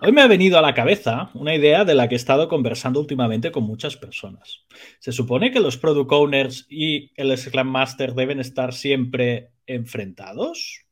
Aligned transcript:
Hoy 0.00 0.12
me 0.12 0.22
ha 0.22 0.28
venido 0.28 0.58
a 0.58 0.62
la 0.62 0.74
cabeza 0.74 1.30
una 1.34 1.56
idea 1.56 1.84
de 1.84 1.96
la 1.96 2.08
que 2.08 2.14
he 2.14 2.16
estado 2.16 2.48
conversando 2.48 3.00
últimamente 3.00 3.50
con 3.50 3.64
muchas 3.64 3.96
personas. 3.96 4.64
Se 5.00 5.10
supone 5.10 5.50
que 5.50 5.58
los 5.58 5.76
product 5.76 6.12
owners 6.12 6.66
y 6.70 7.10
el 7.16 7.36
Scrum 7.36 7.66
Master 7.66 8.14
deben 8.14 8.38
estar 8.38 8.72
siempre 8.72 9.50
enfrentados 9.66 10.84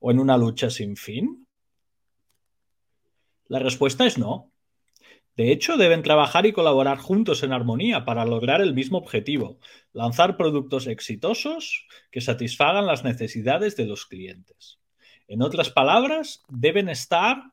o 0.00 0.10
en 0.10 0.18
una 0.18 0.36
lucha 0.36 0.68
sin 0.68 0.96
fin. 0.96 1.46
La 3.46 3.58
respuesta 3.58 4.04
es 4.04 4.18
no. 4.18 4.52
De 5.34 5.50
hecho, 5.50 5.78
deben 5.78 6.02
trabajar 6.02 6.44
y 6.44 6.52
colaborar 6.52 6.98
juntos 6.98 7.42
en 7.42 7.52
armonía 7.52 8.04
para 8.04 8.26
lograr 8.26 8.60
el 8.60 8.74
mismo 8.74 8.98
objetivo, 8.98 9.60
lanzar 9.94 10.36
productos 10.36 10.86
exitosos 10.88 11.86
que 12.10 12.20
satisfagan 12.20 12.86
las 12.86 13.02
necesidades 13.02 13.76
de 13.76 13.86
los 13.86 14.04
clientes. 14.04 14.78
En 15.26 15.40
otras 15.40 15.70
palabras, 15.70 16.42
deben 16.50 16.90
estar 16.90 17.51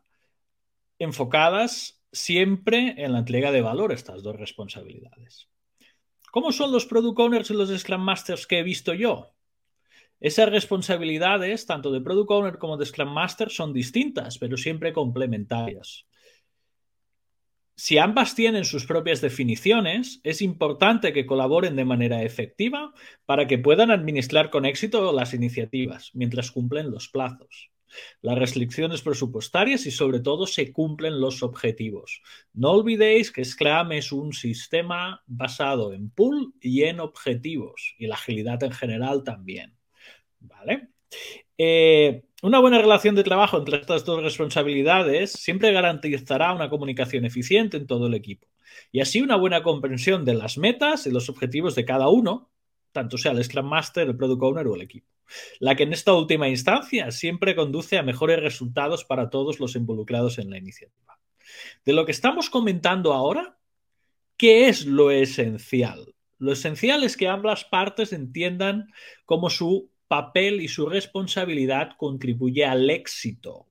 enfocadas 1.00 2.02
siempre 2.12 2.96
en 2.98 3.14
la 3.14 3.20
entrega 3.20 3.52
de 3.52 3.62
valor 3.62 3.92
estas 3.92 4.22
dos 4.22 4.36
responsabilidades. 4.36 5.48
¿Cómo 6.32 6.52
son 6.52 6.72
los 6.72 6.86
product 6.86 7.20
owners 7.20 7.50
y 7.50 7.54
los 7.54 7.70
Scrum 7.70 8.02
Masters 8.02 8.46
que 8.46 8.60
he 8.60 8.64
visto 8.64 8.94
yo? 8.94 9.34
Esas 10.20 10.50
responsabilidades, 10.50 11.66
tanto 11.66 11.92
de 11.92 12.02
product 12.02 12.30
owner 12.30 12.58
como 12.58 12.78
de 12.78 12.86
Scrum 12.86 13.12
Master, 13.12 13.50
son 13.50 13.74
distintas, 13.74 14.38
pero 14.38 14.58
siempre 14.58 14.94
complementarias. 14.94 16.06
Si 17.76 17.98
ambas 17.98 18.36
tienen 18.36 18.66
sus 18.66 18.86
propias 18.86 19.22
definiciones, 19.22 20.20
es 20.24 20.42
importante 20.42 21.14
que 21.14 21.26
colaboren 21.26 21.78
de 21.78 21.86
manera 21.86 22.22
efectiva 22.24 22.94
para 23.26 23.48
que 23.48 23.58
puedan 23.58 23.90
administrar 23.90 24.50
con 24.50 24.66
éxito 24.66 25.14
las 25.14 25.34
iniciativas 25.34 26.12
mientras 26.14 26.52
cumplen 26.52 26.92
los 26.92 27.08
plazos 27.08 27.72
las 28.22 28.38
restricciones 28.38 29.02
presupuestarias 29.02 29.86
y 29.86 29.92
sobre 29.92 30.20
todo 30.20 30.48
se 30.48 30.72
cumplen 30.72 31.20
los 31.20 31.44
objetivos. 31.44 32.22
No 32.54 32.72
olvidéis 32.72 33.32
que 33.32 33.46
Scrum 33.46 33.92
es 33.92 34.12
un 34.12 34.34
sistema 34.34 35.24
basado 35.28 35.94
en 35.94 36.10
pool 36.10 36.54
y 36.62 36.84
en 36.84 37.00
objetivos 37.00 37.96
y 37.98 38.08
la 38.08 38.16
agilidad 38.16 38.64
en 38.64 38.72
general 38.72 39.24
también. 39.24 39.76
¿Vale? 40.40 40.90
Eh, 41.58 42.24
una 42.42 42.60
buena 42.60 42.80
relación 42.80 43.16
de 43.16 43.24
trabajo 43.24 43.58
entre 43.58 43.78
estas 43.78 44.06
dos 44.06 44.24
responsabilidades 44.24 45.34
siempre 45.34 45.74
garantizará 45.74 46.54
una 46.54 46.70
comunicación 46.70 47.26
eficiente 47.26 47.76
en 47.76 47.88
todo 47.88 48.08
el 48.08 48.14
equipo 48.14 48.48
y 48.92 49.02
así 49.02 49.22
una 49.22 49.36
buena 49.36 49.62
comprensión 49.62 50.24
de 50.24 50.36
las 50.36 50.58
metas 50.58 51.06
y 51.06 51.12
los 51.12 51.30
objetivos 51.30 51.76
de 51.76 51.86
cada 51.86 52.10
uno, 52.10 52.50
tanto 52.92 53.18
sea 53.18 53.34
el 53.34 53.44
Scrum 53.44 53.68
Master, 53.68 54.08
el 54.08 54.16
Product 54.16 54.42
Owner 54.42 54.68
o 54.68 54.76
el 54.76 54.82
equipo 54.82 55.08
la 55.60 55.76
que 55.76 55.84
en 55.84 55.94
esta 55.94 56.14
última 56.14 56.50
instancia 56.50 57.12
siempre 57.12 57.56
conduce 57.56 57.98
a 57.98 58.04
mejores 58.04 58.40
resultados 58.40 59.06
para 59.06 59.30
todos 59.30 59.60
los 59.60 59.76
involucrados 59.76 60.40
en 60.40 60.50
la 60.50 60.58
iniciativa. 60.58 61.20
De 61.86 61.94
lo 61.94 62.06
que 62.06 62.12
estamos 62.12 62.50
comentando 62.50 63.14
ahora, 63.14 63.58
¿qué 64.38 64.70
es 64.70 64.86
lo 64.86 65.12
esencial? 65.12 66.16
Lo 66.38 66.54
esencial 66.54 67.04
es 67.04 67.18
que 67.18 67.28
ambas 67.28 67.66
partes 67.66 68.14
entiendan 68.14 68.92
cómo 69.26 69.50
su 69.50 69.92
papel 70.08 70.62
y 70.62 70.68
su 70.68 70.88
responsabilidad 70.88 71.92
contribuye 71.98 72.66
al 72.66 72.90
éxito. 72.90 73.68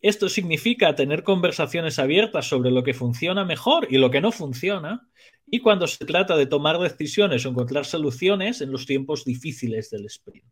Esto 0.00 0.28
significa 0.28 0.94
tener 0.94 1.22
conversaciones 1.22 1.98
abiertas 1.98 2.46
sobre 2.46 2.70
lo 2.70 2.84
que 2.84 2.92
funciona 2.92 3.46
mejor 3.46 3.86
y 3.88 3.96
lo 3.96 4.10
que 4.10 4.20
no 4.20 4.32
funciona, 4.32 5.08
y 5.46 5.60
cuando 5.60 5.86
se 5.86 6.04
trata 6.04 6.36
de 6.36 6.46
tomar 6.46 6.78
decisiones 6.78 7.44
o 7.44 7.50
encontrar 7.50 7.84
soluciones 7.84 8.60
en 8.60 8.72
los 8.72 8.86
tiempos 8.86 9.24
difíciles 9.24 9.90
del 9.90 10.06
sprint. 10.06 10.44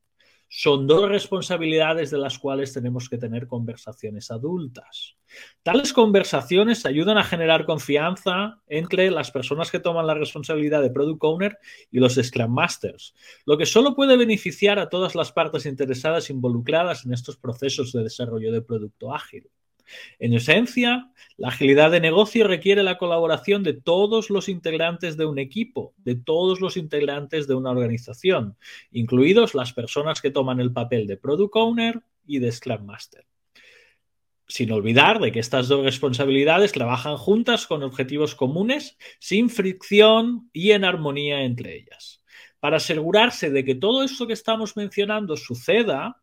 Son 0.54 0.86
dos 0.86 1.08
responsabilidades 1.08 2.10
de 2.10 2.18
las 2.18 2.38
cuales 2.38 2.74
tenemos 2.74 3.08
que 3.08 3.16
tener 3.16 3.46
conversaciones 3.46 4.30
adultas. 4.30 5.16
Tales 5.62 5.94
conversaciones 5.94 6.84
ayudan 6.84 7.16
a 7.16 7.24
generar 7.24 7.64
confianza 7.64 8.60
entre 8.66 9.10
las 9.10 9.30
personas 9.30 9.70
que 9.70 9.80
toman 9.80 10.06
la 10.06 10.12
responsabilidad 10.12 10.82
de 10.82 10.90
Product 10.90 11.24
Owner 11.24 11.58
y 11.90 12.00
los 12.00 12.16
Scrum 12.16 12.52
Masters, 12.52 13.14
lo 13.46 13.56
que 13.56 13.64
solo 13.64 13.96
puede 13.96 14.18
beneficiar 14.18 14.78
a 14.78 14.90
todas 14.90 15.14
las 15.14 15.32
partes 15.32 15.64
interesadas 15.64 16.28
involucradas 16.28 17.06
en 17.06 17.14
estos 17.14 17.38
procesos 17.38 17.90
de 17.92 18.02
desarrollo 18.02 18.52
de 18.52 18.60
producto 18.60 19.14
ágil. 19.14 19.48
En 20.18 20.34
esencia, 20.34 21.10
la 21.36 21.48
agilidad 21.48 21.90
de 21.90 22.00
negocio 22.00 22.46
requiere 22.46 22.82
la 22.82 22.98
colaboración 22.98 23.62
de 23.62 23.72
todos 23.72 24.30
los 24.30 24.48
integrantes 24.48 25.16
de 25.16 25.24
un 25.24 25.38
equipo, 25.38 25.94
de 25.98 26.14
todos 26.14 26.60
los 26.60 26.76
integrantes 26.76 27.46
de 27.48 27.54
una 27.54 27.70
organización, 27.70 28.56
incluidos 28.90 29.54
las 29.54 29.72
personas 29.72 30.20
que 30.20 30.30
toman 30.30 30.60
el 30.60 30.72
papel 30.72 31.06
de 31.06 31.16
Product 31.16 31.56
Owner 31.56 32.02
y 32.26 32.38
de 32.38 32.52
Scrum 32.52 32.84
Master. 32.84 33.26
Sin 34.46 34.70
olvidar 34.70 35.18
de 35.20 35.32
que 35.32 35.40
estas 35.40 35.68
dos 35.68 35.84
responsabilidades 35.84 36.72
trabajan 36.72 37.16
juntas 37.16 37.66
con 37.66 37.82
objetivos 37.82 38.34
comunes, 38.34 38.98
sin 39.18 39.48
fricción 39.48 40.50
y 40.52 40.72
en 40.72 40.84
armonía 40.84 41.42
entre 41.42 41.74
ellas. 41.74 42.22
Para 42.60 42.76
asegurarse 42.76 43.50
de 43.50 43.64
que 43.64 43.74
todo 43.74 44.04
esto 44.04 44.26
que 44.26 44.34
estamos 44.34 44.76
mencionando 44.76 45.36
suceda, 45.36 46.21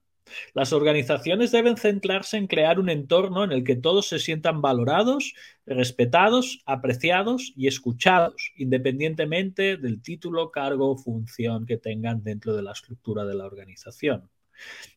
las 0.54 0.74
organizaciones 0.74 1.52
deben 1.52 1.78
centrarse 1.78 2.38
en 2.38 2.48
crear 2.48 2.80
un 2.80 2.90
entorno 2.90 3.44
en 3.44 3.52
el 3.52 3.64
que 3.64 3.76
todos 3.76 4.08
se 4.08 4.20
sientan 4.20 4.62
valorados, 4.62 5.34
respetados, 5.66 6.62
apreciados 6.66 7.54
y 7.56 7.68
escuchados, 7.68 8.52
independientemente 8.56 9.78
del 9.78 10.02
título, 10.02 10.52
cargo 10.52 10.92
o 10.92 10.98
función 10.98 11.66
que 11.66 11.78
tengan 11.78 12.24
dentro 12.24 12.56
de 12.56 12.64
la 12.64 12.72
estructura 12.72 13.26
de 13.26 13.36
la 13.36 13.46
organización. 13.46 14.30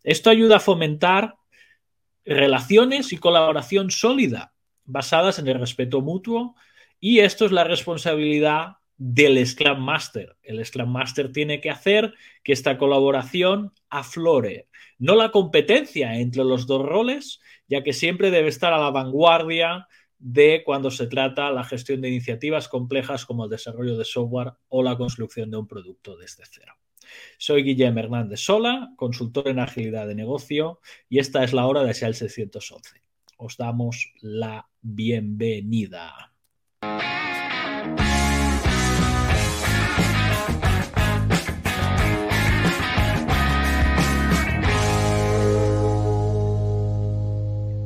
Esto 0.02 0.30
ayuda 0.30 0.56
a 0.56 0.60
fomentar 0.60 1.36
relaciones 2.24 3.12
y 3.12 3.18
colaboración 3.18 3.90
sólida 3.90 4.52
basadas 4.84 5.38
en 5.38 5.48
el 5.48 5.58
respeto 5.58 6.00
mutuo 6.00 6.54
y 7.00 7.20
esto 7.20 7.46
es 7.46 7.52
la 7.52 7.64
responsabilidad 7.64 8.76
del 8.96 9.44
Scrum 9.44 9.80
Master. 9.80 10.36
El 10.42 10.64
Scrum 10.64 10.90
Master 10.90 11.32
tiene 11.32 11.60
que 11.60 11.70
hacer 11.70 12.14
que 12.44 12.52
esta 12.52 12.78
colaboración 12.78 13.72
aflore, 13.88 14.68
no 15.02 15.16
la 15.16 15.32
competencia 15.32 16.14
entre 16.20 16.44
los 16.44 16.68
dos 16.68 16.86
roles, 16.86 17.40
ya 17.66 17.82
que 17.82 17.92
siempre 17.92 18.30
debe 18.30 18.48
estar 18.48 18.72
a 18.72 18.78
la 18.78 18.90
vanguardia 18.90 19.88
de 20.20 20.62
cuando 20.64 20.92
se 20.92 21.08
trata 21.08 21.50
la 21.50 21.64
gestión 21.64 22.00
de 22.00 22.08
iniciativas 22.08 22.68
complejas 22.68 23.26
como 23.26 23.42
el 23.42 23.50
desarrollo 23.50 23.98
de 23.98 24.04
software 24.04 24.52
o 24.68 24.84
la 24.84 24.96
construcción 24.96 25.50
de 25.50 25.56
un 25.56 25.66
producto 25.66 26.16
desde 26.16 26.44
cero. 26.48 26.74
Soy 27.36 27.64
Guillermo 27.64 27.98
Hernández 27.98 28.38
Sola, 28.38 28.92
consultor 28.94 29.48
en 29.48 29.58
agilidad 29.58 30.06
de 30.06 30.14
negocio, 30.14 30.78
y 31.08 31.18
esta 31.18 31.42
es 31.42 31.52
la 31.52 31.66
hora 31.66 31.82
de 31.82 31.94
SEAL 31.94 32.14
611. 32.14 33.02
Os 33.38 33.56
damos 33.56 34.12
la 34.20 34.68
bienvenida. 34.82 36.32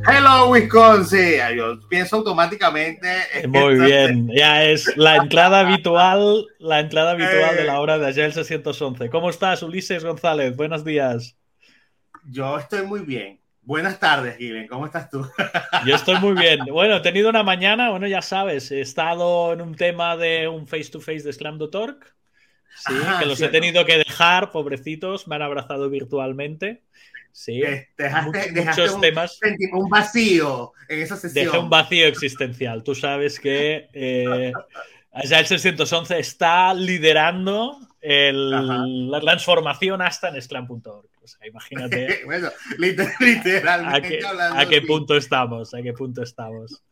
Hello, 0.08 0.50
Wisconsin. 0.50 1.40
Yo 1.56 1.80
pienso 1.88 2.16
automáticamente. 2.16 3.08
Muy 3.48 3.74
bien, 3.74 4.28
ya 4.32 4.62
es 4.64 4.96
la 4.96 5.16
entrada 5.16 5.60
habitual, 5.60 6.46
la 6.58 6.80
entrada 6.80 7.12
habitual 7.12 7.56
de 7.56 7.64
la 7.64 7.80
hora 7.80 7.98
de 7.98 8.06
ayer 8.06 8.32
611. 8.32 9.10
¿Cómo 9.10 9.30
estás, 9.30 9.62
Ulises 9.62 10.04
González? 10.04 10.54
Buenos 10.56 10.84
días. 10.84 11.36
Yo 12.24 12.58
estoy 12.58 12.86
muy 12.86 13.00
bien. 13.00 13.40
Buenas 13.62 13.98
tardes, 13.98 14.38
Guilén. 14.38 14.68
¿Cómo 14.68 14.86
estás 14.86 15.10
tú? 15.10 15.26
Yo 15.84 15.96
estoy 15.96 16.20
muy 16.20 16.34
bien. 16.34 16.60
Bueno, 16.70 16.96
he 16.96 17.00
tenido 17.00 17.28
una 17.28 17.42
mañana, 17.42 17.90
bueno, 17.90 18.06
ya 18.06 18.22
sabes, 18.22 18.70
he 18.70 18.80
estado 18.80 19.52
en 19.52 19.60
un 19.60 19.74
tema 19.74 20.16
de 20.16 20.46
un 20.46 20.68
face-to-face 20.68 21.22
de 21.24 21.32
Slam.org. 21.32 21.98
Sí, 22.76 22.94
que 23.18 23.26
los 23.26 23.40
he 23.40 23.48
tenido 23.48 23.84
que 23.84 23.98
dejar, 23.98 24.52
pobrecitos, 24.52 25.26
me 25.26 25.34
han 25.34 25.42
abrazado 25.42 25.90
virtualmente. 25.90 26.82
Sí, 27.36 27.60
dejaste, 27.98 28.64
muchos, 28.64 28.94
un, 28.94 29.00
temas. 29.02 29.38
Un 29.74 29.90
vacío 29.90 30.72
en 30.88 31.00
esa 31.00 31.16
sesión. 31.16 31.44
Dejé 31.44 31.58
un 31.58 31.68
vacío 31.68 32.06
existencial. 32.06 32.82
Tú 32.82 32.94
sabes 32.94 33.38
que 33.38 33.90
eh, 33.92 34.52
ya 35.22 35.40
el 35.40 35.46
611 35.46 36.18
está 36.18 36.72
liderando 36.72 37.78
la 38.00 39.20
transformación 39.20 40.00
hasta 40.00 40.30
en 40.30 40.40
Scrum.org. 40.40 41.10
O 41.22 41.28
sea, 41.28 41.46
imagínate. 41.46 42.22
bueno, 42.24 42.48
literalmente 42.78 43.62
a 43.68 44.66
qué, 44.66 44.80
punto 44.80 45.14
estamos, 45.14 45.74
a 45.74 45.82
qué 45.82 45.92
punto 45.92 46.22
estamos. 46.22 46.82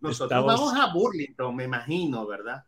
Nosotros 0.00 0.44
vamos 0.44 0.74
a 0.76 0.92
Burlington, 0.92 1.56
me 1.56 1.64
imagino, 1.64 2.26
¿verdad? 2.26 2.62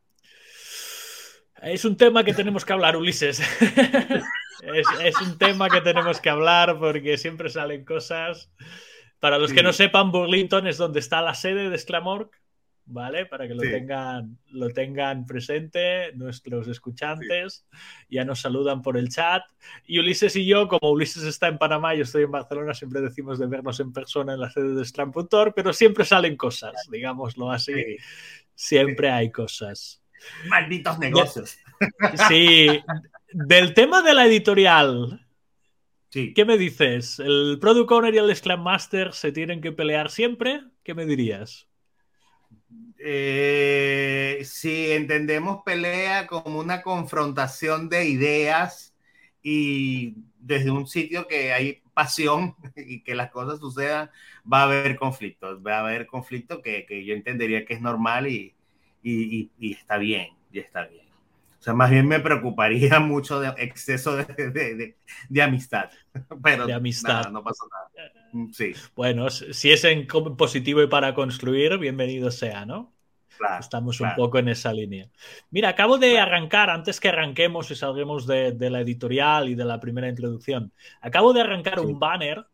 Es 1.60 1.84
un 1.84 1.98
tema 1.98 2.24
que 2.24 2.32
tenemos 2.32 2.64
que 2.64 2.72
hablar, 2.72 2.96
Ulises. 2.96 3.42
es, 4.62 5.20
un 5.20 5.38
tema 5.38 5.68
que 5.68 5.80
tenemos 5.80 6.20
que 6.20 6.30
hablar 6.30 6.78
porque 6.78 7.18
siempre 7.18 7.48
salen 7.48 7.84
cosas. 7.84 8.50
Para 9.20 9.38
los 9.38 9.52
que 9.52 9.62
no 9.62 9.72
sepan, 9.72 10.12
Burlington 10.12 10.66
es 10.66 10.76
donde 10.76 11.00
está 11.00 11.22
la 11.22 11.34
sede 11.34 11.70
de 11.70 11.78
Sclamorg. 11.78 12.30
¿vale? 12.86 13.26
Para 13.26 13.46
que 13.46 13.54
lo, 13.54 13.62
tengan, 13.62 14.38
lo 14.48 14.70
tengan 14.70 15.26
presente 15.26 16.12
nuestros 16.14 16.68
escuchantes. 16.68 17.66
Ya 18.08 18.24
nos 18.24 18.40
saludan 18.40 18.82
por 18.82 18.96
el 18.96 19.08
chat. 19.08 19.42
Y 19.86 19.98
Ulises 19.98 20.36
y 20.36 20.46
yo, 20.46 20.68
como 20.68 20.92
Ulises 20.92 21.24
está 21.24 21.48
en 21.48 21.58
Panamá 21.58 21.94
y 21.94 21.98
yo 21.98 22.04
estoy 22.04 22.22
en 22.22 22.30
Barcelona, 22.30 22.74
siempre 22.74 23.00
decimos 23.00 23.38
de 23.38 23.46
vernos 23.46 23.80
en 23.80 23.92
persona 23.92 24.34
en 24.34 24.40
la 24.40 24.50
sede 24.50 24.74
de 24.74 24.84
Stramputor, 24.84 25.52
pero 25.54 25.72
siempre 25.72 26.04
salen 26.04 26.36
cosas, 26.36 26.74
digámoslo 26.90 27.50
así. 27.50 27.96
Siempre 28.54 29.10
hay 29.10 29.30
cosas. 29.30 30.02
Malditos 30.48 30.98
negocios. 30.98 31.58
Sí. 32.28 32.80
Del 33.32 33.74
tema 33.74 34.02
de 34.02 34.14
la 34.14 34.26
editorial, 34.26 35.26
¿Qué 36.34 36.44
me 36.46 36.56
dices? 36.56 37.18
¿El 37.18 37.58
Product 37.60 37.90
Owner 37.90 38.14
y 38.14 38.18
el 38.18 38.34
Scrum 38.34 38.62
Master 38.62 39.12
se 39.12 39.32
tienen 39.32 39.60
que 39.60 39.72
pelear 39.72 40.10
siempre? 40.10 40.62
¿Qué 40.82 40.94
me 40.94 41.04
dirías? 41.04 41.68
Eh, 42.98 44.40
si 44.44 44.92
entendemos 44.92 45.62
pelea 45.62 46.26
como 46.26 46.58
una 46.58 46.80
confrontación 46.80 47.90
de 47.90 48.08
ideas 48.08 48.94
y 49.42 50.14
desde 50.38 50.70
un 50.70 50.86
sitio 50.86 51.28
que 51.28 51.52
hay 51.52 51.82
pasión 51.92 52.56
y 52.76 53.02
que 53.02 53.14
las 53.14 53.30
cosas 53.30 53.58
sucedan, 53.58 54.10
va 54.50 54.60
a 54.60 54.64
haber 54.64 54.96
conflictos, 54.96 55.60
va 55.64 55.76
a 55.76 55.80
haber 55.80 56.06
conflictos 56.06 56.60
que, 56.62 57.04
yo 57.04 57.14
entendería 57.14 57.66
que 57.66 57.74
es 57.74 57.80
normal 57.80 58.26
y, 58.26 58.54
y, 59.02 59.50
está 59.72 59.98
bien, 59.98 60.28
y 60.50 60.60
está 60.60 60.86
bien. 60.86 61.05
O 61.66 61.68
sea, 61.68 61.74
más 61.74 61.90
bien 61.90 62.06
me 62.06 62.20
preocuparía 62.20 63.00
mucho 63.00 63.40
de 63.40 63.48
exceso 63.56 64.16
de, 64.16 64.94
de, 65.28 65.42
amistad. 65.42 65.90
Pero 66.44 66.64
de 66.64 66.72
amistad. 66.72 67.28
no 67.32 67.42
pasa 67.42 67.64
nada. 67.68 68.12
Mm, 68.30 68.52
sí. 68.52 68.72
Bueno, 68.94 69.30
si 69.30 69.72
es 69.72 69.82
en 69.82 70.06
positivo 70.06 70.80
y 70.80 70.86
para 70.86 71.12
construir, 71.12 71.76
bienvenido 71.78 72.30
sea, 72.30 72.64
¿no? 72.64 72.92
Estamos 73.58 74.00
un 74.00 74.14
poco 74.14 74.38
en 74.38 74.48
esa 74.48 74.72
línea. 74.72 75.10
Mira, 75.50 75.70
acabo 75.70 75.98
de 75.98 76.20
arrancar, 76.20 76.70
antes 76.70 77.00
que 77.00 77.08
arranquemos 77.08 77.68
y 77.72 77.74
salguemos 77.74 78.28
de, 78.28 78.54
la 78.70 78.80
editorial 78.80 79.48
y 79.48 79.56
de 79.56 79.64
la 79.64 79.80
primera 79.80 80.08
introducción, 80.08 80.72
acabo 81.00 81.32
de 81.32 81.40
arrancar 81.40 81.80
un 81.80 81.98
banner, 81.98 82.46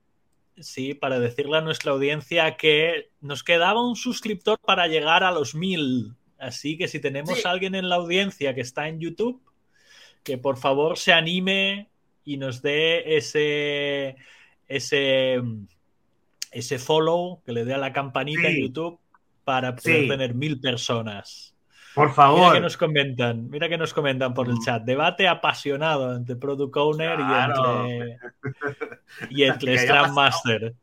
sí, 0.56 0.94
para 0.94 1.20
decirle 1.20 1.58
a 1.58 1.60
nuestra 1.60 1.92
audiencia 1.92 2.56
que 2.56 3.10
nos 3.20 3.44
quedaba 3.44 3.86
un 3.86 3.94
suscriptor 3.94 4.58
para 4.58 4.86
llegar 4.86 5.22
a 5.22 5.32
los 5.32 5.54
mil. 5.54 6.16
Así 6.42 6.76
que 6.76 6.88
si 6.88 6.98
tenemos 6.98 7.46
a 7.46 7.50
alguien 7.50 7.76
en 7.76 7.88
la 7.88 7.94
audiencia 7.94 8.52
que 8.52 8.62
está 8.62 8.88
en 8.88 8.98
YouTube, 8.98 9.40
que 10.24 10.38
por 10.38 10.56
favor 10.56 10.98
se 10.98 11.12
anime 11.12 11.88
y 12.24 12.36
nos 12.36 12.62
dé 12.62 13.16
ese, 13.16 14.16
ese, 14.66 15.40
ese 16.50 16.78
follow, 16.80 17.40
que 17.44 17.52
le 17.52 17.64
dé 17.64 17.74
a 17.74 17.78
la 17.78 17.92
campanita 17.92 18.48
en 18.48 18.60
YouTube 18.60 18.98
para 19.44 19.76
poder 19.76 20.08
tener 20.08 20.34
mil 20.34 20.60
personas. 20.60 21.54
Por 21.94 22.12
favor. 22.12 22.40
Mira 22.40 22.54
que 22.54 22.60
nos 22.60 22.76
comentan, 22.76 23.48
mira 23.48 23.68
que 23.68 23.78
nos 23.78 23.94
comentan 23.94 24.34
por 24.34 24.48
el 24.48 24.54
mm. 24.54 24.64
chat. 24.64 24.82
Debate 24.82 25.28
apasionado 25.28 26.16
entre 26.16 26.34
Product 26.34 26.76
Owner 26.76 27.20
y 29.30 29.42
entre, 29.44 29.68
y 29.76 29.78
Scrum 29.78 30.12
Master. 30.12 30.74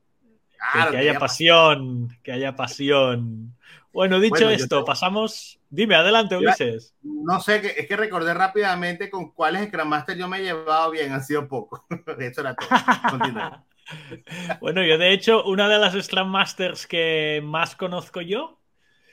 que, 0.90 0.98
haya 0.98 1.20
pasión, 1.20 2.16
que 2.24 2.32
haya 2.32 2.56
pasión. 2.56 3.56
Bueno, 3.92 4.20
dicho 4.20 4.50
esto, 4.50 4.86
pasamos. 4.86 5.60
Dime, 5.70 5.96
adelante, 5.96 6.38
Ulises. 6.38 6.96
No 7.02 7.40
sé, 7.40 7.62
es 7.78 7.88
que 7.88 7.98
recordé 7.98 8.34
rápidamente 8.34 9.10
con 9.10 9.32
cuáles 9.32 9.68
Scrum 9.68 9.88
Master 9.88 10.18
yo 10.18 10.28
me 10.28 10.40
he 10.40 10.44
llevado 10.44 10.92
bien, 10.92 11.12
han 11.12 11.24
sido 11.24 11.48
pocos. 11.48 11.82
Eso 12.20 12.42
era 12.42 12.56
todo. 12.56 12.70
bueno, 14.62 14.84
yo 14.84 14.98
de 14.98 15.14
hecho, 15.14 15.44
una 15.44 15.68
de 15.68 15.80
las 15.80 15.94
Scrum 16.06 16.28
Masters 16.28 16.88
que 16.88 17.42
más 17.44 17.76
conozco 17.76 18.22
yo 18.22 18.60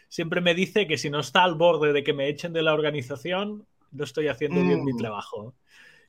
siempre 0.08 0.40
me 0.40 0.54
dice 0.54 0.86
que 0.86 0.98
si 0.98 1.10
no 1.10 1.20
está 1.20 1.44
al 1.44 1.54
borde 1.54 1.92
de 1.92 2.04
que 2.04 2.12
me 2.12 2.28
echen 2.28 2.52
de 2.52 2.62
la 2.62 2.74
organización, 2.74 3.66
no 3.90 4.04
estoy 4.04 4.28
haciendo 4.28 4.62
bien 4.62 4.84
mi 4.84 4.92
mm. 4.92 4.98
trabajo. 4.98 5.54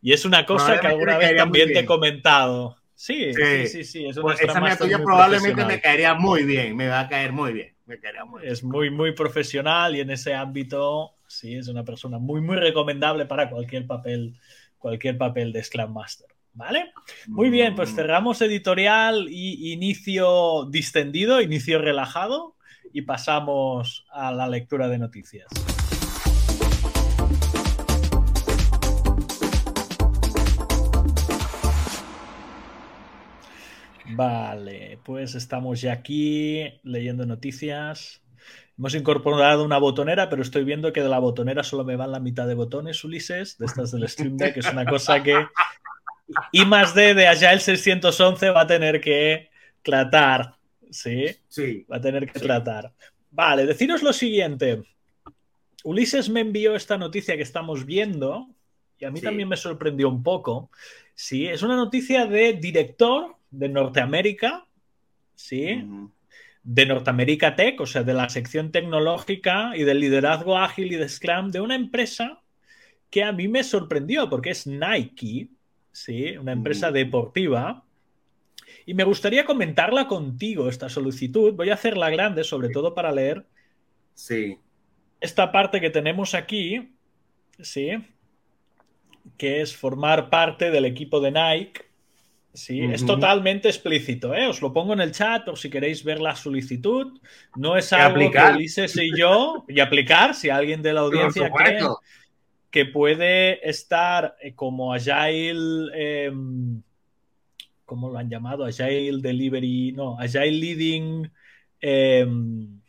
Y 0.01 0.13
es 0.13 0.25
una 0.25 0.45
cosa 0.45 0.79
que 0.79 0.87
alguna 0.87 1.17
vez 1.17 1.35
también 1.35 1.73
te 1.73 1.79
he 1.79 1.85
comentado. 1.85 2.77
Sí, 2.93 3.33
sí, 3.33 3.67
sí, 3.67 3.83
sí. 3.83 4.05
Es 4.07 4.19
pues 4.19 4.41
esa 4.41 4.59
probablemente 5.03 5.65
me 5.65 5.79
caería 5.79 6.13
muy 6.13 6.43
bien, 6.43 6.75
me 6.75 6.87
va 6.87 7.01
a 7.01 7.07
caer 7.07 7.31
muy 7.31 7.53
bien. 7.53 7.76
Me 7.87 7.97
es 8.43 8.63
muy, 8.63 8.89
muy 8.89 9.13
profesional 9.13 9.95
y 9.95 10.01
en 10.01 10.09
ese 10.09 10.33
ámbito, 10.33 11.15
sí, 11.25 11.55
es 11.55 11.69
una 11.69 11.85
persona 11.85 12.19
muy, 12.19 12.41
muy 12.41 12.57
recomendable 12.57 13.25
para 13.25 13.49
cualquier 13.49 13.87
papel, 13.87 14.35
cualquier 14.77 15.17
papel 15.17 15.53
de 15.53 15.63
Scrum 15.63 15.93
Master. 15.93 16.27
¿Vale? 16.53 16.91
Muy 17.27 17.49
bien, 17.49 17.75
pues 17.75 17.91
mm. 17.91 17.95
cerramos 17.95 18.41
editorial 18.41 19.27
y 19.29 19.71
inicio 19.71 20.65
distendido, 20.65 21.39
inicio 21.39 21.79
relajado 21.79 22.55
y 22.91 23.03
pasamos 23.03 24.05
a 24.11 24.31
la 24.31 24.49
lectura 24.49 24.89
de 24.89 24.97
noticias. 24.97 25.47
Vale, 34.17 34.97
pues 35.03 35.35
estamos 35.35 35.79
ya 35.79 35.93
aquí 35.93 36.63
leyendo 36.81 37.27
noticias. 37.27 38.23
Hemos 38.75 38.95
incorporado 38.95 39.63
una 39.63 39.77
botonera, 39.77 40.27
pero 40.27 40.41
estoy 40.41 40.63
viendo 40.63 40.91
que 40.91 41.03
de 41.03 41.09
la 41.09 41.19
botonera 41.19 41.61
solo 41.61 41.83
me 41.83 41.95
van 41.95 42.11
la 42.11 42.19
mitad 42.19 42.47
de 42.47 42.55
botones, 42.55 43.03
Ulises, 43.03 43.59
de 43.59 43.67
estas 43.67 43.91
del 43.91 44.09
Stream 44.09 44.35
Deck, 44.35 44.55
que 44.55 44.61
es 44.61 44.71
una 44.71 44.87
cosa 44.87 45.21
que 45.21 45.45
y 46.51 46.65
más 46.65 46.95
D 46.95 47.13
de 47.13 47.27
Agile 47.27 47.59
611 47.59 48.49
va 48.49 48.61
a 48.61 48.67
tener 48.67 48.99
que 48.99 49.51
tratar. 49.83 50.55
¿Sí? 50.89 51.27
Sí. 51.47 51.85
Va 51.91 51.97
a 51.97 52.01
tener 52.01 52.31
que 52.31 52.39
tratar. 52.39 52.91
Vale, 53.29 53.67
deciros 53.67 54.01
lo 54.01 54.13
siguiente. 54.13 54.81
Ulises 55.83 56.27
me 56.29 56.39
envió 56.39 56.75
esta 56.75 56.97
noticia 56.97 57.35
que 57.35 57.43
estamos 57.43 57.85
viendo 57.85 58.47
y 58.97 59.05
a 59.05 59.11
mí 59.11 59.21
también 59.21 59.47
me 59.47 59.57
sorprendió 59.57 60.09
un 60.09 60.23
poco. 60.23 60.71
Sí, 61.13 61.45
es 61.47 61.61
una 61.61 61.75
noticia 61.75 62.25
de 62.25 62.53
director 62.53 63.37
de 63.51 63.69
Norteamérica, 63.69 64.65
¿sí? 65.35 65.83
De 66.63 66.85
Norteamérica 66.85 67.55
Tech, 67.55 67.79
o 67.79 67.85
sea, 67.85 68.03
de 68.03 68.13
la 68.13 68.29
sección 68.29 68.71
tecnológica 68.71 69.71
y 69.75 69.83
del 69.83 69.99
liderazgo 69.99 70.57
ágil 70.57 70.91
y 70.91 70.95
de 70.95 71.07
Scrum 71.07 71.51
de 71.51 71.61
una 71.61 71.75
empresa 71.75 72.41
que 73.09 73.23
a 73.23 73.31
mí 73.31 73.47
me 73.47 73.63
sorprendió 73.63 74.29
porque 74.29 74.49
es 74.49 74.67
Nike, 74.67 75.49
¿sí? 75.91 76.37
Una 76.37 76.51
empresa 76.51 76.91
deportiva. 76.91 77.83
Y 78.85 78.93
me 78.93 79.03
gustaría 79.03 79.45
comentarla 79.45 80.07
contigo, 80.07 80.69
esta 80.69 80.89
solicitud. 80.89 81.53
Voy 81.53 81.69
a 81.69 81.75
hacerla 81.75 82.09
grande, 82.09 82.43
sobre 82.43 82.69
todo 82.69 82.93
para 82.93 83.11
leer. 83.11 83.45
Sí. 84.13 84.57
Esta 85.19 85.51
parte 85.51 85.81
que 85.81 85.89
tenemos 85.89 86.33
aquí, 86.35 86.93
¿sí? 87.59 87.91
Que 89.37 89.61
es 89.61 89.75
formar 89.75 90.29
parte 90.29 90.69
del 90.69 90.85
equipo 90.85 91.19
de 91.19 91.31
Nike. 91.31 91.86
Sí, 92.57 92.81
es 92.81 93.05
totalmente 93.05 93.67
explícito, 93.67 94.33
¿eh? 94.33 94.47
Os 94.47 94.63
lo 94.63 94.73
pongo 94.73 94.93
en 94.93 95.01
el 95.01 95.11
chat 95.11 95.45
por 95.45 95.59
si 95.59 95.69
queréis 95.69 96.03
ver 96.03 96.19
la 96.19 96.35
solicitud. 96.35 97.19
No 97.55 97.77
es 97.77 97.93
algo 97.93 98.31
que 98.31 98.39
Ulises 98.55 98.97
y 98.97 99.15
yo, 99.15 99.63
y 99.67 99.79
aplicar, 99.79 100.33
si 100.33 100.49
alguien 100.49 100.81
de 100.81 100.91
la 100.91 101.01
audiencia 101.01 101.51
cree 101.51 101.81
que 102.71 102.85
puede 102.85 103.67
estar 103.69 104.37
eh, 104.41 104.55
como 104.55 104.91
Agile, 104.91 105.91
em, 105.93 106.81
¿cómo 107.85 108.09
lo 108.09 108.17
han 108.17 108.27
llamado? 108.27 108.65
Agile 108.65 109.21
Delivery, 109.21 109.91
no, 109.91 110.19
Agile 110.19 110.51
Leading, 110.51 111.31
em, 111.79 112.81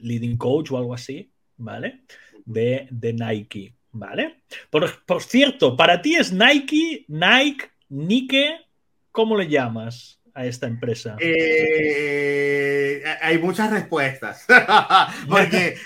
Leading 0.00 0.38
Coach 0.38 0.70
o 0.70 0.78
algo 0.78 0.94
así, 0.94 1.30
¿vale? 1.58 2.04
De, 2.46 2.88
Nike, 2.90 3.74
¿vale? 3.92 4.44
Por, 4.70 5.04
por, 5.04 5.22
cierto, 5.22 5.76
para 5.76 6.00
ti 6.00 6.14
es 6.14 6.32
Nike, 6.32 7.04
Nike, 7.08 7.66
Nike, 7.90 8.67
¿cómo 9.12 9.36
le 9.36 9.48
llamas? 9.48 10.18
a 10.38 10.46
esta 10.46 10.68
empresa? 10.68 11.16
Eh, 11.18 13.02
hay 13.20 13.38
muchas 13.38 13.72
respuestas, 13.72 14.46
porque 15.28 15.76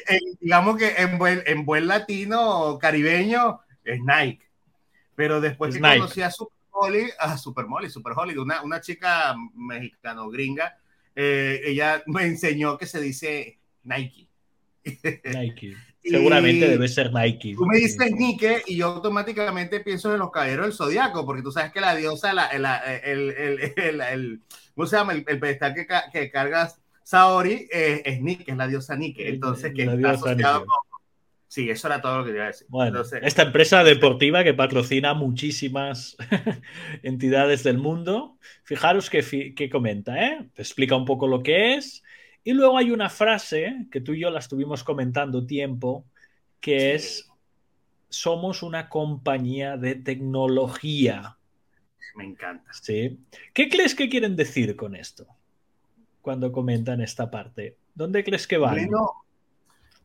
digamos 0.40 0.76
que 0.76 0.94
en 0.98 1.16
buen, 1.16 1.42
en 1.46 1.64
buen 1.64 1.86
latino 1.86 2.78
caribeño 2.78 3.60
es 3.82 4.00
Nike, 4.00 4.46
pero 5.14 5.40
después 5.40 5.74
que 5.74 5.80
conocí 5.80 6.20
a 6.20 6.30
Super 6.30 6.58
Molly, 6.70 7.10
a 7.18 7.38
Super 7.38 7.66
Molly, 7.66 7.88
Super 7.88 8.12
Holly, 8.14 8.36
una, 8.36 8.60
una 8.60 8.82
chica 8.82 9.34
mexicano 9.54 10.28
gringa, 10.28 10.76
eh, 11.16 11.62
ella 11.64 12.02
me 12.06 12.26
enseñó 12.26 12.76
que 12.76 12.86
se 12.86 13.00
dice 13.00 13.58
Nike. 13.84 14.28
Nike. 14.84 15.76
Seguramente 16.04 16.68
debe 16.68 16.88
ser 16.88 17.12
Nike. 17.12 17.54
Tú 17.56 17.66
me 17.66 17.78
dices 17.78 18.10
Nike 18.12 18.62
y 18.66 18.76
yo 18.76 18.88
automáticamente 18.88 19.80
pienso 19.80 20.12
en 20.12 20.18
los 20.18 20.30
caballeros 20.30 20.66
del 20.66 20.74
zodiaco, 20.74 21.24
porque 21.24 21.42
tú 21.42 21.52
sabes 21.52 21.72
que 21.72 21.80
la 21.80 21.94
diosa, 21.94 22.32
la, 22.32 22.46
el, 22.46 23.30
el, 23.30 23.72
el, 23.76 24.40
¿cómo 24.74 24.86
se 24.86 24.96
llama? 24.96 25.12
El, 25.12 25.24
pedestal 25.24 25.74
que, 25.74 25.86
que 26.12 26.30
cargas 26.30 26.80
Saori 27.04 27.68
eh, 27.72 28.02
es 28.04 28.20
Nike, 28.20 28.44
es 28.50 28.56
la 28.56 28.66
diosa 28.66 28.96
Nike. 28.96 29.28
Entonces, 29.28 29.72
que 29.74 29.84
está 29.84 30.10
asociado 30.10 30.66
con. 30.66 30.76
Sí, 31.52 31.68
eso 31.68 31.86
era 31.86 32.00
todo 32.00 32.16
lo 32.16 32.24
que 32.24 32.30
quería 32.30 32.46
decir. 32.46 32.66
Bueno, 32.70 33.02
esta 33.20 33.42
empresa 33.42 33.84
deportiva 33.84 34.42
que 34.42 34.54
patrocina 34.54 35.12
muchísimas 35.12 36.16
entidades 37.02 37.62
del 37.62 37.76
mundo, 37.76 38.38
fijaros 38.62 39.10
que, 39.10 39.54
que 39.54 39.68
comenta, 39.68 40.24
¿eh? 40.24 40.48
Te 40.54 40.62
explica 40.62 40.96
un 40.96 41.04
poco 41.04 41.26
lo 41.26 41.42
que 41.42 41.74
es 41.74 42.02
Y 42.44 42.52
luego 42.52 42.76
hay 42.76 42.90
una 42.90 43.08
frase 43.08 43.86
que 43.90 44.00
tú 44.00 44.14
y 44.14 44.20
yo 44.20 44.30
la 44.30 44.40
estuvimos 44.40 44.82
comentando 44.82 45.46
tiempo, 45.46 46.04
que 46.60 46.94
es, 46.94 47.30
somos 48.08 48.62
una 48.62 48.88
compañía 48.88 49.76
de 49.76 49.94
tecnología. 49.94 51.36
Me 52.16 52.24
encanta. 52.24 52.72
¿Sí? 52.72 53.20
¿Qué 53.54 53.68
crees 53.68 53.94
que 53.94 54.08
quieren 54.08 54.34
decir 54.34 54.74
con 54.76 54.96
esto 54.96 55.26
cuando 56.20 56.50
comentan 56.50 57.00
esta 57.00 57.30
parte? 57.30 57.76
¿Dónde 57.94 58.24
crees 58.24 58.46
que 58.46 58.58
van? 58.58 58.74
Bueno, 58.74 59.12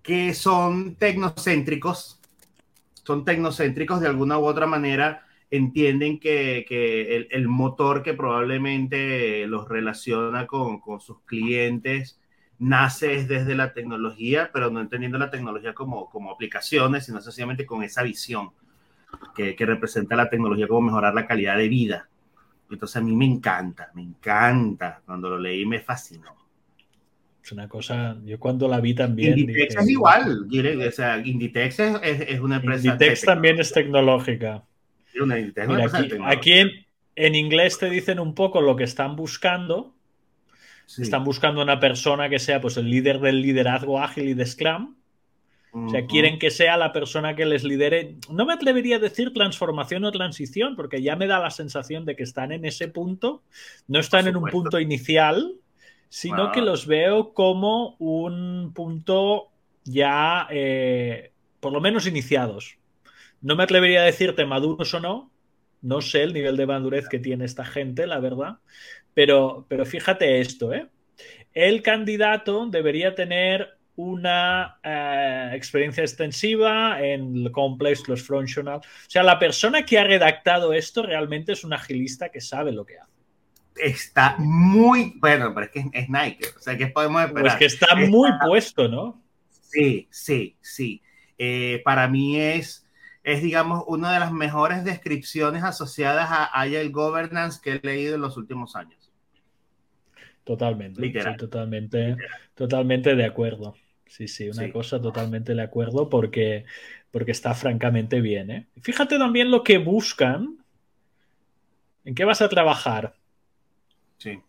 que 0.04 0.34
son 0.36 0.96
tecnocéntricos, 0.96 2.20
son 3.04 3.26
tecnocéntricos 3.26 4.00
de 4.00 4.08
alguna 4.08 4.38
u 4.38 4.46
otra 4.46 4.68
manera, 4.68 5.26
entienden 5.50 6.20
que, 6.20 6.66
que 6.68 7.16
el, 7.16 7.28
el, 7.32 7.48
motor 7.48 8.04
que 8.04 8.14
probablemente 8.14 9.48
los 9.48 9.68
relaciona 9.68 10.46
con, 10.46 10.80
con 10.80 11.00
sus 11.00 11.22
clientes 11.22 12.20
nace 12.60 13.26
desde 13.26 13.56
la 13.56 13.74
tecnología, 13.74 14.50
pero 14.54 14.70
no 14.70 14.82
entendiendo 14.82 15.18
la 15.18 15.30
tecnología 15.30 15.74
como, 15.74 16.10
como 16.10 16.32
aplicaciones, 16.32 17.06
sino 17.06 17.22
sencillamente 17.22 17.66
con 17.66 17.84
esa 17.84 18.04
visión 18.04 18.52
que, 19.36 19.56
que, 19.56 19.66
representa 19.66 20.16
la 20.16 20.30
tecnología 20.30 20.68
como 20.68 20.82
mejorar 20.82 21.14
la 21.14 21.28
calidad 21.28 21.58
de 21.58 21.70
vida. 21.70 22.10
Entonces 22.70 22.98
a 22.98 23.02
mí 23.02 23.16
me 23.16 23.26
encanta, 23.26 23.92
me 23.94 24.02
encanta. 24.02 25.02
Cuando 25.06 25.30
lo 25.30 25.38
leí 25.38 25.66
me 25.66 25.80
fascinó. 25.80 26.36
Es 27.42 27.52
una 27.54 27.70
cosa, 27.70 28.18
yo 28.26 28.38
cuando 28.40 28.68
la 28.68 28.82
vi 28.82 28.94
también... 28.94 29.40
Inditex 29.40 29.70
dije, 29.70 29.84
es 29.84 29.90
igual, 29.90 30.48
o 30.86 30.92
sea, 30.92 31.18
Inditex 31.20 31.80
es, 31.80 32.02
es, 32.04 32.40
una 32.42 32.58
empresa... 32.58 32.88
Inditex 32.88 33.22
también 33.22 33.58
es 33.60 33.72
tecnológica. 33.72 34.66
Una, 35.22 35.40
Inditex, 35.40 35.68
Mira, 35.70 35.86
aquí, 35.86 36.10
aquí 36.26 36.52
en, 36.54 36.70
en 37.16 37.36
inglés 37.36 37.80
te 37.80 37.90
dicen 37.90 38.20
un 38.20 38.36
poco 38.36 38.60
lo 38.60 38.76
que 38.76 38.84
están 38.84 39.16
buscando, 39.16 39.96
Sí. 40.88 41.02
Están 41.02 41.26
buscando 41.26 41.62
una 41.62 41.80
persona 41.80 42.30
que 42.30 42.40
sea 42.40 42.62
pues 42.62 42.78
el 42.78 42.90
líder 42.90 43.20
del 43.20 43.42
liderazgo 43.42 44.00
ágil 44.00 44.30
y 44.30 44.34
de 44.34 44.46
Scrum. 44.46 44.96
Uh 45.74 45.80
-huh. 45.80 45.88
O 45.88 45.90
sea, 45.90 46.06
quieren 46.08 46.40
que 46.40 46.50
sea 46.50 46.78
la 46.78 46.94
persona 46.94 47.36
que 47.36 47.46
les 47.46 47.66
lidere. 47.66 48.16
No 48.32 48.46
me 48.46 48.54
atrevería 48.54 48.96
a 48.96 49.00
decir 49.00 49.34
transformación 49.34 50.06
o 50.06 50.12
transición, 50.12 50.78
porque 50.78 51.02
ya 51.02 51.18
me 51.18 51.28
da 51.28 51.40
la 51.40 51.52
sensación 51.52 52.06
de 52.06 52.16
que 52.16 52.24
están 52.24 52.54
en 52.54 52.64
ese 52.64 52.88
punto. 52.88 53.44
No 53.88 54.00
están 54.00 54.28
en 54.28 54.38
un 54.38 54.50
punto 54.50 54.80
inicial, 54.80 55.56
sino 56.08 56.46
wow. 56.46 56.52
que 56.54 56.62
los 56.62 56.88
veo 56.88 57.34
como 57.34 57.98
un 58.00 58.72
punto 58.74 59.50
ya, 59.84 60.48
eh, 60.52 61.32
por 61.60 61.74
lo 61.74 61.82
menos, 61.82 62.08
iniciados. 62.08 62.78
No 63.42 63.58
me 63.58 63.64
atrevería 63.64 64.02
a 64.02 64.06
decirte 64.06 64.46
maduros 64.46 64.94
o 64.94 65.00
no. 65.02 65.32
No 65.82 66.02
sé 66.02 66.24
el 66.24 66.34
nivel 66.34 66.58
de 66.58 66.66
madurez 66.66 67.08
que 67.08 67.20
tiene 67.20 67.46
esta 67.46 67.64
gente, 67.64 68.08
la 68.08 68.20
verdad. 68.20 68.58
Pero, 69.18 69.66
pero 69.68 69.84
fíjate 69.84 70.42
esto, 70.42 70.72
¿eh? 70.72 70.88
El 71.52 71.82
candidato 71.82 72.68
debería 72.68 73.16
tener 73.16 73.68
una 73.96 74.78
eh, 74.84 75.54
experiencia 75.56 76.04
extensiva 76.04 77.02
en 77.02 77.52
Complex 77.52 78.04
plus 78.04 78.22
Functional. 78.22 78.78
O 78.78 79.10
sea, 79.10 79.24
la 79.24 79.40
persona 79.40 79.84
que 79.84 79.98
ha 79.98 80.04
redactado 80.04 80.72
esto 80.72 81.02
realmente 81.02 81.54
es 81.54 81.64
un 81.64 81.74
agilista 81.74 82.30
que 82.30 82.42
sabe 82.42 82.72
lo 82.72 82.86
que 82.86 83.00
hace. 83.00 83.12
Está 83.78 84.36
muy 84.38 85.16
bueno, 85.16 85.52
pero 85.52 85.66
es 85.66 85.72
que 85.72 85.90
es 85.94 86.10
Nike. 86.10 86.50
O 86.56 86.60
sea, 86.60 86.78
¿qué 86.78 86.86
podemos 86.86 87.24
esperar? 87.24 87.44
Pues 87.44 87.56
que 87.56 87.66
está 87.66 87.96
muy 87.96 88.30
puesto, 88.46 88.88
¿no? 88.88 89.20
Sí, 89.50 90.08
sí, 90.12 90.56
sí. 90.62 91.02
Eh, 91.40 91.82
para 91.84 92.08
mí 92.08 92.40
es 92.40 92.88
es, 93.28 93.42
digamos, 93.42 93.84
una 93.88 94.14
de 94.14 94.22
las 94.22 94.32
mejores 94.32 94.86
descripciones 94.86 95.62
asociadas 95.62 96.30
a 96.32 96.46
Agile 96.46 96.88
Governance 96.88 97.60
que 97.62 97.74
he 97.74 97.80
leído 97.86 98.16
en 98.16 98.22
los 98.22 98.38
últimos 98.38 98.78
años. 98.78 98.97
Totalmente, 100.48 101.02
sí, 101.02 101.38
totalmente, 101.38 102.16
totalmente 102.56 103.16
de 103.18 103.26
acuerdo. 103.26 103.76
Sí, 104.06 104.30
sí, 104.30 104.48
una 104.48 104.64
sí. 104.64 104.72
cosa 104.72 105.02
totalmente 105.02 105.54
de 105.54 105.62
acuerdo 105.62 106.08
porque, 106.08 106.64
porque 107.12 107.32
está 107.32 107.54
francamente 107.54 108.22
bien. 108.22 108.52
¿eh? 108.52 108.68
Fíjate 108.82 109.18
también 109.18 109.52
lo 109.52 109.62
que 109.62 109.78
buscan. 109.78 110.56
¿En 112.06 112.16
qué 112.16 112.24
vas 112.24 112.42
a 112.42 112.48
trabajar? 112.48 113.16
Sí. 114.20 114.40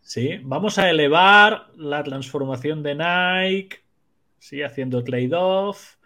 Sí, 0.00 0.38
vamos 0.40 0.78
a 0.78 0.88
elevar 0.88 1.66
la 1.76 2.04
transformación 2.04 2.84
de 2.84 2.94
Nike, 2.94 3.78
sí, 4.38 4.62
haciendo 4.62 5.02
trade-off. 5.02 5.96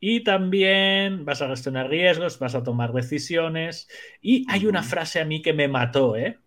Y 0.00 0.24
también 0.24 1.26
vas 1.26 1.42
a 1.42 1.48
gestionar 1.48 1.90
riesgos, 1.90 2.38
vas 2.38 2.54
a 2.54 2.62
tomar 2.62 2.94
decisiones. 2.94 3.86
Y 4.22 4.46
hay 4.48 4.64
una 4.64 4.82
frase 4.82 5.20
a 5.20 5.26
mí 5.26 5.42
que 5.42 5.52
me 5.52 5.68
mató, 5.68 6.16
¿eh? 6.16 6.38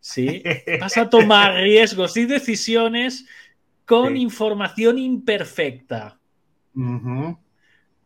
Sí, 0.00 0.42
vas 0.80 0.96
a 0.96 1.08
tomar 1.08 1.54
riesgos 1.54 2.16
y 2.16 2.26
decisiones 2.26 3.26
con 3.84 4.14
sí. 4.14 4.20
información 4.20 4.98
imperfecta. 4.98 6.18
Uh 6.74 6.80
-huh. 6.80 7.38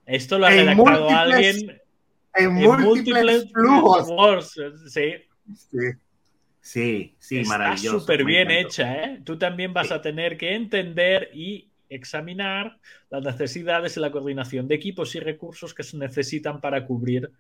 Esto 0.07 0.39
lo 0.39 0.47
ha 0.47 0.55
en 0.55 0.67
redactado 0.67 1.09
alguien 1.11 1.81
en, 2.35 2.47
en 2.47 2.55
múltiples, 2.55 2.87
múltiples 2.87 3.53
flujos. 3.53 4.55
Sí. 4.89 5.13
sí. 5.47 5.79
Sí, 6.63 7.17
sí, 7.19 7.39
Está 7.41 7.59
maravilloso. 7.59 8.01
súper 8.01 8.25
bien 8.25 8.51
hecha, 8.51 9.05
¿eh? 9.05 9.23
Tú 9.25 9.39
también 9.39 9.73
vas 9.73 9.89
sí. 9.89 9.95
a 9.95 10.03
tener 10.03 10.37
que 10.37 10.55
entender 10.55 11.31
y 11.33 11.71
examinar 11.89 12.79
las 13.09 13.23
necesidades 13.25 13.97
y 13.97 14.01
la 14.01 14.13
coordinación 14.13 14.69
de 14.69 14.75
equipos 14.75 15.15
y 15.15 15.21
recursos 15.21 15.75
que 15.75 15.83
se 15.83 15.97
necesitan 15.97 16.61
para 16.61 16.87
cubrir 16.87 17.31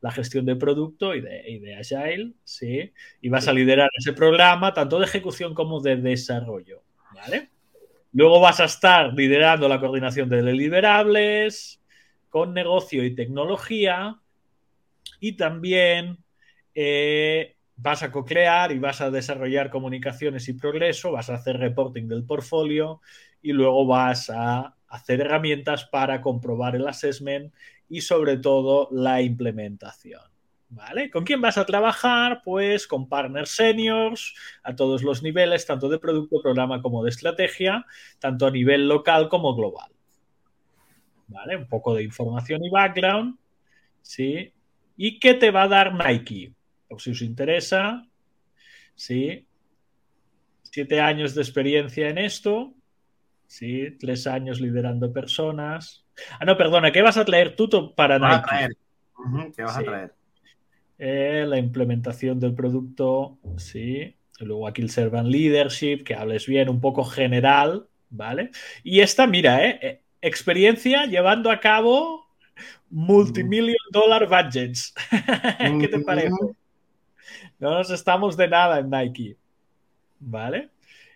la 0.00 0.10
gestión 0.10 0.46
de 0.46 0.56
producto 0.56 1.14
y 1.14 1.20
de, 1.20 1.42
y 1.48 1.58
de 1.58 1.76
Agile, 1.76 2.32
¿sí? 2.44 2.92
Y 3.20 3.28
vas 3.28 3.48
a 3.48 3.52
liderar 3.52 3.90
ese 3.96 4.12
programa 4.12 4.72
tanto 4.72 4.98
de 4.98 5.06
ejecución 5.06 5.54
como 5.54 5.80
de 5.80 5.96
desarrollo, 5.96 6.82
¿vale? 7.14 7.50
Luego 8.12 8.40
vas 8.40 8.60
a 8.60 8.64
estar 8.64 9.12
liderando 9.14 9.68
la 9.68 9.80
coordinación 9.80 10.28
de 10.28 10.42
deliberables 10.42 11.80
con 12.28 12.54
negocio 12.54 13.04
y 13.04 13.14
tecnología 13.14 14.18
y 15.20 15.32
también 15.32 16.18
eh, 16.74 17.56
vas 17.76 18.02
a 18.02 18.10
co-crear 18.10 18.72
y 18.72 18.78
vas 18.78 19.00
a 19.00 19.10
desarrollar 19.10 19.70
comunicaciones 19.70 20.48
y 20.48 20.54
progreso, 20.54 21.12
vas 21.12 21.30
a 21.30 21.34
hacer 21.34 21.58
reporting 21.58 22.08
del 22.08 22.24
portfolio 22.24 23.00
y 23.42 23.52
luego 23.52 23.86
vas 23.86 24.30
a 24.30 24.74
hacer 24.88 25.20
herramientas 25.20 25.84
para 25.84 26.20
comprobar 26.20 26.76
el 26.76 26.88
assessment 26.88 27.52
y 27.88 28.00
sobre 28.02 28.36
todo 28.36 28.88
la 28.92 29.22
implementación. 29.22 30.22
¿Vale? 30.70 31.10
¿Con 31.10 31.24
quién 31.24 31.40
vas 31.40 31.56
a 31.56 31.64
trabajar? 31.64 32.42
Pues 32.44 32.86
con 32.86 33.08
partners 33.08 33.50
seniors 33.50 34.34
a 34.62 34.76
todos 34.76 35.02
los 35.02 35.22
niveles, 35.22 35.64
tanto 35.64 35.88
de 35.88 35.98
producto, 35.98 36.42
programa 36.42 36.82
como 36.82 37.02
de 37.02 37.08
estrategia, 37.08 37.86
tanto 38.18 38.46
a 38.46 38.50
nivel 38.50 38.86
local 38.86 39.30
como 39.30 39.54
global. 39.54 39.90
¿Vale? 41.28 41.56
Un 41.56 41.68
poco 41.68 41.94
de 41.94 42.02
información 42.02 42.62
y 42.62 42.68
background. 42.68 43.38
¿Sí? 44.02 44.52
¿Y 44.96 45.18
qué 45.18 45.34
te 45.34 45.50
va 45.50 45.62
a 45.62 45.68
dar 45.68 45.94
Nike? 45.94 46.52
O 46.88 46.98
si 46.98 47.12
os 47.12 47.22
interesa, 47.22 48.06
¿sí? 48.94 49.46
Siete 50.62 51.00
años 51.00 51.34
de 51.34 51.42
experiencia 51.42 52.08
en 52.08 52.18
esto, 52.18 52.74
¿sí? 53.48 53.96
Tres 53.98 54.28
años 54.28 54.60
liderando 54.60 55.12
personas. 55.12 56.06
Ah, 56.38 56.44
no, 56.44 56.56
perdona, 56.56 56.92
¿qué 56.92 57.02
vas 57.02 57.16
a 57.16 57.24
traer 57.24 57.56
tú 57.56 57.94
para 57.96 58.18
Nike? 58.20 58.34
A 58.34 58.42
traer. 58.42 58.76
Uh 59.16 59.22
-huh, 59.22 59.54
¿Qué 59.56 59.62
vas 59.62 59.74
sí. 59.74 59.82
a 59.82 59.84
traer? 59.84 60.14
Eh, 60.98 61.44
la 61.48 61.58
implementación 61.58 62.38
del 62.38 62.54
producto, 62.54 63.38
sí. 63.56 64.14
Luego 64.40 64.68
aquí 64.68 64.82
el 64.82 64.90
Servant 64.90 65.28
Leadership, 65.28 66.04
que 66.04 66.14
hables 66.14 66.46
bien, 66.46 66.68
un 66.68 66.80
poco 66.80 67.04
general, 67.04 67.88
¿vale? 68.10 68.50
Y 68.84 69.00
esta, 69.00 69.26
mira, 69.26 69.64
eh, 69.64 70.02
experiencia 70.20 71.06
llevando 71.06 71.50
a 71.50 71.58
cabo 71.58 72.26
multimillion 72.90 73.76
dollar 73.90 74.28
budgets. 74.28 74.94
¿Qué 75.80 75.88
te 75.88 76.00
parece? 76.00 76.30
No 77.58 77.70
nos 77.70 77.90
estamos 77.90 78.36
de 78.36 78.48
nada 78.48 78.78
en 78.78 78.90
Nike, 78.90 79.36
¿vale? 80.20 80.70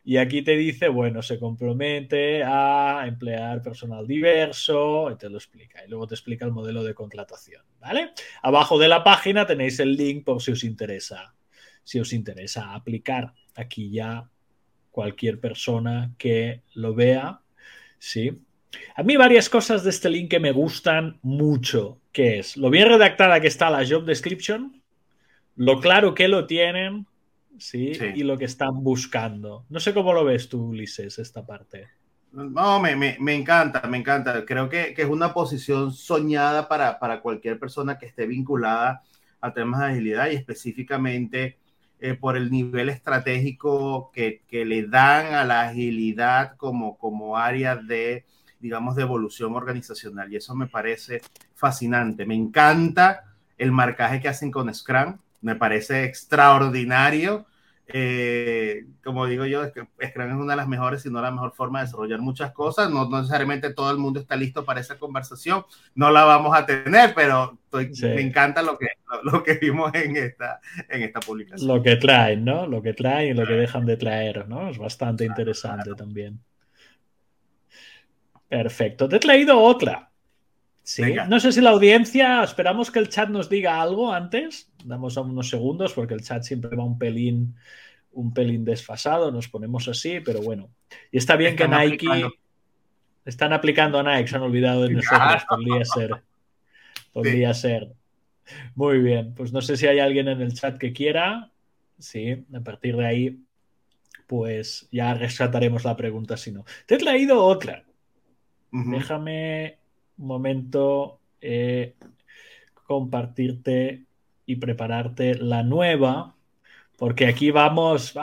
Y 0.04 0.16
aquí 0.16 0.42
te 0.42 0.56
dice, 0.56 0.88
bueno, 0.88 1.22
se 1.22 1.38
compromete 1.38 2.42
a 2.42 3.04
emplear 3.06 3.62
personal 3.62 4.06
diverso, 4.06 5.10
y 5.10 5.16
te 5.16 5.30
lo 5.30 5.36
explica. 5.36 5.84
Y 5.84 5.88
luego 5.88 6.08
te 6.08 6.14
explica 6.14 6.44
el 6.44 6.50
modelo 6.50 6.82
de 6.82 6.94
contratación, 6.94 7.62
¿vale? 7.80 8.12
Abajo 8.42 8.78
de 8.78 8.88
la 8.88 9.04
página 9.04 9.46
tenéis 9.46 9.78
el 9.78 9.94
link 9.94 10.24
por 10.24 10.42
si 10.42 10.52
os 10.52 10.64
interesa. 10.64 11.34
Si 11.84 12.00
os 12.00 12.12
interesa 12.12 12.74
aplicar 12.74 13.32
aquí 13.54 13.90
ya 13.90 14.28
cualquier 14.90 15.38
persona 15.38 16.12
que 16.18 16.62
lo 16.74 16.94
vea, 16.94 17.40
¿sí? 17.98 18.42
A 18.96 19.02
mí 19.02 19.16
varias 19.16 19.48
cosas 19.48 19.84
de 19.84 19.90
este 19.90 20.10
link 20.10 20.30
que 20.30 20.40
me 20.40 20.52
gustan 20.52 21.18
mucho, 21.22 22.00
que 22.10 22.38
es 22.38 22.56
lo 22.56 22.70
bien 22.70 22.88
redactada 22.88 23.40
que 23.40 23.48
está 23.48 23.70
la 23.70 23.86
job 23.86 24.04
description, 24.04 24.82
lo 25.56 25.80
claro 25.80 26.14
que 26.14 26.28
lo 26.28 26.46
tienen, 26.46 27.06
¿sí? 27.58 27.94
sí. 27.94 28.06
Y 28.14 28.22
lo 28.22 28.38
que 28.38 28.44
están 28.46 28.82
buscando. 28.82 29.64
No 29.68 29.80
sé 29.80 29.94
cómo 29.94 30.12
lo 30.12 30.24
ves 30.24 30.48
tú, 30.48 30.68
Ulises, 30.68 31.18
esta 31.18 31.44
parte. 31.44 31.88
No, 32.32 32.80
me, 32.80 32.96
me, 32.96 33.16
me 33.20 33.34
encanta, 33.34 33.82
me 33.86 33.98
encanta. 33.98 34.44
Creo 34.46 34.68
que, 34.68 34.94
que 34.94 35.02
es 35.02 35.08
una 35.08 35.34
posición 35.34 35.92
soñada 35.92 36.66
para, 36.66 36.98
para, 36.98 37.20
cualquier 37.20 37.58
persona 37.58 37.98
que 37.98 38.06
esté 38.06 38.26
vinculada 38.26 39.02
a 39.40 39.52
temas 39.52 39.80
de 39.80 39.86
agilidad 39.86 40.30
y 40.30 40.36
específicamente 40.36 41.58
eh, 42.00 42.14
por 42.14 42.36
el 42.38 42.50
nivel 42.50 42.88
estratégico 42.88 44.10
que, 44.12 44.42
que, 44.48 44.64
le 44.64 44.86
dan 44.86 45.34
a 45.34 45.44
la 45.44 45.68
agilidad 45.68 46.56
como, 46.56 46.96
como 46.96 47.36
área 47.36 47.76
de, 47.76 48.24
digamos, 48.60 48.96
de 48.96 49.02
evolución 49.02 49.54
organizacional. 49.54 50.32
Y 50.32 50.36
eso 50.36 50.54
me 50.54 50.66
parece 50.68 51.20
fascinante. 51.54 52.24
Me 52.24 52.34
encanta 52.34 53.24
el 53.58 53.72
marcaje 53.72 54.20
que 54.20 54.28
hacen 54.28 54.50
con 54.50 54.72
Scrum. 54.74 55.18
Me 55.42 55.56
parece 55.56 56.04
extraordinario 56.04 57.46
eh, 57.94 58.84
como 59.04 59.26
digo 59.26 59.44
yo, 59.44 59.66
Scrum 59.66 59.86
es 59.98 60.16
una 60.16 60.52
de 60.52 60.56
las 60.56 60.68
mejores, 60.68 61.02
si 61.02 61.10
no 61.10 61.20
la 61.20 61.30
mejor 61.30 61.52
forma 61.52 61.80
de 61.80 61.86
desarrollar 61.86 62.20
muchas 62.20 62.52
cosas. 62.52 62.90
No, 62.90 63.08
necesariamente 63.08 63.74
todo 63.74 63.90
el 63.90 63.98
mundo 63.98 64.20
está 64.20 64.36
listo 64.36 64.64
para 64.64 64.80
esa 64.80 64.98
conversación. 64.98 65.64
No 65.94 66.10
la 66.10 66.24
vamos 66.24 66.56
a 66.56 66.64
tener, 66.64 67.12
pero 67.14 67.58
me 67.72 68.20
encanta 68.20 68.62
lo 68.62 68.78
que, 68.78 68.88
lo, 69.24 69.42
que 69.42 69.54
vimos 69.54 69.94
en 69.94 70.16
esta, 70.16 70.60
en 70.88 71.02
esta 71.02 71.20
publicación. 71.20 71.68
Lo 71.68 71.82
que 71.82 71.96
traen, 71.96 72.44
¿no? 72.44 72.66
Lo 72.66 72.82
que 72.82 72.94
traen 72.94 73.36
y 73.36 73.38
lo 73.38 73.46
que 73.46 73.54
dejan 73.54 73.84
de 73.84 73.96
traer, 73.96 74.48
¿no? 74.48 74.70
Es 74.70 74.78
bastante 74.78 75.24
interesante 75.24 75.94
también. 75.94 76.40
Perfecto. 78.48 79.08
Te 79.08 79.16
he 79.16 79.20
traído 79.20 79.60
otra. 79.60 80.11
Sí. 80.82 81.02
No 81.28 81.38
sé 81.38 81.52
si 81.52 81.60
la 81.60 81.70
audiencia, 81.70 82.42
esperamos 82.42 82.90
que 82.90 82.98
el 82.98 83.08
chat 83.08 83.28
nos 83.28 83.48
diga 83.48 83.80
algo 83.80 84.12
antes. 84.12 84.70
Damos 84.84 85.16
unos 85.16 85.48
segundos 85.48 85.92
porque 85.92 86.14
el 86.14 86.22
chat 86.22 86.42
siempre 86.42 86.74
va 86.76 86.84
un 86.84 86.98
pelín, 86.98 87.54
un 88.12 88.34
pelín 88.34 88.64
desfasado. 88.64 89.30
Nos 89.30 89.48
ponemos 89.48 89.86
así, 89.86 90.20
pero 90.20 90.42
bueno. 90.42 90.70
Y 91.12 91.18
está 91.18 91.36
bien 91.36 91.54
que 91.54 91.68
Nike 91.68 92.26
están 93.24 93.52
aplicando 93.52 94.00
a 94.00 94.02
Nike, 94.02 94.28
se 94.28 94.36
han 94.36 94.42
olvidado 94.42 94.82
de 94.82 94.94
nosotros. 94.94 95.44
Podría 95.48 95.84
ser. 95.84 96.10
Podría 97.12 97.54
ser. 97.54 97.92
Muy 98.74 98.98
bien. 98.98 99.34
Pues 99.34 99.52
no 99.52 99.60
sé 99.60 99.76
si 99.76 99.86
hay 99.86 100.00
alguien 100.00 100.28
en 100.28 100.40
el 100.40 100.52
chat 100.52 100.78
que 100.78 100.92
quiera. 100.92 101.50
Sí, 101.98 102.44
a 102.52 102.60
partir 102.60 102.96
de 102.96 103.06
ahí, 103.06 103.38
pues 104.26 104.88
ya 104.90 105.14
rescataremos 105.14 105.84
la 105.84 105.96
pregunta 105.96 106.36
si 106.36 106.50
no. 106.50 106.64
Te 106.86 106.96
he 106.96 106.98
traído 106.98 107.44
otra. 107.44 107.84
Déjame 108.72 109.81
momento 110.26 111.20
eh, 111.40 111.94
compartirte 112.86 114.04
y 114.46 114.56
prepararte 114.56 115.34
la 115.34 115.62
nueva, 115.62 116.34
porque 116.98 117.26
aquí 117.26 117.50
vamos. 117.50 118.14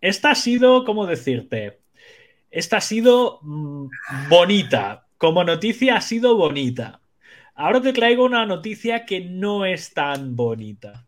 esta 0.00 0.30
ha 0.30 0.34
sido, 0.34 0.84
¿cómo 0.84 1.06
decirte? 1.06 1.80
Esta 2.50 2.78
ha 2.78 2.80
sido 2.80 3.40
mm, 3.42 3.88
bonita. 4.28 5.06
Como 5.18 5.44
noticia 5.44 5.96
ha 5.96 6.00
sido 6.00 6.36
bonita. 6.36 7.00
Ahora 7.54 7.80
te 7.80 7.92
traigo 7.92 8.24
una 8.24 8.46
noticia 8.46 9.04
que 9.04 9.20
no 9.20 9.66
es 9.66 9.92
tan 9.92 10.34
bonita. 10.34 11.06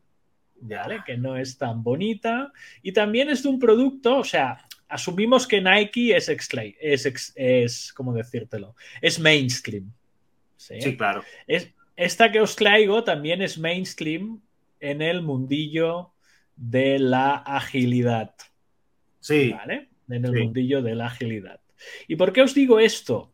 ¿Vale? 0.60 1.02
Que 1.04 1.16
no 1.16 1.36
es 1.36 1.58
tan 1.58 1.82
bonita. 1.82 2.52
Y 2.82 2.92
también 2.92 3.28
es 3.30 3.42
de 3.42 3.48
un 3.48 3.58
producto, 3.58 4.18
o 4.18 4.24
sea, 4.24 4.64
asumimos 4.88 5.46
que 5.46 5.60
Nike 5.60 6.14
es, 6.14 6.28
es, 6.28 7.32
es, 7.34 7.92
¿cómo 7.94 8.12
decírtelo? 8.12 8.76
Es 9.00 9.18
mainstream. 9.18 9.92
Sí, 10.62 10.96
claro. 10.96 11.24
Es, 11.46 11.72
esta 11.96 12.30
que 12.30 12.40
os 12.40 12.56
traigo 12.56 13.04
también 13.04 13.42
es 13.42 13.58
mainstream 13.58 14.40
en 14.80 15.02
el 15.02 15.22
mundillo 15.22 16.12
de 16.56 16.98
la 16.98 17.34
agilidad. 17.34 18.34
Sí. 19.20 19.52
¿Vale? 19.52 19.88
En 20.08 20.24
el 20.24 20.32
mundillo 20.32 20.82
de 20.82 20.94
la 20.94 21.06
agilidad. 21.06 21.60
¿Y 22.06 22.16
por 22.16 22.32
qué 22.32 22.42
os 22.42 22.54
digo 22.54 22.80
esto? 22.80 23.32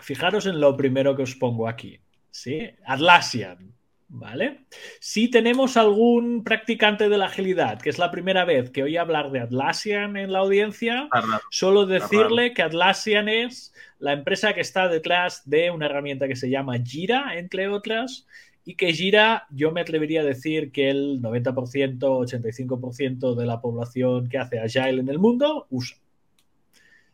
Fijaros 0.00 0.46
en 0.46 0.60
lo 0.60 0.76
primero 0.76 1.14
que 1.14 1.22
os 1.22 1.34
pongo 1.34 1.68
aquí. 1.68 2.00
¿Sí? 2.30 2.70
Atlassian. 2.84 3.74
¿Vale? 4.12 4.62
Si 4.98 5.28
tenemos 5.28 5.76
algún 5.76 6.42
practicante 6.42 7.08
de 7.08 7.16
la 7.16 7.26
agilidad, 7.26 7.80
que 7.80 7.90
es 7.90 7.98
la 7.98 8.10
primera 8.10 8.44
vez 8.44 8.70
que 8.70 8.82
oí 8.82 8.96
hablar 8.96 9.30
de 9.30 9.38
Atlassian 9.38 10.16
en 10.16 10.32
la 10.32 10.40
audiencia, 10.40 11.08
solo 11.48 11.86
decirle 11.86 12.52
que 12.52 12.62
Atlassian 12.62 13.28
es 13.28 13.72
la 14.00 14.12
empresa 14.12 14.52
que 14.52 14.62
está 14.62 14.88
detrás 14.88 15.48
de 15.48 15.70
una 15.70 15.86
herramienta 15.86 16.26
que 16.26 16.34
se 16.34 16.50
llama 16.50 16.80
Jira, 16.82 17.38
entre 17.38 17.68
otras, 17.68 18.26
y 18.64 18.74
que 18.74 18.92
Jira, 18.92 19.46
yo 19.50 19.70
me 19.70 19.80
atrevería 19.80 20.22
a 20.22 20.24
decir 20.24 20.72
que 20.72 20.90
el 20.90 21.22
90%, 21.22 22.00
85% 22.00 23.36
de 23.36 23.46
la 23.46 23.60
población 23.60 24.28
que 24.28 24.38
hace 24.38 24.58
Agile 24.58 25.00
en 25.00 25.08
el 25.08 25.20
mundo 25.20 25.68
usa. 25.70 25.98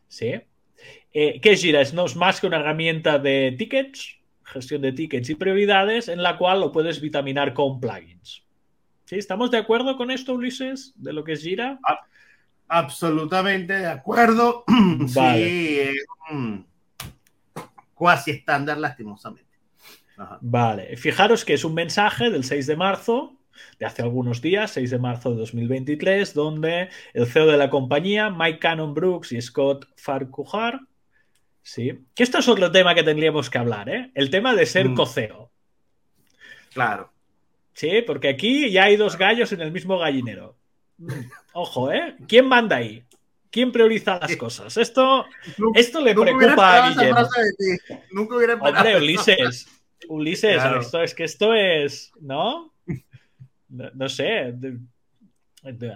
¿Sí? 0.07 0.33
Eh, 1.13 1.39
¿Qué 1.41 1.51
es 1.51 1.61
Jira? 1.61 1.81
Es 1.81 1.93
no 1.93 2.05
es 2.05 2.15
más 2.15 2.41
que 2.41 2.47
una 2.47 2.57
herramienta 2.57 3.19
de 3.19 3.53
tickets, 3.55 4.16
gestión 4.47 4.81
de 4.81 4.93
tickets 4.93 5.29
y 5.29 5.35
prioridades, 5.35 6.07
en 6.07 6.23
la 6.23 6.37
cual 6.37 6.61
lo 6.61 6.71
puedes 6.71 7.01
vitaminar 7.01 7.53
con 7.53 7.79
plugins. 7.79 8.43
¿Sí? 9.05 9.15
¿Estamos 9.15 9.51
de 9.51 9.57
acuerdo 9.57 9.95
con 9.97 10.11
esto, 10.11 10.33
Ulises, 10.33 10.93
de 10.95 11.13
lo 11.13 11.23
que 11.23 11.33
es 11.33 11.41
Jira? 11.41 11.79
absolutamente 12.69 13.73
de 13.73 13.87
acuerdo. 13.87 14.63
Sí, 15.07 15.79
es 15.79 16.05
cuasi 17.93 18.31
estándar, 18.31 18.77
lastimosamente. 18.77 19.47
Vale, 20.41 20.97
fijaros 20.97 21.45
que 21.45 21.53
es 21.53 21.63
un 21.63 21.73
mensaje 21.73 22.29
del 22.29 22.43
6 22.43 22.67
de 22.67 22.75
marzo, 22.75 23.37
de 23.79 23.85
hace 23.85 24.01
algunos 24.01 24.41
días, 24.41 24.71
6 24.71 24.91
de 24.91 24.99
marzo 24.99 25.31
de 25.31 25.37
2023, 25.37 26.33
donde 26.33 26.89
el 27.13 27.27
CEO 27.27 27.47
de 27.47 27.57
la 27.57 27.69
compañía, 27.69 28.29
Mike 28.29 28.59
Cannon 28.59 28.93
Brooks 28.93 29.31
y 29.31 29.41
Scott 29.41 29.87
Farquhar, 29.95 30.81
sí, 31.67 31.99
que 32.15 32.23
esto 32.23 32.39
es 32.39 32.47
otro 32.47 32.71
tema 32.71 32.95
que 32.95 33.03
tendríamos 33.03 33.49
que 33.49 33.57
hablar, 33.57 33.89
¿eh? 33.89 34.11
El 34.15 34.29
tema 34.29 34.55
de 34.55 34.65
ser 34.65 34.89
mm. 34.89 34.95
coceo. 34.95 35.51
Claro. 36.73 37.11
Sí, 37.73 38.01
porque 38.05 38.29
aquí 38.29 38.71
ya 38.71 38.85
hay 38.85 38.95
dos 38.95 39.17
gallos 39.17 39.51
en 39.51 39.61
el 39.61 39.71
mismo 39.71 39.99
gallinero. 39.99 40.55
Mm, 40.97 41.11
ojo, 41.53 41.91
¿eh? 41.91 42.15
¿Quién 42.27 42.47
manda 42.47 42.77
ahí? 42.77 43.03
¿Quién 43.51 43.71
prioriza 43.71 44.19
las 44.19 44.35
cosas? 44.35 44.77
Esto, 44.77 45.25
esto 45.73 46.01
le 46.01 46.13
preocupa 46.13 46.85
a 46.85 46.89
Guillermo. 46.89 47.27
Nunca 48.11 48.35
hubiera 48.35 48.53
Hombre, 48.55 48.97
Ulises. 48.97 49.67
Ulises, 50.07 50.61
esto 50.79 51.01
es 51.01 51.13
que 51.13 51.23
esto 51.23 51.53
es. 51.53 52.11
¿No? 52.19 52.73
No, 53.69 54.09
sé. 54.09 54.53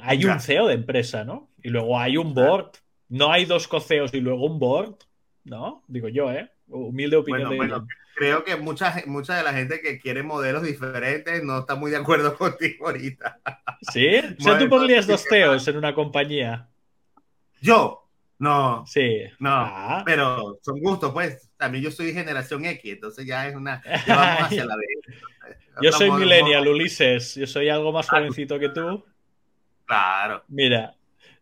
Hay 0.02 0.26
un 0.26 0.40
CEO 0.40 0.68
de 0.68 0.74
empresa, 0.74 1.24
¿no? 1.24 1.50
Y 1.64 1.70
luego 1.70 1.98
hay 2.00 2.18
un 2.18 2.34
board. 2.34 2.72
No 3.10 3.32
hay 3.32 3.46
dos 3.46 3.68
coceos 3.68 4.14
y 4.14 4.22
luego 4.22 4.46
un 4.46 4.58
board, 4.58 4.96
¿no? 5.44 5.84
Digo 5.88 6.08
yo, 6.08 6.32
¿eh? 6.32 6.50
Humilde 6.68 7.18
opinión 7.18 7.50
de 7.50 7.58
bueno, 7.58 7.88
creo 8.16 8.44
que 8.44 8.56
mucha, 8.56 8.96
mucha 9.08 9.36
de 9.36 9.44
la 9.44 9.54
gente 9.54 9.82
que 9.82 10.00
quiere 10.00 10.24
modelos 10.24 10.64
diferentes 10.64 11.44
no 11.44 11.60
está 11.60 11.76
muy 11.76 11.92
de 11.92 11.98
acuerdo 11.98 12.36
contigo 12.38 12.88
ahorita. 12.88 13.40
¿Sí? 13.92 14.08
O 14.40 14.42
sea, 14.42 14.58
tú 14.58 14.70
pondrías 14.70 15.08
dos 15.08 15.26
CEOs 15.28 15.68
en 15.68 15.78
una 15.78 15.94
compañía. 15.94 16.70
Yo, 17.62 18.02
no. 18.42 18.84
Sí. 18.88 19.22
No, 19.38 19.52
ah. 19.52 20.02
pero 20.04 20.60
son 20.64 20.80
gustos, 20.80 21.12
pues. 21.12 21.52
También 21.58 21.84
yo 21.84 21.92
soy 21.92 22.12
generación 22.12 22.66
X, 22.66 22.94
entonces 22.94 23.24
ya 23.24 23.48
es 23.48 23.56
una. 23.56 23.84
Ya 24.08 24.16
vamos 24.16 24.42
hacia 24.46 24.66
la 24.66 24.76
Yo 25.80 25.92
soy 25.92 26.10
millennial, 26.10 26.68
Ulises. 26.68 27.36
Yo 27.36 27.46
soy 27.46 27.70
algo 27.70 27.92
más 27.92 28.10
jovencito 28.10 28.58
que 28.58 28.70
tú. 28.70 29.06
Claro. 29.86 30.44
Mira, 30.48 30.96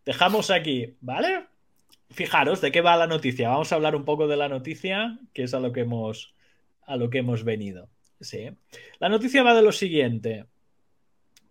dejamos 0.04 0.50
aquí, 0.50 0.94
¿vale? 1.00 1.46
Fijaros 2.10 2.60
de 2.60 2.72
qué 2.72 2.80
va 2.80 2.96
la 2.96 3.06
noticia. 3.06 3.48
Vamos 3.48 3.72
a 3.72 3.76
hablar 3.76 3.94
un 3.94 4.04
poco 4.04 4.26
de 4.26 4.36
la 4.36 4.48
noticia, 4.48 5.18
que 5.32 5.44
es 5.44 5.54
a 5.54 5.60
lo 5.60 5.72
que 5.72 5.80
hemos, 5.80 6.34
a 6.86 6.96
lo 6.96 7.10
que 7.10 7.18
hemos 7.18 7.44
venido. 7.44 7.88
Sí. 8.20 8.50
La 8.98 9.08
noticia 9.08 9.42
va 9.42 9.54
de 9.54 9.62
lo 9.62 9.72
siguiente 9.72 10.46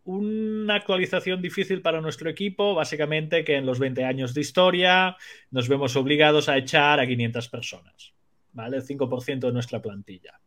una 0.09 0.75
actualización 0.75 1.39
difícil 1.39 1.83
para 1.83 2.01
nuestro 2.01 2.29
equipo, 2.31 2.73
básicamente 2.73 3.43
que 3.43 3.57
en 3.57 3.65
los 3.65 3.77
20 3.77 4.03
años 4.05 4.33
de 4.33 4.41
historia 4.41 5.15
nos 5.51 5.69
vemos 5.69 5.95
obligados 5.95 6.49
a 6.49 6.57
echar 6.57 6.99
a 6.99 7.05
500 7.05 7.47
personas, 7.49 8.13
¿vale? 8.53 8.77
El 8.77 8.83
5% 8.83 9.39
de 9.39 9.53
nuestra 9.53 9.81
plantilla, 9.81 10.39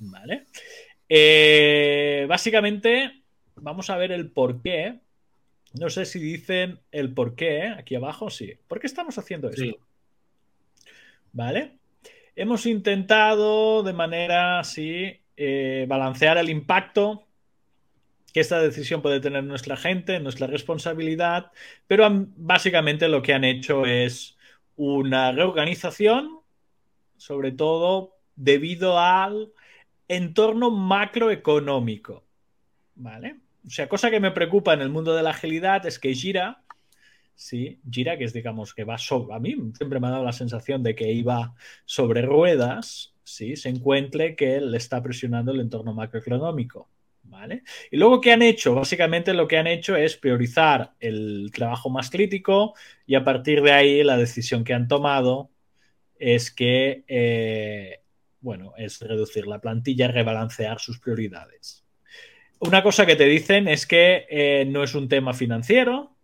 ¿vale? 0.00 0.44
Eh, 1.08 2.26
básicamente, 2.28 3.22
vamos 3.54 3.88
a 3.88 3.96
ver 3.96 4.12
el 4.12 4.30
por 4.30 4.60
qué. 4.60 5.00
No 5.78 5.90
sé 5.90 6.06
si 6.06 6.18
dicen 6.18 6.80
el 6.90 7.12
por 7.12 7.34
qué, 7.34 7.58
¿eh? 7.58 7.68
aquí 7.68 7.94
abajo, 7.94 8.30
sí. 8.30 8.54
¿Por 8.66 8.80
qué 8.80 8.86
estamos 8.86 9.18
haciendo 9.18 9.50
esto? 9.50 9.78
¿Vale? 11.32 11.78
Hemos 12.34 12.66
intentado 12.66 13.82
de 13.82 13.92
manera 13.92 14.60
así 14.60 15.20
eh, 15.36 15.84
balancear 15.88 16.38
el 16.38 16.48
impacto 16.48 17.26
que 18.32 18.40
esta 18.40 18.60
decisión 18.60 19.00
puede 19.00 19.20
tener 19.20 19.44
nuestra 19.44 19.76
gente, 19.76 20.20
nuestra 20.20 20.46
responsabilidad, 20.46 21.52
pero 21.86 22.06
básicamente 22.36 23.08
lo 23.08 23.22
que 23.22 23.32
han 23.32 23.44
hecho 23.44 23.86
es 23.86 24.36
una 24.76 25.32
reorganización, 25.32 26.40
sobre 27.16 27.52
todo 27.52 28.16
debido 28.34 28.98
al 28.98 29.52
entorno 30.08 30.70
macroeconómico. 30.70 32.24
¿Vale? 32.94 33.36
O 33.66 33.70
sea, 33.70 33.88
cosa 33.88 34.10
que 34.10 34.20
me 34.20 34.30
preocupa 34.30 34.74
en 34.74 34.80
el 34.80 34.90
mundo 34.90 35.14
de 35.14 35.22
la 35.22 35.30
agilidad 35.30 35.84
es 35.86 35.98
que 35.98 36.14
Gira, 36.14 36.62
sí, 37.34 37.80
Gira, 37.90 38.16
que 38.16 38.24
es 38.24 38.32
digamos 38.32 38.74
que 38.74 38.84
va 38.84 38.96
sobre, 38.96 39.34
a 39.34 39.40
mí 39.40 39.56
siempre 39.76 39.98
me 39.98 40.06
ha 40.06 40.10
dado 40.10 40.24
la 40.24 40.32
sensación 40.32 40.82
de 40.82 40.94
que 40.94 41.10
iba 41.12 41.54
sobre 41.84 42.22
ruedas, 42.22 43.14
sí, 43.24 43.56
se 43.56 43.68
encuentre 43.68 44.36
que 44.36 44.60
le 44.60 44.76
está 44.76 45.02
presionando 45.02 45.52
el 45.52 45.60
entorno 45.60 45.92
macroeconómico. 45.94 46.88
¿Vale? 47.28 47.64
Y 47.90 47.96
luego, 47.96 48.20
¿qué 48.20 48.32
han 48.32 48.42
hecho? 48.42 48.76
Básicamente 48.76 49.34
lo 49.34 49.48
que 49.48 49.58
han 49.58 49.66
hecho 49.66 49.96
es 49.96 50.16
priorizar 50.16 50.92
el 51.00 51.50
trabajo 51.52 51.90
más 51.90 52.08
crítico 52.08 52.74
y 53.04 53.16
a 53.16 53.24
partir 53.24 53.62
de 53.62 53.72
ahí 53.72 54.04
la 54.04 54.16
decisión 54.16 54.62
que 54.62 54.74
han 54.74 54.86
tomado 54.86 55.50
es 56.18 56.52
que, 56.52 57.04
eh, 57.08 58.00
bueno, 58.40 58.74
es 58.76 59.00
reducir 59.00 59.48
la 59.48 59.60
plantilla 59.60 60.06
rebalancear 60.06 60.78
sus 60.78 61.00
prioridades. 61.00 61.85
Una 62.58 62.82
cosa 62.82 63.04
que 63.04 63.16
te 63.16 63.26
dicen 63.26 63.68
es 63.68 63.86
que 63.86 64.26
eh, 64.30 64.64
no 64.66 64.82
es 64.82 64.94
un 64.94 65.08
tema 65.08 65.34
financiero, 65.34 66.16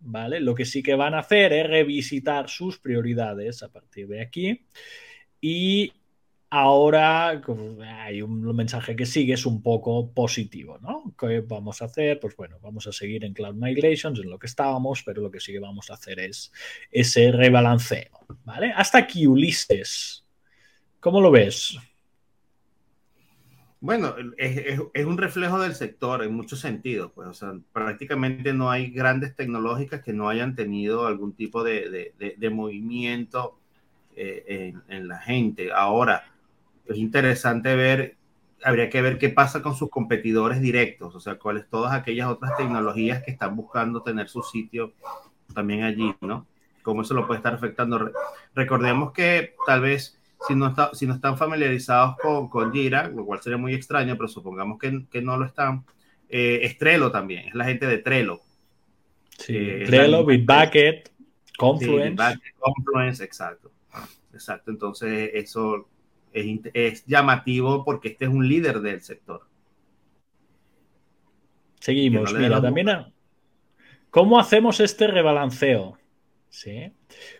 ¿vale? 0.00 0.40
Lo 0.40 0.54
que 0.54 0.64
sí 0.64 0.82
que 0.82 0.94
van 0.94 1.14
a 1.14 1.20
hacer 1.20 1.52
es 1.52 1.66
revisitar 1.66 2.48
sus 2.48 2.78
prioridades 2.78 3.62
a 3.62 3.68
partir 3.68 4.08
de 4.08 4.20
aquí 4.20 4.66
y 5.40 5.92
ahora 6.50 7.40
hay 8.04 8.22
un 8.22 8.42
mensaje 8.56 8.96
que 8.96 9.06
sigue, 9.06 9.34
es 9.34 9.46
un 9.46 9.62
poco 9.62 10.12
positivo, 10.12 10.78
¿no? 10.80 11.14
¿Qué 11.18 11.40
vamos 11.40 11.82
a 11.82 11.84
hacer? 11.84 12.18
Pues 12.18 12.34
bueno, 12.36 12.58
vamos 12.60 12.86
a 12.86 12.92
seguir 12.92 13.24
en 13.24 13.32
Cloud 13.32 13.54
Migrations, 13.54 14.18
en 14.18 14.30
lo 14.30 14.38
que 14.38 14.46
estábamos, 14.46 15.02
pero 15.04 15.22
lo 15.22 15.30
que 15.30 15.40
sí 15.40 15.52
que 15.52 15.60
vamos 15.60 15.90
a 15.90 15.94
hacer 15.94 16.18
es 16.18 16.52
ese 16.90 17.30
rebalanceo, 17.30 18.26
¿vale? 18.44 18.72
Hasta 18.74 18.98
aquí, 18.98 19.26
Ulises. 19.26 20.24
¿Cómo 20.98 21.20
lo 21.20 21.30
ves? 21.30 21.78
Bueno, 23.86 24.16
es, 24.36 25.06
un 25.06 25.16
reflejo 25.16 25.60
del 25.60 25.76
sector 25.76 26.24
en 26.24 26.34
muchos 26.34 26.58
sentidos, 26.58 27.12
pues, 27.14 27.28
o 27.28 27.32
sea, 27.32 27.54
prácticamente 27.72 28.52
no 28.52 28.68
hay 28.68 28.90
grandes 28.90 29.36
tecnológicas 29.36 30.02
que 30.02 30.12
no 30.12 30.28
hayan 30.28 30.56
tenido 30.56 31.06
algún 31.06 31.34
tipo 31.34 31.62
de, 31.62 32.12
movimiento 32.50 33.56
eh, 34.16 34.74
en, 34.88 35.06
la 35.06 35.20
gente. 35.20 35.70
Ahora, 35.72 36.24
es 36.86 36.96
interesante 36.96 37.76
ver, 37.76 38.16
habría 38.64 38.90
que 38.90 39.02
ver 39.02 39.18
qué 39.18 39.28
pasa 39.28 39.62
con 39.62 39.76
sus 39.76 39.88
competidores 39.88 40.60
directos, 40.60 41.14
o 41.14 41.20
sea, 41.20 41.38
cuáles 41.38 41.68
todas 41.68 41.92
aquellas 41.92 42.26
otras 42.26 42.56
tecnologías 42.56 43.22
que 43.22 43.30
están 43.30 43.54
buscando 43.54 44.02
tener 44.02 44.28
su 44.28 44.42
sitio 44.42 44.94
también 45.54 45.84
allí, 45.84 46.12
¿no? 46.22 46.44
Cómo 46.82 47.02
eso 47.02 47.14
lo 47.14 47.28
puede 47.28 47.38
estar 47.38 47.54
afectando. 47.54 48.10
Recordemos 48.52 49.12
que 49.12 49.54
tal 49.64 49.82
vez 49.82 50.18
si 50.46 50.54
no, 50.54 50.68
está, 50.68 50.90
si 50.92 51.06
no 51.06 51.14
están 51.14 51.36
familiarizados 51.36 52.16
con, 52.18 52.48
con 52.48 52.72
Jira, 52.72 53.08
lo 53.08 53.24
cual 53.24 53.40
sería 53.40 53.56
muy 53.56 53.74
extraño, 53.74 54.16
pero 54.16 54.28
supongamos 54.28 54.78
que, 54.78 55.06
que 55.10 55.22
no 55.22 55.36
lo 55.36 55.44
están, 55.44 55.84
eh, 56.28 56.60
es 56.62 56.78
Trello 56.78 57.10
también, 57.10 57.48
es 57.48 57.54
la 57.54 57.64
gente 57.64 57.86
de 57.86 57.98
Trello. 57.98 58.40
Sí, 59.38 59.56
eh, 59.56 59.84
Trello, 59.86 60.24
Bitbucket, 60.24 61.10
Confluence. 61.58 62.10
Bitbucket, 62.10 62.54
Confluence, 62.58 63.24
exacto. 63.24 63.72
Exacto, 64.32 64.70
entonces 64.70 65.30
eso 65.32 65.88
es, 66.32 67.06
llamativo 67.06 67.84
porque 67.84 68.08
este 68.08 68.26
es 68.26 68.30
un 68.30 68.46
líder 68.46 68.80
del 68.80 69.00
sector. 69.00 69.46
Seguimos, 71.80 72.34
mira, 72.34 72.60
también 72.60 72.88
¿cómo 74.10 74.38
hacemos 74.38 74.80
este 74.80 75.06
rebalanceo? 75.06 75.98
¿Sí? 76.48 76.92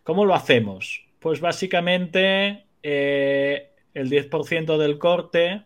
¿Cómo 0.04 0.24
lo 0.24 0.34
hacemos? 0.34 1.04
Pues 1.18 1.40
básicamente 1.40 2.65
eh, 2.88 3.72
el 3.94 4.08
10% 4.08 4.78
del 4.78 4.98
corte 4.98 5.64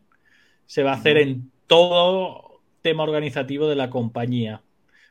se 0.65 0.83
va 0.83 0.93
a 0.93 0.95
hacer 0.95 1.19
en 1.19 1.51
todo 1.67 2.63
tema 2.81 3.03
organizativo 3.03 3.69
de 3.69 3.77
la 3.77 3.91
compañía. 3.91 4.63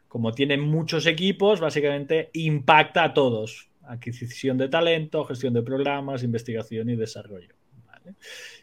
Como 0.07 0.31
tienen 0.31 0.59
muchos 0.59 1.05
equipos, 1.05 1.59
básicamente 1.59 2.31
impacta 2.33 3.03
a 3.03 3.13
todos. 3.13 3.69
Adquisición 3.83 4.57
de 4.57 4.69
talento, 4.69 5.23
gestión 5.23 5.53
de 5.53 5.61
programas, 5.61 6.23
investigación 6.23 6.89
y 6.89 6.95
desarrollo. 6.95 7.53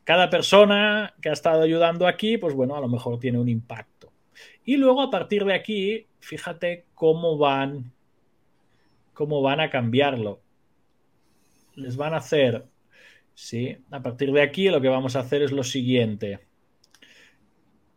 Cada 0.02 0.28
persona 0.28 1.14
que 1.22 1.28
ha 1.28 1.32
estado 1.32 1.62
ayudando 1.62 2.09
aquí, 2.09 2.38
pues 2.38 2.52
bueno, 2.52 2.74
a 2.74 2.80
lo 2.80 2.88
mejor 2.88 3.20
tiene 3.20 3.38
un 3.38 3.48
impacto. 3.48 4.11
Y 4.64 4.76
luego 4.76 5.02
a 5.02 5.11
partir 5.12 5.44
de 5.44 5.54
aquí, 5.54 6.09
fíjate 6.18 6.87
cómo 6.96 7.38
van, 7.38 7.92
cómo 9.14 9.40
van 9.40 9.61
a 9.61 9.70
cambiarlo. 9.70 10.40
Les 11.76 11.96
van 11.96 12.12
a 12.12 12.16
hacer, 12.16 12.64
sí, 13.37 13.79
a 13.92 14.03
partir 14.03 14.33
de 14.33 14.42
aquí 14.42 14.68
lo 14.68 14.81
que 14.81 14.88
vamos 14.88 15.14
a 15.14 15.20
hacer 15.20 15.42
es 15.42 15.53
lo 15.53 15.62
siguiente. 15.62 16.40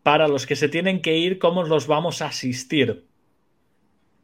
Para 0.03 0.27
los 0.27 0.45
que 0.45 0.55
se 0.55 0.69
tienen 0.69 1.01
que 1.01 1.17
ir, 1.17 1.39
¿cómo 1.39 1.63
los 1.63 1.87
vamos 1.87 2.21
a 2.21 2.27
asistir? 2.27 3.07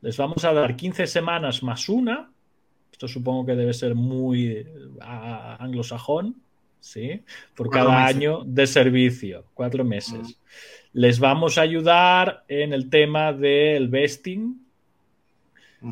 Les 0.01 0.17
vamos 0.17 0.45
a 0.45 0.53
dar 0.53 0.75
15 0.75 1.07
semanas 1.07 1.63
más 1.63 1.89
una. 1.89 2.31
Esto 2.91 3.07
supongo 3.07 3.47
que 3.47 3.55
debe 3.55 3.73
ser 3.73 3.95
muy 3.95 4.67
anglosajón 5.01 6.45
¿sí? 6.85 7.23
Por 7.55 7.71
cada 7.71 8.05
año 8.05 8.43
de 8.45 8.67
servicio, 8.67 9.45
cuatro 9.55 9.83
meses. 9.83 10.39
Les 10.93 11.19
vamos 11.19 11.57
a 11.57 11.61
ayudar 11.61 12.45
en 12.47 12.73
el 12.73 12.91
tema 12.91 13.33
del 13.33 13.89
vesting. 13.89 14.61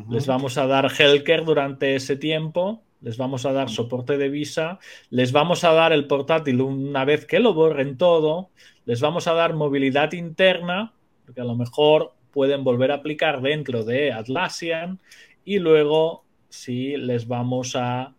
Les 0.08 0.26
vamos 0.26 0.56
a 0.56 0.66
dar 0.66 0.86
healthcare 0.86 1.44
durante 1.44 1.96
ese 1.96 2.16
tiempo. 2.16 2.83
Les 3.04 3.18
vamos 3.18 3.44
a 3.44 3.52
dar 3.52 3.68
soporte 3.68 4.16
de 4.16 4.30
visa. 4.30 4.78
Les 5.10 5.30
vamos 5.30 5.62
a 5.62 5.74
dar 5.74 5.92
el 5.92 6.06
portátil 6.06 6.62
una 6.62 7.04
vez 7.04 7.26
que 7.26 7.38
lo 7.38 7.52
borren 7.52 7.98
todo. 7.98 8.48
Les 8.86 9.02
vamos 9.02 9.28
a 9.28 9.34
dar 9.34 9.52
movilidad 9.52 10.12
interna, 10.12 10.94
porque 11.26 11.42
a 11.42 11.44
lo 11.44 11.54
mejor 11.54 12.14
pueden 12.30 12.64
volver 12.64 12.92
a 12.92 12.94
aplicar 12.94 13.42
dentro 13.42 13.84
de 13.84 14.10
Atlassian. 14.10 15.00
Y 15.44 15.58
luego, 15.58 16.24
sí, 16.48 16.96
les 16.96 17.28
vamos 17.28 17.76
a 17.76 18.14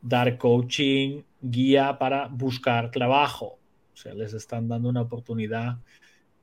dar 0.00 0.38
coaching 0.38 1.20
guía 1.42 1.98
para 1.98 2.28
buscar 2.28 2.90
trabajo. 2.90 3.58
O 3.92 3.96
sea, 3.96 4.14
les 4.14 4.32
están 4.32 4.68
dando 4.68 4.88
una 4.88 5.02
oportunidad 5.02 5.76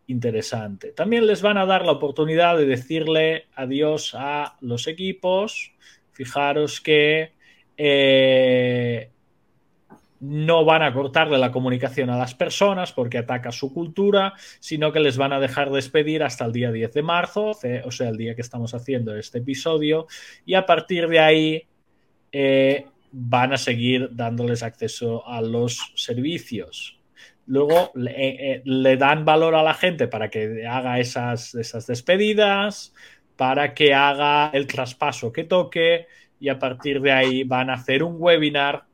interesante. 0.06 0.92
También 0.92 1.26
les 1.26 1.42
van 1.42 1.58
a 1.58 1.66
dar 1.66 1.84
la 1.84 1.94
oportunidad 1.94 2.58
de 2.58 2.68
decirle 2.68 3.48
adiós 3.56 4.14
a 4.14 4.56
los 4.62 4.86
equipos. 4.86 5.74
Fijaros 6.12 6.80
que 6.80 7.41
eh, 7.84 9.10
no 10.20 10.66
van 10.66 10.84
a 10.84 10.94
cortarle 10.94 11.40
la 11.40 11.52
comunicación 11.52 12.12
a 12.12 12.18
las 12.18 12.36
personas 12.36 12.92
porque 12.92 13.18
ataca 13.18 13.52
su 13.52 13.74
cultura, 13.74 14.36
sino 14.60 14.92
que 14.92 15.00
les 15.00 15.18
van 15.18 15.34
a 15.34 15.40
dejar 15.40 15.72
despedir 15.72 16.22
hasta 16.22 16.46
el 16.46 16.52
día 16.52 16.72
10 16.72 16.94
de 16.94 17.02
marzo, 17.02 17.54
o 17.84 17.92
sea, 17.92 18.10
el 18.10 18.18
día 18.18 18.36
que 18.36 18.42
estamos 18.42 18.76
haciendo 18.76 19.18
este 19.18 19.40
episodio, 19.40 20.06
y 20.46 20.54
a 20.54 20.68
partir 20.68 21.08
de 21.08 21.20
ahí 21.20 21.64
eh, 22.32 22.86
van 23.12 23.54
a 23.54 23.58
seguir 23.58 24.10
dándoles 24.12 24.62
acceso 24.62 25.28
a 25.28 25.42
los 25.42 25.92
servicios. 25.96 27.00
Luego 27.48 27.92
le, 27.96 28.62
eh, 28.64 28.98
dan 28.98 29.26
valor 29.26 29.56
a 29.56 29.64
la 29.64 29.74
gente 29.74 30.08
para 30.08 30.30
que 30.30 30.68
haga 30.68 31.00
esas, 31.00 31.56
esas 31.56 31.88
despedidas, 31.88 32.94
para 33.38 33.74
que 33.74 33.96
haga 33.96 34.52
el 34.54 34.68
traspaso 34.68 35.34
que 35.34 35.46
toque 35.46 36.06
y 36.42 36.50
a 36.50 36.58
partir 36.58 37.00
de 37.02 37.12
ahí 37.12 37.44
van 37.44 37.70
a 37.70 37.76
hacer 37.76 38.04
un 38.04 38.16
webinar 38.18 38.86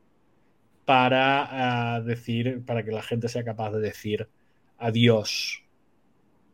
para 0.84 1.94
ah, 1.96 2.00
decir, 2.02 2.62
para 2.64 2.84
que 2.84 2.92
la 2.92 3.02
gente 3.02 3.28
sea 3.28 3.42
capaz 3.42 3.72
de 3.72 3.80
decir 3.80 4.28
adiós. 4.76 5.64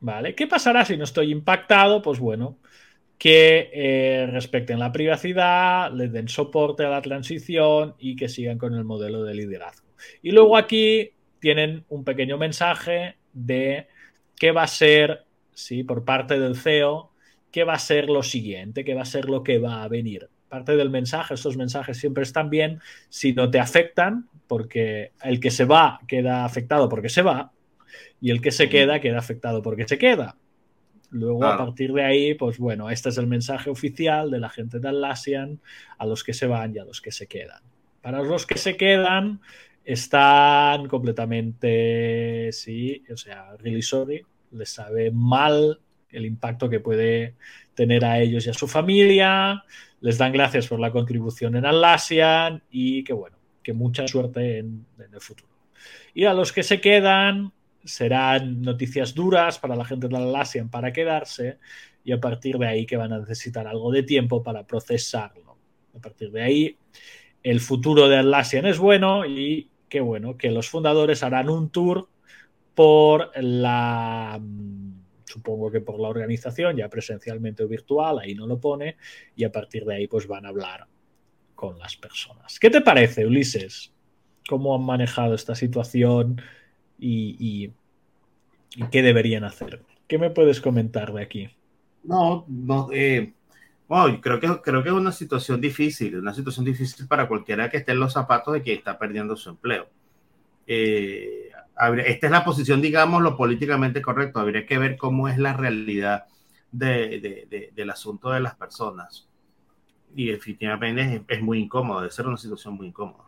¿Vale? 0.00 0.34
¿Qué 0.34 0.46
pasará 0.46 0.84
si 0.84 0.96
no 0.96 1.04
estoy 1.04 1.32
impactado? 1.32 2.00
Pues 2.00 2.20
bueno, 2.20 2.58
que 3.18 3.70
eh, 3.72 4.26
respecten 4.30 4.78
la 4.78 4.92
privacidad, 4.92 5.92
les 5.92 6.12
den 6.12 6.28
soporte 6.28 6.84
a 6.84 6.90
la 6.90 7.02
transición 7.02 7.96
y 7.98 8.14
que 8.14 8.28
sigan 8.28 8.58
con 8.58 8.74
el 8.74 8.84
modelo 8.84 9.24
de 9.24 9.34
liderazgo. 9.34 9.88
Y 10.22 10.30
luego 10.30 10.56
aquí 10.56 11.10
tienen 11.40 11.84
un 11.88 12.04
pequeño 12.04 12.38
mensaje 12.38 13.16
de 13.32 13.88
qué 14.36 14.52
va 14.52 14.62
a 14.62 14.68
ser, 14.68 15.24
sí, 15.52 15.82
por 15.82 16.04
parte 16.04 16.38
del 16.38 16.56
CEO, 16.56 17.10
qué 17.50 17.64
va 17.64 17.74
a 17.74 17.78
ser 17.78 18.08
lo 18.08 18.22
siguiente, 18.22 18.84
qué 18.84 18.94
va 18.94 19.02
a 19.02 19.06
ser 19.06 19.24
lo 19.24 19.42
que 19.42 19.58
va 19.58 19.82
a 19.82 19.88
venir. 19.88 20.28
Parte 20.54 20.76
del 20.76 20.88
mensaje, 20.88 21.34
estos 21.34 21.56
mensajes 21.56 21.98
siempre 21.98 22.22
están 22.22 22.48
bien 22.48 22.78
si 23.08 23.32
no 23.32 23.50
te 23.50 23.58
afectan, 23.58 24.28
porque 24.46 25.10
el 25.24 25.40
que 25.40 25.50
se 25.50 25.64
va 25.64 25.98
queda 26.06 26.44
afectado 26.44 26.88
porque 26.88 27.08
se 27.08 27.22
va 27.22 27.50
y 28.20 28.30
el 28.30 28.40
que 28.40 28.52
se 28.52 28.68
queda 28.68 29.00
queda 29.00 29.18
afectado 29.18 29.62
porque 29.62 29.88
se 29.88 29.98
queda. 29.98 30.36
Luego, 31.10 31.44
a 31.44 31.58
partir 31.58 31.92
de 31.92 32.04
ahí, 32.04 32.34
pues 32.34 32.58
bueno, 32.58 32.88
este 32.88 33.08
es 33.08 33.18
el 33.18 33.26
mensaje 33.26 33.68
oficial 33.68 34.30
de 34.30 34.38
la 34.38 34.48
gente 34.48 34.78
de 34.78 34.88
Atlassian 34.88 35.58
a 35.98 36.06
los 36.06 36.22
que 36.22 36.34
se 36.34 36.46
van 36.46 36.72
y 36.72 36.78
a 36.78 36.84
los 36.84 37.00
que 37.00 37.10
se 37.10 37.26
quedan. 37.26 37.60
Para 38.00 38.22
los 38.22 38.46
que 38.46 38.56
se 38.56 38.76
quedan, 38.76 39.40
están 39.84 40.86
completamente, 40.86 42.50
sí, 42.52 43.02
o 43.12 43.16
sea, 43.16 43.56
really 43.58 43.82
sorry, 43.82 44.24
les 44.52 44.70
sabe 44.70 45.10
mal 45.10 45.80
el 46.10 46.26
impacto 46.26 46.70
que 46.70 46.78
puede 46.78 47.34
tener 47.74 48.04
a 48.04 48.20
ellos 48.20 48.46
y 48.46 48.50
a 48.50 48.54
su 48.54 48.68
familia, 48.68 49.64
les 50.04 50.18
dan 50.18 50.32
gracias 50.32 50.66
por 50.66 50.78
la 50.78 50.90
contribución 50.90 51.56
en 51.56 51.64
Atlassian 51.64 52.62
y 52.70 53.02
que 53.04 53.14
bueno, 53.14 53.38
que 53.62 53.72
mucha 53.72 54.06
suerte 54.06 54.58
en, 54.58 54.84
el 54.98 55.18
futuro. 55.18 55.48
Y 56.12 56.26
a 56.26 56.34
los 56.34 56.52
que 56.52 56.62
se 56.62 56.78
quedan, 56.78 57.52
serán 57.82 58.60
noticias 58.60 59.14
duras 59.14 59.58
para 59.58 59.74
la 59.74 59.86
gente 59.86 60.06
de 60.08 60.18
Atlassian 60.18 60.68
para 60.68 60.92
quedarse 60.92 61.56
y 62.04 62.12
a 62.12 62.20
partir 62.20 62.58
de 62.58 62.66
ahí 62.66 62.84
que 62.84 62.98
van 62.98 63.14
a 63.14 63.18
necesitar 63.18 63.66
algo 63.66 63.90
de 63.90 64.02
tiempo 64.02 64.42
para 64.42 64.66
procesarlo. 64.66 65.56
A 65.96 65.98
partir 65.98 66.30
de 66.32 66.42
ahí, 66.42 66.76
el 67.42 67.60
futuro 67.60 68.06
de 68.06 68.18
Atlassian 68.18 68.66
es 68.66 68.76
bueno 68.76 69.24
y 69.24 69.70
qué 69.88 70.00
bueno 70.00 70.36
que 70.36 70.50
los 70.50 70.68
fundadores 70.68 71.22
harán 71.22 71.48
un 71.48 71.70
tour 71.70 72.10
por 72.74 73.30
la, 73.36 74.38
supongo 75.34 75.68
que 75.68 75.80
por 75.80 75.98
la 75.98 76.08
organización, 76.08 76.76
ya 76.76 76.88
presencialmente 76.88 77.64
o 77.64 77.68
virtual, 77.68 78.20
ahí 78.20 78.34
no 78.34 78.46
lo 78.46 78.60
pone, 78.60 78.96
y 79.34 79.42
a 79.42 79.50
partir 79.50 79.84
de 79.84 79.96
ahí 79.96 80.06
pues 80.06 80.28
van 80.28 80.46
a 80.46 80.50
hablar 80.50 80.86
con 81.56 81.76
las 81.78 81.96
personas. 81.96 82.58
¿Qué 82.60 82.70
te 82.70 82.80
parece, 82.80 83.26
Ulises? 83.26 83.92
¿Cómo 84.48 84.76
han 84.76 84.84
manejado 84.84 85.34
esta 85.34 85.56
situación 85.56 86.40
y, 86.98 87.72
qué 88.92 89.02
deberían 89.02 89.42
hacer? 89.42 89.82
¿Qué 90.06 90.18
me 90.18 90.30
puedes 90.30 90.60
comentar 90.60 91.12
de 91.12 91.22
aquí? 91.22 91.50
No, 92.04 92.44
no, 92.46 92.90
eh, 92.92 93.32
creo, 94.20 94.38
que, 94.38 94.60
creo 94.62 94.82
que 94.82 94.88
es 94.90 94.94
una 94.94 95.12
situación 95.12 95.60
difícil, 95.60 96.16
una 96.18 96.34
situación 96.34 96.64
difícil 96.64 97.08
para 97.08 97.26
cualquiera 97.26 97.68
que 97.68 97.78
esté 97.78 97.92
en 97.92 98.00
los 98.00 98.12
zapatos 98.12 98.54
de 98.54 98.62
que 98.62 98.74
está 98.74 98.96
perdiendo 98.98 99.34
su 99.34 99.50
empleo. 99.50 99.88
Eh, 100.66 101.50
esta 102.06 102.26
es 102.26 102.30
la 102.30 102.44
posición, 102.44 102.80
digamos, 102.80 103.22
lo 103.22 103.36
políticamente 103.36 104.00
correcto. 104.00 104.40
Habría 104.40 104.66
que 104.66 104.78
ver 104.78 104.96
cómo 104.96 105.28
es 105.28 105.38
la 105.38 105.54
realidad 105.54 106.26
del 106.70 107.90
asunto 107.90 108.30
de 108.30 108.40
las 108.40 108.54
personas. 108.54 109.28
Y 110.14 110.26
definitivamente 110.26 111.24
es, 111.26 111.42
muy 111.42 111.58
incómodo, 111.60 112.00
debe 112.00 112.12
ser 112.12 112.26
una 112.26 112.36
situación 112.36 112.74
muy 112.74 112.88
incómoda. 112.88 113.24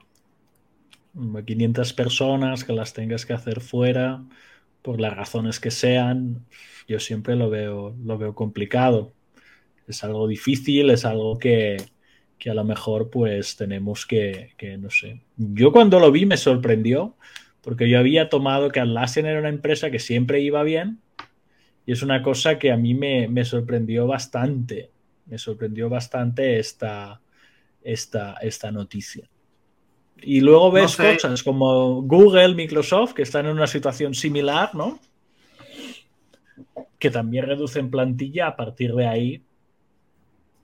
500 1.44 1.92
personas 1.94 2.64
que 2.64 2.72
las 2.72 2.92
tengas 2.92 3.24
que 3.26 3.32
hacer 3.32 3.60
fuera 3.60 4.22
por 4.82 5.00
las 5.00 5.16
razones 5.16 5.58
que 5.58 5.70
sean, 5.70 6.44
yo 6.86 7.00
siempre 7.00 7.34
lo 7.34 7.50
veo, 7.50 7.96
lo 8.04 8.18
veo 8.18 8.34
complicado. 8.34 9.12
Es 9.88 10.04
algo 10.04 10.28
difícil, 10.28 10.90
es 10.90 11.04
algo 11.04 11.38
que, 11.38 11.76
que 12.38 12.50
a 12.50 12.54
lo 12.54 12.64
mejor 12.64 13.10
pues 13.10 13.56
tenemos 13.56 14.06
que, 14.06 14.52
que, 14.56 14.76
no 14.76 14.90
sé. 14.90 15.22
Yo 15.36 15.72
cuando 15.72 15.98
lo 15.98 16.12
vi 16.12 16.26
me 16.26 16.36
sorprendió 16.36 17.16
porque 17.66 17.88
yo 17.88 17.98
había 17.98 18.28
tomado 18.28 18.70
que 18.70 18.78
Atlassian 18.78 19.26
era 19.26 19.40
una 19.40 19.48
empresa 19.48 19.90
que 19.90 19.98
siempre 19.98 20.40
iba 20.40 20.62
bien 20.62 21.00
y 21.84 21.90
es 21.90 22.00
una 22.00 22.22
cosa 22.22 22.60
que 22.60 22.70
a 22.70 22.76
mí 22.76 22.94
me, 22.94 23.26
me 23.26 23.44
sorprendió 23.44 24.06
bastante, 24.06 24.92
me 25.24 25.36
sorprendió 25.36 25.88
bastante 25.88 26.60
esta, 26.60 27.20
esta, 27.82 28.34
esta 28.34 28.70
noticia. 28.70 29.28
Y 30.22 30.42
luego 30.42 30.70
ves 30.70 30.94
cosas 30.94 31.42
como 31.42 32.02
Google, 32.02 32.54
Microsoft, 32.54 33.14
que 33.14 33.22
están 33.22 33.46
en 33.46 33.52
una 33.56 33.66
situación 33.66 34.14
similar, 34.14 34.72
¿no? 34.72 35.00
Que 37.00 37.10
también 37.10 37.46
reducen 37.46 37.90
plantilla 37.90 38.46
a 38.46 38.54
partir 38.54 38.94
de 38.94 39.08
ahí. 39.08 39.42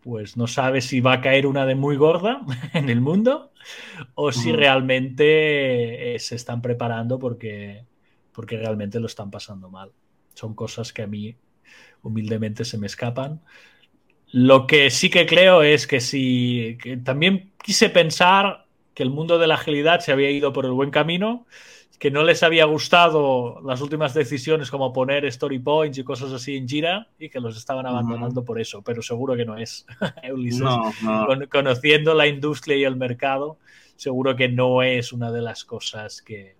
Pues 0.02 0.36
no 0.36 0.46
sabes 0.46 0.86
si 0.86 1.00
va 1.00 1.14
a 1.14 1.20
caer 1.20 1.46
una 1.46 1.64
de 1.64 1.74
muy 1.74 1.96
gorda 1.96 2.42
en 2.74 2.88
el 2.88 3.00
mundo 3.00 3.52
o 4.14 4.32
si 4.32 4.52
realmente 4.52 6.14
eh, 6.14 6.18
se 6.18 6.34
están 6.34 6.60
preparando 6.60 7.18
porque, 7.18 7.84
porque 8.32 8.56
realmente 8.56 9.00
lo 9.00 9.06
están 9.06 9.30
pasando 9.30 9.70
mal. 9.70 9.92
Son 10.34 10.54
cosas 10.54 10.92
que 10.92 11.02
a 11.02 11.06
mí 11.06 11.36
humildemente 12.02 12.64
se 12.64 12.78
me 12.78 12.86
escapan. 12.86 13.40
Lo 14.32 14.66
que 14.66 14.90
sí 14.90 15.10
que 15.10 15.26
creo 15.26 15.62
es 15.62 15.86
que 15.86 16.00
si 16.00 16.78
también 17.04 17.52
quise 17.62 17.88
pensar 17.90 18.66
que 18.94 19.02
el 19.02 19.10
mundo 19.10 19.38
de 19.38 19.46
la 19.46 19.54
agilidad 19.54 20.00
se 20.00 20.12
había 20.12 20.30
ido 20.30 20.52
por 20.52 20.64
el 20.64 20.72
buen 20.72 20.90
camino, 20.90 21.46
que 22.02 22.10
no 22.10 22.24
les 22.24 22.42
había 22.42 22.64
gustado 22.64 23.60
las 23.64 23.80
últimas 23.80 24.12
decisiones 24.12 24.72
como 24.72 24.92
poner 24.92 25.24
story 25.26 25.60
points 25.60 25.98
y 25.98 26.02
cosas 26.02 26.32
así 26.32 26.56
en 26.56 26.66
Jira 26.68 27.06
y 27.16 27.28
que 27.28 27.38
los 27.38 27.56
estaban 27.56 27.86
abandonando 27.86 28.44
por 28.44 28.60
eso, 28.60 28.82
pero 28.82 29.02
seguro 29.02 29.36
que 29.36 29.44
no 29.44 29.56
es. 29.56 29.86
conociendo 31.48 32.14
la 32.14 32.26
industria 32.26 32.76
y 32.76 32.82
el 32.82 32.96
mercado, 32.96 33.58
seguro 33.94 34.34
que 34.34 34.48
no 34.48 34.82
es 34.82 35.12
una 35.12 35.30
de 35.30 35.42
las 35.42 35.64
cosas 35.64 36.22
que, 36.22 36.56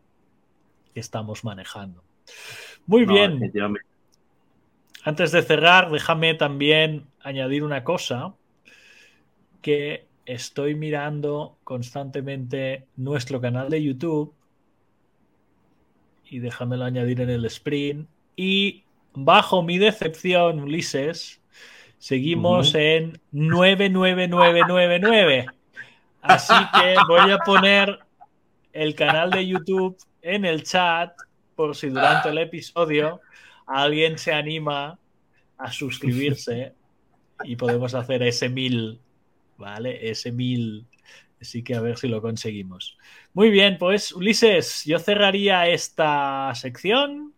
estamos 0.95 1.43
manejando. 1.43 2.05
Muy 2.87 3.05
bien. 3.05 3.53
Antes 5.03 5.33
de 5.33 5.43
cerrar, 5.43 5.91
déjame 5.91 6.35
también 6.35 7.09
añadir 7.21 7.65
una 7.65 7.83
cosa 7.83 8.37
que 9.61 10.07
estoy 10.25 10.77
mirando 10.77 11.57
constantemente 11.65 12.87
nuestro 12.95 13.41
canal 13.41 13.71
de 13.71 13.83
YouTube 13.83 14.37
y 16.33 16.39
déjamelo 16.39 16.85
añadir 16.85 17.21
en 17.21 17.31
el 17.31 17.45
sprint. 17.45 18.09
Y 18.37 18.85
bajo 19.13 19.63
mi 19.63 19.79
decepción, 19.79 20.61
Ulises, 20.61 21.41
seguimos 21.99 22.75
en 22.75 23.21
99999. 23.33 25.47
Así 26.23 26.55
que 26.75 26.97
voy 27.07 27.31
a 27.31 27.39
poner 27.39 27.99
el 28.73 28.95
canal 28.95 29.31
de 29.31 29.47
YouTube 29.47 29.99
en 30.23 30.47
el 30.47 30.63
chat 30.63 31.13
por 31.55 31.77
si 31.77 31.89
durante 31.89 32.31
el 32.31 32.39
episodio 32.39 33.21
alguien 33.67 34.17
se 34.17 34.33
anima 34.33 34.99
a 35.59 35.71
suscribirse 35.71 36.73
y 37.45 37.57
podemos 37.57 37.95
hacer 37.95 38.23
ese 38.23 38.49
mil, 38.49 38.99
¿vale? 39.59 40.11
Ese 40.11 40.33
mil. 40.33 40.87
Así 41.43 41.63
que 41.65 41.75
a 41.75 41.81
ver 41.81 41.99
si 41.99 42.07
lo 42.09 42.23
conseguimos. 42.23 42.97
Muy 43.35 43.51
bien, 43.51 43.77
pues 43.79 44.13
Ulises, 44.13 44.85
yo 44.85 45.01
cerraría 45.01 45.67
esta 45.67 46.53
sección 46.55 47.35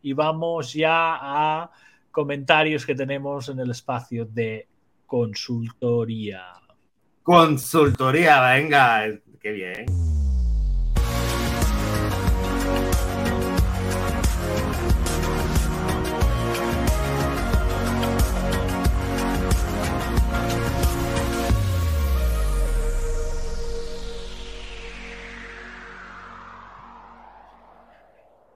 y 0.00 0.12
vamos 0.12 0.72
ya 0.72 1.18
a 1.20 1.70
comentarios 2.12 2.86
que 2.86 2.94
tenemos 2.94 3.48
en 3.48 3.58
el 3.58 3.72
espacio 3.72 4.24
de 4.24 4.68
consultoría. 5.06 6.44
Consultoría, 7.24 8.40
venga, 8.54 9.06
qué 9.40 9.50
bien. 9.50 10.17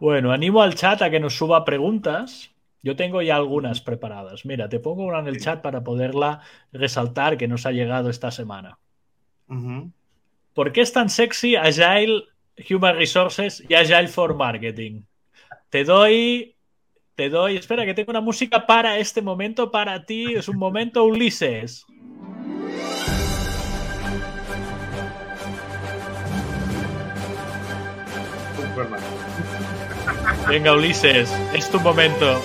Bueno, 0.02 0.32
animo 0.32 0.62
al 0.62 0.74
chat 0.74 1.00
a 1.00 1.10
que 1.10 1.20
nos 1.20 1.36
suba 1.36 1.64
preguntas. 1.64 2.50
Yo 2.82 2.96
tengo 2.96 3.22
ya 3.22 3.36
algunas 3.36 3.80
preparadas. 3.80 4.44
Mira, 4.44 4.68
te 4.68 4.80
pongo 4.80 5.04
una 5.04 5.20
en 5.20 5.28
el 5.28 5.38
chat 5.40 5.62
para 5.62 5.84
poderla 5.84 6.40
resaltar 6.72 7.36
que 7.36 7.46
nos 7.46 7.66
ha 7.66 7.70
llegado 7.70 8.10
esta 8.10 8.32
semana. 8.32 8.80
¿Por 10.54 10.72
qué 10.72 10.80
es 10.80 10.92
tan 10.92 11.08
sexy 11.08 11.54
Agile 11.54 12.24
Human 12.68 12.96
Resources 12.96 13.64
y 13.68 13.74
Agile 13.74 14.08
for 14.08 14.34
Marketing? 14.34 15.02
Te 15.70 15.84
doy, 15.84 16.56
te 17.14 17.30
doy, 17.30 17.56
espera 17.56 17.84
que 17.84 17.94
tengo 17.94 18.10
una 18.10 18.20
música 18.20 18.66
para 18.66 18.98
este 18.98 19.22
momento, 19.22 19.70
para 19.70 20.04
ti, 20.04 20.34
es 20.34 20.48
un 20.48 20.58
momento 20.58 21.04
Ulises. 21.04 21.86
Venga, 30.48 30.72
Ulises, 30.74 31.30
es 31.54 31.70
tu 31.70 31.80
momento. 31.80 32.40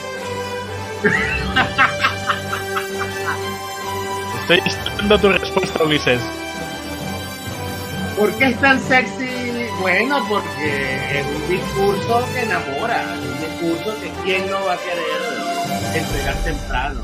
Estoy 4.41 4.61
esperando 4.65 5.19
tu 5.19 5.29
respuesta, 5.29 5.83
Ulises. 5.83 6.21
¿Por 8.17 8.33
qué 8.37 8.45
es 8.45 8.59
tan 8.59 8.79
sexy? 8.79 9.27
Bueno, 9.81 10.25
porque 10.27 11.19
es 11.19 11.25
un 11.25 11.49
discurso 11.49 12.27
que 12.33 12.41
enamora, 12.41 13.05
un 13.21 13.39
discurso 13.39 14.01
que 14.01 14.09
quién 14.23 14.49
no 14.49 14.65
va 14.65 14.73
a 14.73 14.77
querer 14.77 15.21
entregar 15.95 16.35
temprano, 16.43 17.01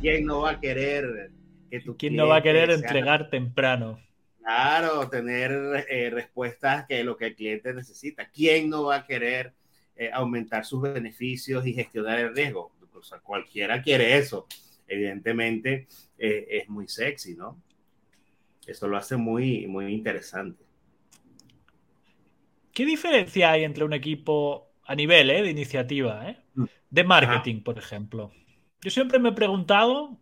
quién 0.00 0.26
no 0.26 0.40
va 0.40 0.50
a 0.50 0.60
querer 0.60 1.30
que 1.70 1.80
tú 1.80 1.96
¿Quién 1.96 2.16
no 2.16 2.28
va 2.28 2.36
a 2.36 2.42
querer 2.42 2.70
entregar 2.70 3.30
temprano? 3.30 4.00
Claro, 4.42 5.08
tener 5.08 5.86
eh, 5.88 6.10
respuestas 6.10 6.86
que 6.86 7.02
lo 7.04 7.16
que 7.16 7.26
el 7.28 7.34
cliente 7.34 7.72
necesita. 7.72 8.28
¿Quién 8.28 8.68
no 8.68 8.84
va 8.84 8.96
a 8.96 9.06
querer 9.06 9.54
eh, 9.96 10.10
aumentar 10.12 10.64
sus 10.64 10.82
beneficios 10.82 11.66
y 11.66 11.72
gestionar 11.72 12.18
el 12.18 12.34
riesgo. 12.34 12.72
O 12.92 13.02
sea, 13.02 13.18
cualquiera 13.18 13.82
quiere 13.82 14.16
eso. 14.16 14.46
Evidentemente 14.86 15.86
eh, 16.18 16.46
es 16.50 16.68
muy 16.68 16.88
sexy, 16.88 17.34
¿no? 17.34 17.60
Eso 18.66 18.88
lo 18.88 18.96
hace 18.96 19.16
muy, 19.16 19.66
muy 19.66 19.92
interesante. 19.92 20.64
¿Qué 22.72 22.84
diferencia 22.84 23.52
hay 23.52 23.64
entre 23.64 23.84
un 23.84 23.92
equipo 23.92 24.72
a 24.84 24.94
nivel 24.94 25.30
eh, 25.30 25.42
de 25.42 25.50
iniciativa, 25.50 26.34
mm. 26.54 26.64
de 26.90 27.04
marketing, 27.04 27.62
por 27.62 27.78
ejemplo? 27.78 28.32
Yo 28.80 28.90
siempre 28.90 29.18
me 29.18 29.30
he 29.30 29.32
preguntado 29.32 30.18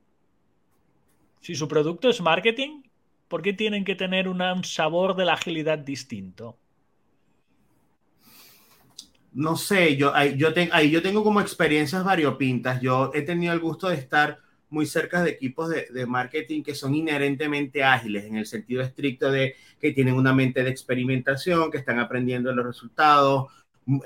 si 1.41 1.55
su 1.55 1.67
producto 1.67 2.09
es 2.09 2.21
marketing, 2.21 2.83
¿por 3.29 3.43
qué 3.43 3.53
tienen 3.53 3.85
que 3.85 3.95
tener 3.95 4.29
un 4.29 4.65
sabor 4.65 5.17
de 5.17 5.25
la 5.25 5.33
agilidad 5.35 5.79
distinto? 5.79 6.59
No 9.35 9.57
sé, 9.57 9.97
yo, 9.97 10.13
yo, 10.37 10.51
yo 10.51 11.03
tengo 11.03 11.25
como 11.25 11.41
experiencias 11.41 12.05
variopintas. 12.05 12.81
Yo 12.81 13.11
he 13.15 13.23
tenido 13.23 13.53
el 13.53 13.61
gusto 13.61 13.89
de 13.89 13.97
estar 13.97 14.39
muy 14.73 14.87
cerca 14.87 15.23
de 15.23 15.31
equipos 15.31 15.69
de, 15.69 16.07
marketing 16.07 16.63
que 16.63 16.75
son 16.75 16.95
inherentemente 16.95 17.85
ágiles 17.85 18.25
en 18.25 18.37
el 18.37 18.47
sentido 18.47 18.83
estricto 18.83 19.31
de 19.31 19.55
que 19.79 19.93
tienen 19.93 20.15
una 20.15 20.33
mente 20.33 20.65
de 20.65 20.71
experimentación, 20.71 21.71
que 21.71 21.79
están 21.79 21.99
aprendiendo 21.99 22.53
los 22.53 22.65
resultados, 22.65 23.51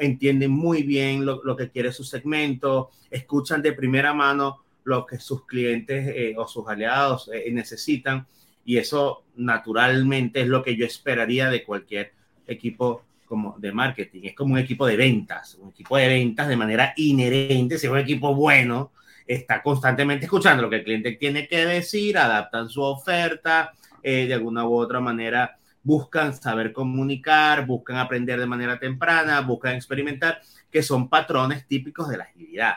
entienden 0.00 0.50
muy 0.50 0.82
bien 0.82 1.24
lo, 1.24 1.42
lo 1.44 1.56
que 1.56 1.70
quiere 1.70 1.92
su 1.92 2.02
segmento, 2.02 2.90
escuchan 3.10 3.62
de 3.62 3.72
primera 3.72 4.12
mano 4.12 4.62
lo 4.82 5.06
que 5.06 5.18
sus 5.18 5.44
clientes 5.46 6.08
eh, 6.08 6.34
o 6.36 6.46
sus 6.46 6.66
aliados 6.68 7.30
eh, 7.32 7.50
necesitan 7.52 8.26
y 8.64 8.78
eso 8.78 9.24
naturalmente 9.36 10.40
es 10.40 10.48
lo 10.48 10.62
que 10.62 10.76
yo 10.76 10.86
esperaría 10.86 11.48
de 11.48 11.64
cualquier 11.64 12.12
equipo 12.46 13.02
como 13.26 13.56
de 13.58 13.72
marketing. 13.72 14.22
Es 14.24 14.34
como 14.34 14.54
un 14.54 14.60
equipo 14.60 14.86
de 14.86 14.96
ventas, 14.96 15.56
un 15.56 15.70
equipo 15.70 15.96
de 15.96 16.08
ventas 16.08 16.48
de 16.48 16.56
manera 16.56 16.94
inherente, 16.96 17.78
si 17.78 17.86
es 17.86 17.92
un 17.92 17.98
equipo 17.98 18.34
bueno, 18.34 18.92
está 19.26 19.62
constantemente 19.62 20.24
escuchando 20.24 20.62
lo 20.62 20.70
que 20.70 20.76
el 20.76 20.84
cliente 20.84 21.12
tiene 21.12 21.46
que 21.46 21.66
decir, 21.66 22.16
adaptan 22.16 22.68
su 22.68 22.80
oferta, 22.80 23.72
eh, 24.02 24.26
de 24.26 24.34
alguna 24.34 24.66
u 24.66 24.74
otra 24.74 25.00
manera 25.00 25.58
buscan 25.82 26.34
saber 26.34 26.72
comunicar, 26.72 27.64
buscan 27.64 27.98
aprender 27.98 28.40
de 28.40 28.46
manera 28.46 28.76
temprana, 28.76 29.40
buscan 29.40 29.76
experimentar, 29.76 30.40
que 30.68 30.82
son 30.82 31.08
patrones 31.08 31.66
típicos 31.68 32.08
de 32.08 32.16
la 32.16 32.24
agilidad. 32.24 32.74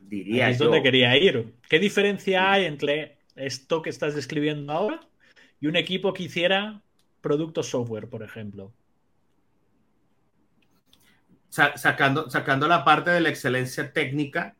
Diría 0.00 0.50
es 0.50 0.58
donde 0.58 0.82
quería 0.82 1.16
ir. 1.16 1.54
¿Qué 1.68 1.78
diferencia 1.78 2.52
hay 2.52 2.66
entre 2.66 3.16
esto 3.34 3.80
que 3.80 3.88
estás 3.88 4.14
describiendo 4.14 4.72
ahora 4.72 5.00
y 5.58 5.68
un 5.68 5.76
equipo 5.76 6.12
que 6.12 6.24
hiciera 6.24 6.82
productos 7.22 7.68
software, 7.68 8.08
por 8.08 8.22
ejemplo? 8.22 8.74
Sacando, 11.56 12.28
sacando 12.28 12.68
la 12.68 12.84
parte 12.84 13.10
de 13.10 13.20
la 13.20 13.30
excelencia 13.30 13.92
técnica, 13.92 14.56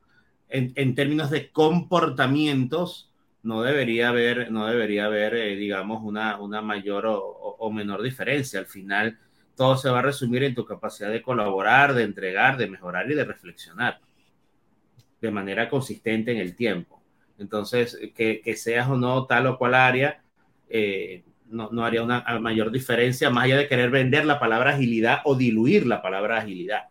en, 0.49 0.95
términos 0.95 1.31
de 1.31 1.51
comportamientos, 1.51 3.13
no 3.43 3.63
debería 3.63 4.09
haber, 4.09 4.51
no 4.51 4.67
debería 4.67 5.05
haber 5.05 5.35
eh, 5.35 5.57
digamos, 5.57 6.03
una, 6.03 6.41
una 6.41 6.63
mayor 6.63 7.07
o, 7.07 7.19
o, 7.21 7.71
menor 7.71 8.01
diferencia. 8.03 8.61
Al 8.61 8.67
final, 8.67 9.19
todo 9.57 9.77
se 9.77 9.91
va 9.91 9.99
a 9.99 10.03
resumir 10.03 10.43
en 10.45 10.55
tu 10.55 10.65
capacidad 10.65 11.11
de 11.11 11.21
colaborar, 11.21 11.93
de 11.93 12.05
entregar, 12.05 12.57
de 12.57 12.69
mejorar 12.69 13.11
y 13.11 13.15
de 13.15 13.25
reflexionar 13.25 14.01
de 15.21 15.31
manera 15.31 15.69
consistente 15.69 16.33
en 16.33 16.39
el 16.39 16.57
tiempo. 16.57 17.03
Entonces, 17.39 17.99
que, 18.15 18.41
que 18.41 18.57
seas 18.57 18.89
o 18.89 18.97
no 18.97 19.27
tal 19.27 19.47
o 19.47 19.59
cual 19.59 19.75
área, 19.75 20.23
eh, 20.69 21.23
no, 21.49 21.71
no, 21.71 21.85
haría 21.85 22.03
una 22.03 22.25
mayor 22.41 22.71
diferencia, 22.71 23.31
más 23.31 23.45
allá 23.45 23.59
de 23.59 23.69
querer 23.69 23.91
vender 23.91 24.25
la 24.25 24.39
palabra 24.39 24.75
agilidad 24.75 25.21
o 25.25 25.35
diluir 25.35 25.87
la 25.87 26.03
palabra 26.03 26.39
agilidad. 26.39 26.89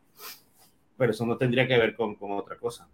Pero 0.97 1.11
eso 1.11 1.25
no 1.25 1.37
tendría 1.37 1.67
que 1.67 1.77
ver 1.77 1.95
con, 1.95 2.15
con 2.15 2.31
otra 2.31 2.57
cosa. 2.57 2.87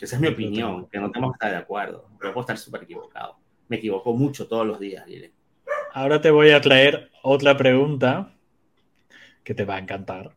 Esa 0.00 0.16
es 0.16 0.20
mi 0.20 0.28
opinión, 0.28 0.86
que 0.86 0.98
no 0.98 1.10
tenemos 1.10 1.32
que 1.32 1.36
estar 1.36 1.50
de 1.50 1.56
acuerdo. 1.56 2.08
Pero 2.18 2.32
puedo 2.32 2.42
estar 2.42 2.58
súper 2.58 2.84
equivocado. 2.84 3.36
Me 3.68 3.76
equivoco 3.76 4.14
mucho 4.14 4.46
todos 4.46 4.66
los 4.66 4.78
días, 4.78 5.04
Ahora 5.92 6.20
te 6.20 6.30
voy 6.30 6.50
a 6.50 6.60
traer 6.60 7.10
otra 7.22 7.56
pregunta 7.56 8.32
que 9.42 9.54
te 9.54 9.64
va 9.64 9.76
a 9.76 9.78
encantar. 9.78 10.36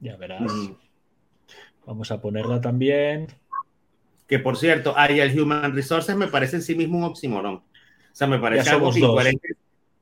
Ya 0.00 0.16
verás. 0.16 0.52
Vamos 1.86 2.10
a 2.10 2.20
ponerla 2.20 2.60
también. 2.60 3.28
Que 4.26 4.38
por 4.38 4.56
cierto, 4.56 4.94
el 4.96 5.40
Human 5.40 5.74
Resources 5.74 6.16
me 6.16 6.28
parece 6.28 6.56
en 6.56 6.62
sí 6.62 6.74
mismo 6.74 6.98
un 6.98 7.04
oxímoron. 7.04 7.62
O 8.14 8.16
sea, 8.16 8.28
me 8.28 8.38
parece 8.38 8.70
algo 8.70 8.96
incoherente. 8.96 9.48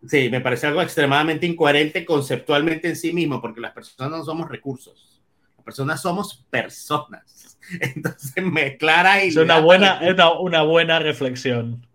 Sí, 0.07 0.29
me 0.29 0.43
parece 0.43 0.67
algo 0.67 0.83
extremadamente 0.83 1.47
incoherente 1.47 2.05
conceptualmente 2.05 2.89
en 2.89 2.97
sí 2.97 3.13
mismo, 3.13 3.41
porque 3.41 3.61
las 3.61 3.73
personas 3.73 4.11
no 4.11 4.25
somos 4.25 4.51
recursos. 4.51 5.23
Las 5.57 5.65
personas 5.65 6.03
somos 6.03 6.45
personas. 6.51 7.59
Entonces, 7.81 8.45
mezclar 8.45 9.25
y. 9.25 9.29
Es 9.29 9.37
una 9.37 9.61
buena, 9.61 10.01
una, 10.41 10.63
buena 10.63 10.99
reflexión. 10.99 11.87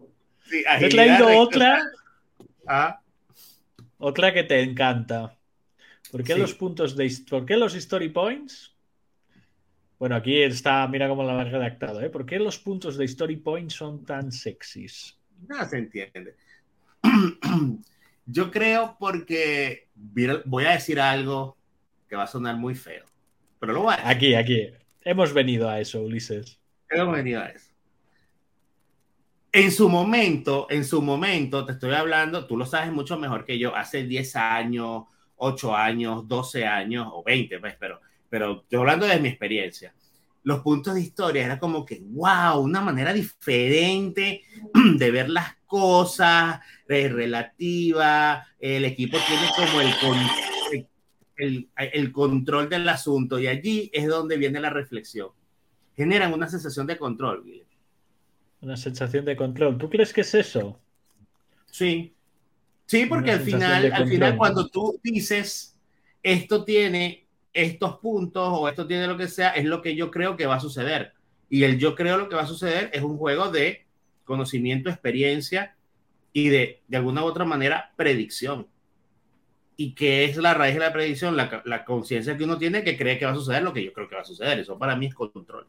Sí, 0.49 0.63
He 0.80 0.89
traído 0.89 1.38
otra. 1.38 1.80
Ah. 2.65 2.99
Otra 3.99 4.34
que 4.34 4.43
te 4.43 4.62
encanta. 4.62 5.38
¿Por 6.12 6.23
qué 6.23 6.36
los 6.36 6.56
puntos 6.56 6.95
de. 6.95 7.15
¿Por 7.30 7.45
qué 7.45 7.58
los 7.58 7.75
story 7.75 8.10
points 8.10 8.75
bueno, 9.99 10.15
aquí 10.15 10.43
está, 10.43 10.88
mira 10.88 11.08
cómo 11.08 11.23
lo 11.23 11.32
han 11.32 11.51
redactado, 11.51 12.01
¿eh? 12.01 12.10
¿Por 12.10 12.25
qué 12.25 12.38
los 12.38 12.60
puntos 12.60 12.97
de 12.97 13.06
Story 13.06 13.38
Point 13.38 13.71
son 13.71 14.06
tan 14.06 14.32
sexys? 14.32 15.17
No 15.47 15.65
se 15.65 15.78
entiende. 15.78 16.36
Yo 18.26 18.52
creo 18.52 18.97
porque 19.00 19.88
voy 20.45 20.65
a 20.65 20.71
decir 20.71 21.00
algo 21.00 21.58
que 22.10 22.15
va 22.15 22.23
a 22.23 22.28
sonar 22.28 22.56
muy 22.58 22.76
feo, 22.76 23.06
pero 23.60 23.73
lo 23.73 23.82
voy 23.84 23.95
a 23.97 24.10
Aquí, 24.10 24.36
aquí. 24.36 24.69
Hemos 25.02 25.34
venido 25.34 25.69
a 25.69 25.80
eso, 25.80 26.02
Ulises. 26.02 26.60
Hemos 26.89 27.15
venido 27.15 27.41
a 27.41 27.47
eso. 27.47 27.67
En 29.54 29.71
su 29.71 29.88
momento, 29.88 30.67
en 30.69 30.84
su 30.84 31.02
momento, 31.02 31.65
te 31.65 31.71
estoy 31.71 31.93
hablando, 31.93 32.45
tú 32.45 32.58
lo 32.58 32.65
sabes 32.65 32.91
mucho 32.91 33.17
mejor 33.17 33.45
que 33.45 33.58
yo, 33.58 33.76
hace 33.76 34.04
10 34.04 34.36
años, 34.36 35.06
8 35.38 35.76
años, 35.76 36.28
12 36.28 36.65
años 36.65 37.08
o 37.12 37.23
20, 37.23 37.60
pues, 37.60 37.76
pero 37.80 38.02
pero 38.30 38.65
yo 38.69 38.80
hablando 38.80 39.06
de 39.06 39.19
mi 39.19 39.30
experiencia, 39.30 39.93
los 40.47 40.62
puntos 40.62 40.95
de 40.95 41.01
historia 41.01 41.43
era 41.43 41.60
como 41.60 41.86
que, 41.86 41.99
wow, 42.01 42.62
una 42.62 42.79
manera 42.79 43.12
diferente 43.12 44.43
de 44.97 45.12
ver 45.12 45.29
las 45.29 45.57
cosas, 45.65 46.62
relativa, 46.88 48.47
el 48.57 48.86
equipo 48.86 49.17
tiene 49.27 49.47
como 49.57 49.81
el, 49.81 50.88
el, 51.36 51.69
el, 51.75 52.12
control 52.13 52.69
del 52.69 52.88
asunto 52.88 53.38
y 53.38 53.47
allí 53.47 53.89
es 53.91 54.07
donde 54.07 54.38
viene 54.38 54.62
la 54.62 54.69
reflexión. 54.69 55.31
Generan 55.97 56.31
una 56.31 56.47
sensación 56.47 56.88
de 56.88 56.97
control, 56.97 57.43
Una 58.62 58.77
sensación 58.77 59.25
de 59.25 59.36
control. 59.36 59.77
¿Tú 59.77 59.89
crees 59.89 60.13
que 60.13 60.21
es 60.21 60.33
eso? 60.33 60.79
Sí. 61.65 62.15
Sí, 62.86 63.05
porque 63.05 63.31
al 63.31 63.41
final, 63.41 63.91
al 63.91 64.07
final 64.07 64.38
cuando 64.38 64.69
tú 64.69 64.97
dices, 65.03 65.77
esto 66.23 66.63
tiene 66.63 67.26
estos 67.53 67.97
puntos 67.99 68.49
o 68.51 68.67
esto 68.69 68.88
tiene 68.88 69.07
lo 69.07 69.17
que 69.17 69.27
sea, 69.27 69.49
es 69.51 69.65
lo 69.65 69.81
que 69.81 69.95
yo 69.95 70.12
creo 70.12 70.38
que 70.38 70.45
va 70.45 70.55
a 70.55 70.60
suceder. 70.60 71.13
Y 71.49 71.63
el 71.63 71.79
yo 71.79 71.95
creo 71.95 72.17
lo 72.17 72.29
que 72.29 72.36
va 72.36 72.43
a 72.43 72.47
suceder 72.47 72.89
es 72.93 73.01
un 73.01 73.17
juego 73.17 73.49
de 73.49 73.86
conocimiento, 74.25 74.89
experiencia 74.89 75.75
y 76.33 76.49
de, 76.49 76.81
de 76.88 76.97
alguna 76.97 77.23
u 77.23 77.25
otra 77.25 77.45
manera, 77.45 77.93
predicción. 77.95 78.67
¿Y 79.75 79.93
qué 79.93 80.25
es 80.25 80.38
la 80.38 80.53
raíz 80.53 80.73
de 80.73 80.81
la 80.81 80.91
predicción? 80.93 81.38
La, 81.38 81.62
la 81.65 81.86
conciencia 81.86 82.36
que 82.36 82.43
uno 82.43 82.57
tiene 82.57 82.83
que 82.83 82.97
cree 82.97 83.17
que 83.17 83.25
va 83.25 83.31
a 83.31 83.36
suceder 83.36 83.63
lo 83.63 83.73
que 83.73 83.83
yo 83.83 83.93
creo 83.93 84.07
que 84.07 84.15
va 84.15 84.21
a 84.21 84.25
suceder. 84.25 84.60
Eso 84.60 84.77
para 84.77 84.95
mí 84.95 85.05
es 85.05 85.13
control. 85.13 85.67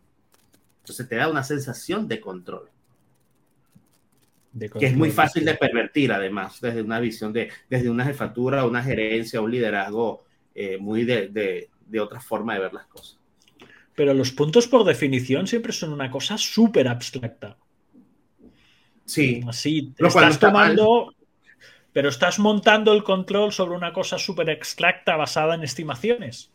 Entonces 0.81 1.09
te 1.09 1.17
da 1.17 1.29
una 1.29 1.45
sensación 1.45 2.09
de 2.09 2.21
control. 2.21 2.71
De 4.53 4.71
que 4.71 4.87
es 4.87 4.97
muy 4.97 5.11
fácil 5.11 5.45
de 5.45 5.55
pervertir, 5.55 6.11
además, 6.11 6.61
desde 6.61 6.81
una 6.83 6.99
visión 6.99 7.33
de, 7.33 7.51
desde 7.69 7.91
una 7.91 8.05
jefatura, 8.07 8.65
una 8.65 8.83
gerencia, 8.83 9.43
un 9.43 9.51
liderazgo 9.51 10.25
eh, 10.55 10.79
muy 10.79 11.05
de, 11.05 11.69
de 11.87 12.01
otra 12.01 12.21
forma 12.21 12.55
de 12.55 12.61
ver 12.61 12.75
las 12.75 12.87
cosas. 12.87 13.19
Pero 13.95 14.15
los 14.15 14.31
puntos 14.31 14.69
por 14.69 14.85
definición 14.85 15.47
siempre 15.47 15.73
son 15.73 15.93
una 15.93 16.11
cosa 16.11 16.39
súper 16.39 16.87
abstracta. 16.87 17.57
Sí. 19.05 19.41
Así, 19.49 19.93
te 19.97 20.07
estás 20.07 20.39
tomando, 20.39 21.15
pero 21.93 22.11
estás 22.11 22.39
montando 22.39 22.93
el 22.93 23.03
control 23.03 23.53
sobre 23.53 23.75
una 23.75 23.93
cosa 23.93 24.19
súper 24.19 24.51
abstracta 24.51 25.17
basada 25.17 25.55
en 25.55 25.65
estimaciones. 25.65 26.51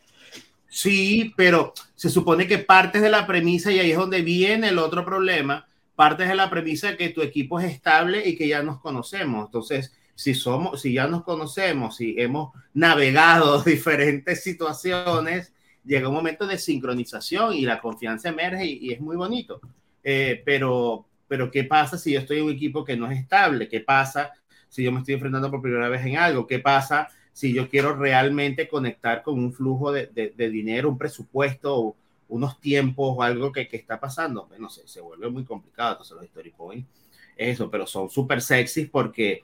Sí, 0.70 1.34
pero 1.36 1.74
se 1.96 2.10
supone 2.10 2.48
que 2.48 2.60
partes 2.60 3.02
de 3.02 3.10
la 3.10 3.28
premisa, 3.28 3.72
y 3.72 3.80
ahí 3.80 3.92
es 3.92 3.98
donde 3.98 4.22
viene 4.22 4.70
el 4.70 4.78
otro 4.78 5.04
problema, 5.04 5.68
partes 5.96 6.30
de 6.30 6.36
la 6.36 6.50
premisa 6.50 6.92
de 6.92 6.98
que 6.98 7.10
tu 7.10 7.22
equipo 7.22 7.60
es 7.60 7.72
estable 7.72 8.28
y 8.28 8.38
que 8.38 8.48
ya 8.48 8.64
nos 8.64 8.80
conocemos. 8.80 9.48
Entonces, 9.48 9.94
si 10.16 10.34
somos, 10.36 10.82
si 10.82 10.94
ya 10.94 11.08
nos 11.08 11.24
conocemos, 11.24 11.98
si 11.98 12.16
hemos 12.18 12.54
navegado 12.74 13.62
diferentes 13.64 14.44
situaciones, 14.44 15.54
llega 15.84 16.08
un 16.08 16.16
momento 16.16 16.48
de 16.48 16.58
sincronización 16.58 17.54
y 17.54 17.62
la 17.62 17.80
confianza 17.80 18.30
emerge 18.30 18.66
y, 18.66 18.94
es 18.94 19.02
muy 19.02 19.16
bonito. 19.16 19.60
Eh, 20.04 20.42
pero, 20.46 21.06
pero, 21.28 21.50
¿qué 21.50 21.64
pasa 21.64 21.98
si 21.98 22.14
yo 22.14 22.20
estoy 22.20 22.40
en 22.40 22.46
un 22.46 22.52
equipo 22.52 22.84
que 22.84 22.98
no 22.98 23.10
es 23.10 23.20
estable? 23.20 23.68
¿Qué 23.68 23.80
pasa 23.80 24.32
si 24.70 24.84
yo 24.84 24.92
me 24.92 25.00
estoy 25.00 25.16
enfrentando 25.16 25.50
por 25.50 25.62
primera 25.62 25.90
vez 25.90 26.06
en 26.06 26.18
algo? 26.18 26.48
¿Qué 26.48 26.60
pasa 26.60 27.10
si 27.32 27.54
yo 27.54 27.70
quiero 27.70 27.96
realmente 27.96 28.68
conectar 28.68 29.24
con 29.24 29.40
un 29.40 29.54
flujo 29.54 29.92
de, 29.92 30.08
de, 30.08 30.50
dinero, 30.50 30.90
un 30.90 30.98
presupuesto, 30.98 31.96
unos 32.28 32.60
tiempos 32.60 33.16
o 33.18 33.24
algo 33.24 33.52
que, 33.52 33.68
que 33.68 33.78
está 33.78 34.00
pasando? 34.00 34.50
No 34.60 34.70
sé, 34.70 34.88
se 34.88 35.02
vuelve 35.02 35.30
muy 35.30 35.44
complicado. 35.44 35.94
Entonces 35.94 36.16
los 36.16 36.26
story 36.26 36.52
points, 36.52 36.88
eso, 37.36 37.70
pero 37.72 37.88
son 37.88 38.10
súper 38.10 38.42
sexys 38.42 38.90
porque 38.90 39.44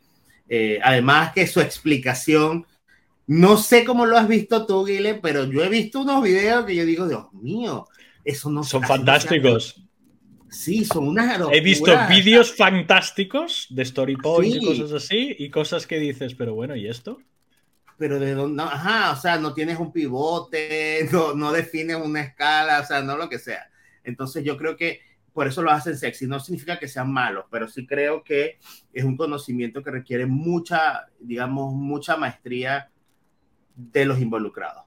eh, 0.49 0.79
además 0.83 1.31
que 1.33 1.45
su 1.45 1.62
explicación, 1.62 2.65
no 3.27 3.57
sé 3.57 3.85
cómo 3.85 4.07
lo 4.07 4.17
has 4.17 4.27
visto 4.27 4.65
tú, 4.65 4.83
Guile, 4.83 5.15
pero 5.21 5.45
yo 5.45 5.63
he 5.63 5.69
visto 5.69 6.01
unos 6.01 6.23
videos 6.23 6.65
que 6.65 6.75
yo 6.75 6.85
digo, 6.85 7.07
Dios 7.07 7.31
mío, 7.33 7.88
eso 8.25 8.49
no 8.49 8.63
Son 8.63 8.83
fantásticos. 8.83 9.83
Sí, 10.50 10.83
son 10.83 11.10
unas 11.10 11.39
He 11.52 11.62
visto 11.62 11.91
vídeos 12.10 12.56
fantásticos 12.56 13.67
de 13.69 13.83
story 13.83 14.15
points 14.15 14.58
y 14.58 14.65
cosas 14.65 14.91
así, 14.91 15.35
y 15.37 15.52
cosas 15.52 15.85
que 15.85 16.00
dices, 16.00 16.33
pero 16.33 16.56
bueno, 16.56 16.75
¿y 16.75 16.87
esto? 16.87 17.19
Pero 18.00 18.19
de 18.19 18.33
dónde, 18.33 18.63
ajá, 18.63 19.12
o 19.12 19.15
sea, 19.15 19.37
no 19.37 19.54
tienes 19.54 19.77
un 19.77 19.91
pivote, 19.91 21.08
no, 21.12 21.35
no 21.35 21.52
defines 21.52 21.97
una 21.97 22.21
escala, 22.21 22.79
o 22.79 22.85
sea, 22.85 23.04
no 23.04 23.15
lo 23.15 23.29
que 23.29 23.37
sea. 23.37 23.69
Entonces 24.04 24.43
yo 24.43 24.58
creo 24.58 24.75
que 24.75 25.02
por 25.34 25.48
eso 25.48 25.62
lo 25.62 25.71
hacen 25.71 25.98
sexy. 25.98 26.27
No 26.27 26.40
significa 26.40 26.80
que 26.80 26.88
sean 26.88 27.12
malos, 27.12 27.46
pero 27.50 27.67
sí 27.67 27.86
creo 27.86 28.23
que 28.23 28.60
es 28.94 29.04
un 29.04 29.17
conocimiento 29.17 29.84
que 29.84 29.92
requiere 29.92 30.25
mucha, 30.25 31.08
digamos, 31.19 31.73
mucha 31.73 32.17
maestría 32.17 32.90
de 33.75 34.06
los 34.06 34.19
involucrados. 34.19 34.84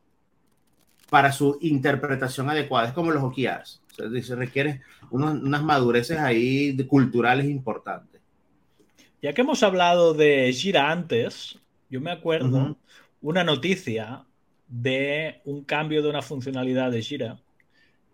para 1.11 1.31
su 1.31 1.59
interpretación 1.61 2.49
adecuada. 2.49 2.89
Es 2.89 2.95
como 2.95 3.11
los 3.11 3.23
OKRs. 3.23 3.83
se 4.23 4.35
requiere 4.35 4.81
unas 5.11 5.63
madureces 5.63 6.19
ahí 6.19 6.75
culturales 6.87 7.45
importantes. 7.51 8.23
Ya 9.21 9.35
que 9.35 9.43
hemos 9.43 9.63
hablado 9.63 10.15
de 10.15 10.51
Gira 10.55 10.91
antes, 10.91 11.59
yo 11.91 12.01
me 12.01 12.11
acuerdo 12.11 12.79
una 13.21 13.45
noticia 13.45 14.25
de 14.69 15.43
un 15.45 15.65
cambio 15.65 16.03
de 16.03 16.09
una 16.09 16.23
funcionalidad 16.23 16.91
de 16.91 17.03
Gira 17.03 17.39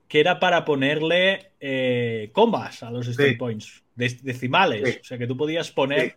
que 0.09 0.21
era 0.21 0.41
para 0.41 0.65
ponerle 0.65 1.53
eh, 1.61 2.31
combas 2.33 2.83
a 2.83 2.91
los 2.91 3.07
story 3.09 3.37
points, 3.37 3.83
decimales. 3.95 5.01
O 5.03 5.05
sea, 5.05 5.19
que 5.19 5.27
tú 5.27 5.37
podías 5.37 5.71
poner 5.71 6.17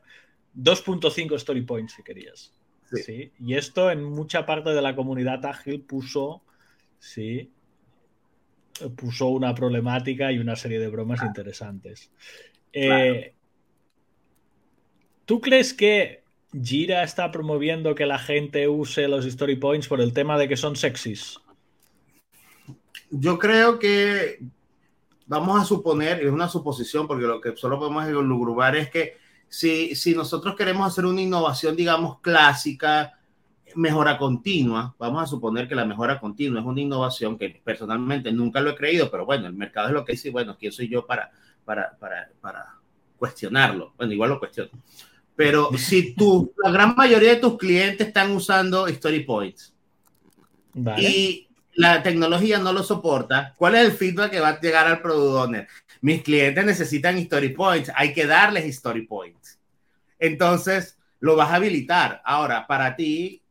2.5 0.57 1.35
story 1.35 1.61
points 1.61 1.93
si 1.93 2.03
querías. 2.03 2.53
Sí. 2.93 3.31
Y 3.39 3.55
esto 3.55 3.91
en 3.91 4.03
mucha 4.03 4.45
parte 4.45 4.71
de 4.71 4.81
la 4.81 4.95
comunidad 4.95 5.45
ágil 5.45 5.81
puso, 5.81 6.41
sí, 6.99 7.51
puso 8.95 9.27
una 9.27 9.53
problemática 9.53 10.31
y 10.31 10.39
una 10.39 10.55
serie 10.55 10.79
de 10.79 10.87
bromas 10.87 11.21
interesantes. 11.23 12.11
Eh, 12.73 13.33
¿Tú 15.25 15.41
crees 15.41 15.73
que 15.73 16.23
Jira 16.61 17.03
está 17.03 17.31
promoviendo 17.31 17.95
que 17.95 18.05
la 18.05 18.19
gente 18.19 18.67
use 18.67 19.07
los 19.07 19.25
story 19.25 19.55
points 19.55 19.87
por 19.87 20.01
el 20.01 20.13
tema 20.13 20.37
de 20.37 20.47
que 20.47 20.57
son 20.57 20.75
sexys? 20.75 21.39
Yo 23.11 23.37
creo 23.37 23.77
que 23.77 24.39
vamos 25.27 25.61
a 25.61 25.65
suponer, 25.65 26.21
es 26.21 26.31
una 26.31 26.49
suposición, 26.49 27.07
porque 27.07 27.25
lo 27.25 27.39
que 27.39 27.55
solo 27.55 27.77
podemos 27.77 28.07
lugrubar 28.09 28.75
es 28.75 28.89
que 28.89 29.17
si, 29.47 29.95
si 29.95 30.15
nosotros 30.15 30.55
queremos 30.55 30.87
hacer 30.87 31.05
una 31.05 31.21
innovación, 31.21 31.75
digamos, 31.75 32.19
clásica, 32.19 33.17
mejora 33.75 34.17
continua, 34.17 34.95
vamos 34.97 35.23
a 35.23 35.27
suponer 35.27 35.67
que 35.67 35.75
la 35.75 35.85
mejora 35.85 36.19
continua 36.19 36.59
es 36.59 36.65
una 36.65 36.81
innovación 36.81 37.37
que 37.37 37.61
personalmente 37.63 38.31
nunca 38.31 38.61
lo 38.61 38.71
he 38.71 38.75
creído, 38.75 39.09
pero 39.09 39.25
bueno, 39.25 39.47
el 39.47 39.53
mercado 39.53 39.87
es 39.87 39.93
lo 39.93 40.05
que 40.05 40.13
dice, 40.13 40.29
bueno, 40.29 40.57
¿quién 40.59 40.71
soy 40.71 40.89
yo 40.89 41.05
para, 41.05 41.31
para, 41.63 41.97
para, 41.97 42.29
para 42.39 42.75
cuestionarlo? 43.17 43.93
Bueno, 43.97 44.13
igual 44.13 44.31
lo 44.31 44.39
cuestiono. 44.39 44.71
Pero 45.35 45.71
si 45.77 46.13
tú, 46.13 46.53
la 46.63 46.71
gran 46.71 46.95
mayoría 46.95 47.35
de 47.35 47.41
tus 47.41 47.57
clientes 47.57 48.07
están 48.07 48.31
usando 48.31 48.87
Story 48.87 49.21
Points 49.21 49.73
y 50.97 51.47
la 51.73 52.03
tecnología 52.03 52.59
no 52.59 52.73
lo 52.73 52.83
soporta, 52.83 53.53
¿cuál 53.57 53.75
es 53.75 53.85
el 53.85 53.91
feedback 53.93 54.31
que 54.31 54.39
va 54.39 54.49
a 54.49 54.59
llegar 54.59 54.87
al 54.87 55.01
product 55.01 55.45
owner? 55.45 55.67
Mis 56.01 56.21
clientes 56.23 56.65
necesitan 56.65 57.17
Story 57.17 57.49
Points, 57.49 57.91
hay 57.95 58.13
que 58.13 58.25
darles 58.25 58.65
Story 58.65 59.03
Points. 59.03 59.59
Entonces, 60.19 60.97
lo 61.19 61.35
vas 61.35 61.49
a 61.49 61.55
habilitar. 61.55 62.21
Ahora, 62.25 62.67
para 62.67 62.95
ti, 62.95 63.41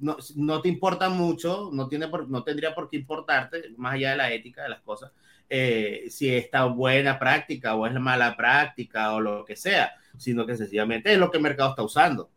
no, 0.00 0.16
no 0.36 0.60
te 0.60 0.68
importa 0.68 1.08
mucho, 1.08 1.70
no, 1.72 1.88
tiene 1.88 2.08
por, 2.08 2.28
no 2.28 2.42
tendría 2.42 2.74
por 2.74 2.88
qué 2.88 2.96
importarte, 2.96 3.70
más 3.76 3.94
allá 3.94 4.10
de 4.12 4.16
la 4.16 4.32
ética 4.32 4.62
de 4.62 4.70
las 4.70 4.80
cosas, 4.80 5.12
eh, 5.50 6.06
si 6.10 6.34
está 6.34 6.64
buena 6.64 7.18
práctica 7.18 7.74
o 7.74 7.86
es 7.86 7.94
mala 7.94 8.36
práctica 8.36 9.14
o 9.14 9.20
lo 9.20 9.44
que 9.44 9.56
sea, 9.56 9.92
sino 10.16 10.44
que 10.44 10.56
sencillamente 10.56 11.12
es 11.12 11.18
lo 11.18 11.30
que 11.30 11.38
el 11.38 11.42
mercado 11.42 11.70
está 11.70 11.82
usando. 11.82 12.30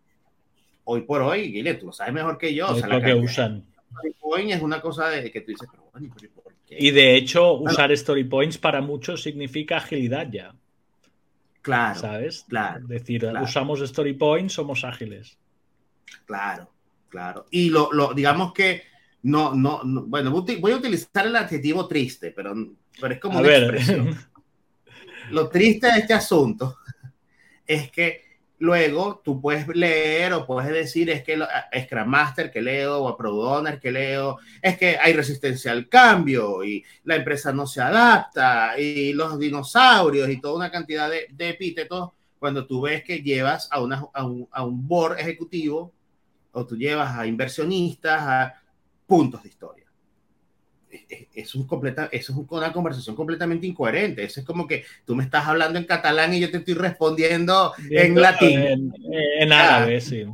Hoy 0.83 1.01
por 1.01 1.21
hoy, 1.21 1.51
Guilherme, 1.51 1.79
tú 1.79 1.87
lo 1.87 1.93
sabes 1.93 2.13
mejor 2.13 2.37
que 2.37 2.53
yo. 2.53 2.75
Es 2.75 2.85
lo 2.85 3.01
que 3.01 3.13
usan. 3.13 3.65
Story 4.03 4.51
es 4.51 4.61
una 4.61 4.81
cosa 4.81 5.09
de 5.09 5.31
que 5.31 5.41
tú 5.41 5.51
dices, 5.51 5.67
pero 5.71 5.89
bueno, 5.91 6.15
¿por 6.33 6.53
qué? 6.65 6.77
Y 6.79 6.91
de 6.91 7.15
hecho, 7.15 7.53
usar 7.53 7.91
Story 7.91 8.23
Points 8.23 8.57
para 8.57 8.81
muchos 8.81 9.21
significa 9.21 9.77
agilidad 9.77 10.29
ya. 10.31 10.55
Claro. 11.61 11.99
¿Sabes? 11.99 12.45
Claro. 12.47 12.81
Es 12.83 12.87
decir, 12.87 13.29
usamos 13.41 13.81
Story 13.81 14.13
Points, 14.13 14.53
somos 14.53 14.83
ágiles. 14.83 15.37
Claro, 16.25 16.71
claro. 17.09 17.45
Y 17.51 17.69
lo, 17.69 17.91
lo 17.91 18.13
digamos 18.13 18.53
que 18.53 18.83
no, 19.23 19.53
no, 19.53 19.81
bueno, 19.83 20.31
voy 20.31 20.71
a 20.71 20.77
utilizar 20.77 21.27
el 21.27 21.35
adjetivo 21.35 21.87
triste, 21.87 22.31
pero, 22.31 22.55
pero 22.99 23.13
es 23.13 23.19
como 23.19 23.39
una 23.39 23.55
expresión. 23.55 24.17
Lo 25.29 25.47
triste 25.47 25.87
de 25.87 25.99
este 25.99 26.13
asunto 26.13 26.79
es 27.65 27.89
que 27.91 28.30
luego 28.61 29.21
tú 29.23 29.41
puedes 29.41 29.67
leer 29.69 30.33
o 30.33 30.45
puedes 30.45 30.71
decir 30.71 31.09
es 31.09 31.23
que 31.23 31.43
Scrum 31.83 32.07
Master 32.07 32.51
que 32.51 32.61
leo 32.61 32.99
o 32.99 33.07
a 33.07 33.17
Product 33.17 33.81
que 33.81 33.91
leo, 33.91 34.37
es 34.61 34.77
que 34.77 34.97
hay 34.97 35.13
resistencia 35.13 35.71
al 35.71 35.89
cambio 35.89 36.63
y 36.63 36.83
la 37.05 37.15
empresa 37.15 37.51
no 37.51 37.65
se 37.65 37.81
adapta 37.81 38.79
y 38.79 39.13
los 39.13 39.39
dinosaurios 39.39 40.29
y 40.29 40.39
toda 40.39 40.57
una 40.57 40.71
cantidad 40.71 41.09
de, 41.09 41.27
de 41.31 41.49
epítetos 41.49 42.11
cuando 42.37 42.67
tú 42.67 42.81
ves 42.81 43.03
que 43.03 43.23
llevas 43.23 43.67
a, 43.71 43.81
una, 43.81 44.05
a, 44.13 44.25
un, 44.25 44.47
a 44.51 44.63
un 44.63 44.87
board 44.87 45.19
ejecutivo 45.19 45.91
o 46.51 46.65
tú 46.65 46.77
llevas 46.77 47.17
a 47.17 47.25
inversionistas, 47.25 48.21
a 48.21 48.53
puntos 49.07 49.41
de 49.41 49.49
historia. 49.49 49.90
Es, 51.33 51.55
un 51.55 51.65
completa, 51.65 52.09
eso 52.11 52.33
es 52.33 52.47
una 52.49 52.73
conversación 52.73 53.15
completamente 53.15 53.65
incoherente. 53.65 54.23
Eso 54.23 54.41
es 54.41 54.45
como 54.45 54.67
que 54.67 54.83
tú 55.05 55.15
me 55.15 55.23
estás 55.23 55.47
hablando 55.47 55.79
en 55.79 55.85
catalán 55.85 56.33
y 56.33 56.39
yo 56.39 56.51
te 56.51 56.57
estoy 56.57 56.73
respondiendo 56.73 57.73
en 57.89 58.19
latín. 58.19 58.93
En, 59.39 59.53
árabe, 59.53 60.01
sí. 60.01 60.25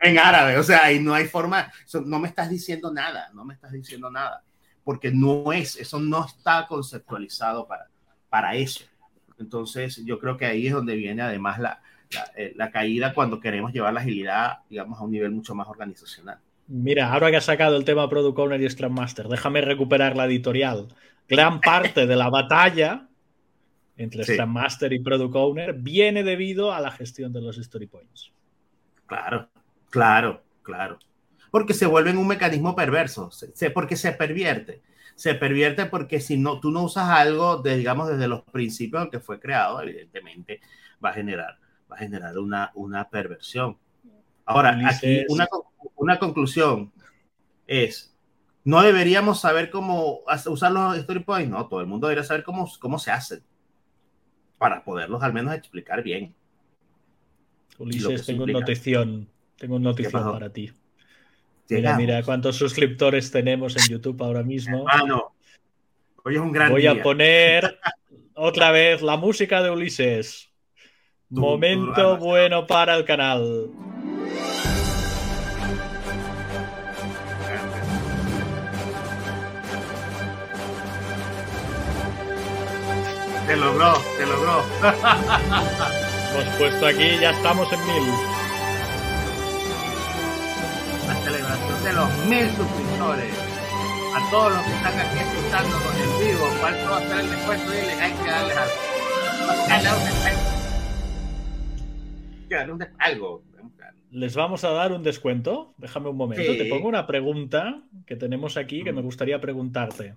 En 0.00 0.18
árabe, 0.18 0.58
o 0.58 0.62
sea, 0.62 0.92
y 0.92 1.00
no 1.00 1.14
hay 1.14 1.26
forma, 1.26 1.72
no 2.04 2.18
me 2.18 2.28
estás 2.28 2.50
diciendo 2.50 2.92
nada, 2.92 3.30
no 3.34 3.44
me 3.44 3.54
estás 3.54 3.72
diciendo 3.72 4.10
nada, 4.10 4.42
porque 4.84 5.10
no 5.10 5.52
es, 5.52 5.76
eso 5.76 5.98
no 5.98 6.26
está 6.26 6.66
conceptualizado 6.68 7.66
para, 7.66 7.88
para 8.28 8.54
eso. 8.54 8.84
Entonces, 9.38 10.04
yo 10.04 10.18
creo 10.20 10.36
que 10.36 10.46
ahí 10.46 10.66
es 10.66 10.72
donde 10.72 10.94
viene 10.94 11.22
además 11.22 11.58
la, 11.58 11.80
la, 12.12 12.30
eh, 12.36 12.52
la 12.54 12.70
caída 12.70 13.14
cuando 13.14 13.40
queremos 13.40 13.72
llevar 13.72 13.94
la 13.94 14.00
agilidad, 14.00 14.58
digamos, 14.68 14.98
a 15.00 15.02
un 15.02 15.10
nivel 15.10 15.32
mucho 15.32 15.54
más 15.54 15.66
organizacional. 15.68 16.38
Mira, 16.66 17.12
ahora 17.12 17.30
que 17.30 17.36
ha 17.36 17.42
sacado 17.42 17.76
el 17.76 17.84
tema 17.84 18.08
Product 18.08 18.38
Owner 18.38 18.60
y 18.60 18.70
Scrum 18.70 18.94
Master, 18.94 19.28
déjame 19.28 19.60
recuperar 19.60 20.16
la 20.16 20.24
editorial. 20.24 20.88
Gran 21.28 21.60
parte 21.60 22.06
de 22.06 22.16
la 22.16 22.30
batalla 22.30 23.08
entre 23.96 24.24
Scrum 24.24 24.50
Master 24.50 24.92
y 24.92 25.00
Product 25.00 25.34
Owner 25.36 25.74
viene 25.74 26.22
debido 26.22 26.72
a 26.72 26.80
la 26.80 26.90
gestión 26.90 27.32
de 27.32 27.40
los 27.40 27.58
Story 27.58 27.86
Points. 27.86 28.32
Claro, 29.06 29.48
claro, 29.90 30.42
claro. 30.62 30.98
Porque 31.50 31.74
se 31.74 31.86
vuelven 31.86 32.16
un 32.16 32.26
mecanismo 32.26 32.74
perverso, 32.74 33.30
porque 33.72 33.96
se 33.96 34.12
pervierte. 34.12 34.82
Se 35.14 35.34
pervierte 35.34 35.86
porque 35.86 36.18
si 36.18 36.36
no, 36.36 36.58
tú 36.58 36.72
no 36.72 36.82
usas 36.82 37.08
algo, 37.08 37.58
de, 37.58 37.76
digamos, 37.76 38.08
desde 38.08 38.26
los 38.26 38.42
principios 38.42 39.04
en 39.04 39.10
que 39.10 39.20
fue 39.20 39.38
creado, 39.38 39.80
evidentemente 39.80 40.60
va 41.04 41.10
a 41.10 41.12
generar, 41.12 41.58
va 41.90 41.96
a 41.96 41.98
generar 42.00 42.36
una, 42.38 42.72
una 42.74 43.08
perversión. 43.08 43.76
Ahora, 44.44 44.78
aquí 44.88 45.24
una, 45.28 45.48
una 45.96 46.18
conclusión 46.18 46.92
es, 47.66 48.14
no 48.64 48.82
deberíamos 48.82 49.40
saber 49.40 49.70
cómo 49.70 50.20
usar 50.46 50.72
los 50.72 50.96
story 50.98 51.20
points, 51.20 51.50
no, 51.50 51.66
todo 51.66 51.80
el 51.80 51.86
mundo 51.86 52.08
debería 52.08 52.24
saber 52.24 52.44
cómo, 52.44 52.70
cómo 52.78 52.98
se 52.98 53.10
hacen 53.10 53.42
para 54.58 54.84
poderlos 54.84 55.22
al 55.22 55.32
menos 55.32 55.54
explicar 55.54 56.02
bien. 56.02 56.34
Ulises, 57.78 58.24
tengo 58.24 58.46
notición, 58.46 59.28
tengo 59.56 59.78
notición 59.78 60.32
para 60.32 60.50
ti. 60.50 60.72
Mira, 61.68 61.96
mira 61.96 62.22
cuántos 62.22 62.56
suscriptores 62.56 63.30
tenemos 63.30 63.76
en 63.76 63.94
YouTube 63.94 64.22
ahora 64.22 64.42
mismo. 64.42 64.84
Ah, 64.88 65.02
no. 65.06 65.34
Hoy 66.24 66.36
es 66.36 66.40
un 66.40 66.52
gran 66.52 66.70
Voy 66.70 66.86
a 66.86 67.02
poner 67.02 67.78
otra 68.34 68.70
vez 68.70 69.02
la 69.02 69.16
música 69.16 69.62
de 69.62 69.70
Ulises. 69.70 70.50
Momento 71.30 72.16
bueno 72.18 72.66
para 72.66 72.94
el 72.94 73.04
canal. 73.04 73.70
Se 83.54 83.60
logró, 83.60 83.94
se 84.16 84.26
logró. 84.26 84.64
Hemos 86.32 86.56
puesto 86.56 86.86
aquí, 86.88 87.18
ya 87.20 87.30
estamos 87.30 87.72
en 87.72 87.78
mil. 87.86 88.02
La 91.06 91.14
celebración 91.14 91.84
de 91.84 91.92
los 91.92 92.08
mil 92.26 92.50
suscriptores. 92.56 93.32
A 94.16 94.30
todos 94.32 94.54
los 94.54 94.62
que 94.64 94.72
están 94.72 94.98
aquí 94.98 95.18
escuchando 95.18 95.76
con 95.78 95.94
el 95.94 96.26
vivo, 96.26 96.48
¿cuál 96.60 96.74
va 96.90 96.96
a 96.96 97.00
ser 97.02 97.20
el 97.20 97.30
descuento? 97.30 97.70
Dile, 97.70 97.92
hay 97.92 98.12
que 98.12 98.28
darles 98.28 98.56
algo. 98.56 98.72
Hay 102.50 103.12
algo. 103.12 103.42
Les 104.10 104.34
vamos 104.34 104.64
a 104.64 104.70
dar 104.70 104.90
un 104.90 105.04
descuento. 105.04 105.74
Déjame 105.78 106.08
un 106.08 106.16
momento. 106.16 106.56
Te 106.56 106.64
pongo 106.64 106.88
una 106.88 107.06
pregunta 107.06 107.84
que 108.04 108.16
tenemos 108.16 108.56
aquí 108.56 108.82
que 108.82 108.92
me 108.92 109.00
gustaría 109.00 109.40
preguntarte 109.40 110.16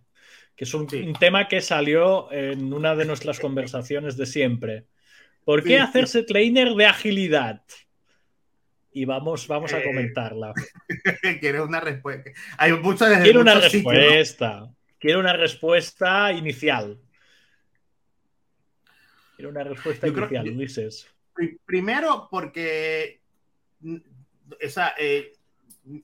que 0.58 0.64
es 0.64 0.74
un, 0.74 0.88
tema 1.20 1.47
que 1.47 1.62
salió 1.62 2.32
en 2.32 2.74
una 2.74 2.95
de 2.95 3.05
nuestras 3.05 3.39
conversaciones 3.39 4.18
de 4.18 4.26
siempre. 4.26 4.88
¿Por 5.45 5.64
qué 5.64 5.80
hacerse 5.80 6.24
trainer 6.24 6.74
de 6.74 6.88
agilidad? 6.88 7.62
Y 8.91 9.05
vamos, 9.05 9.47
vamos 9.47 9.72
a 9.74 9.80
eh, 9.80 9.84
comentarla. 9.84 10.53
Quiero 11.39 11.64
una 11.64 11.80
respuesta. 11.80 12.32
Hay 12.58 12.74
muchas 12.74 13.22
Quiero 13.22 13.41
una 13.41 13.53
respuesta. 13.53 14.74
Quiero 14.97 15.20
una 15.20 15.34
respuesta 15.34 16.32
inicial. 16.32 16.99
Quiero 19.36 19.51
una 19.51 19.64
respuesta 19.64 20.08
inicial, 20.08 20.49
Ulises. 20.49 21.08
Primero, 21.68 22.28
porque 22.32 23.22
esa, 24.60 24.95
eh, 24.97 25.34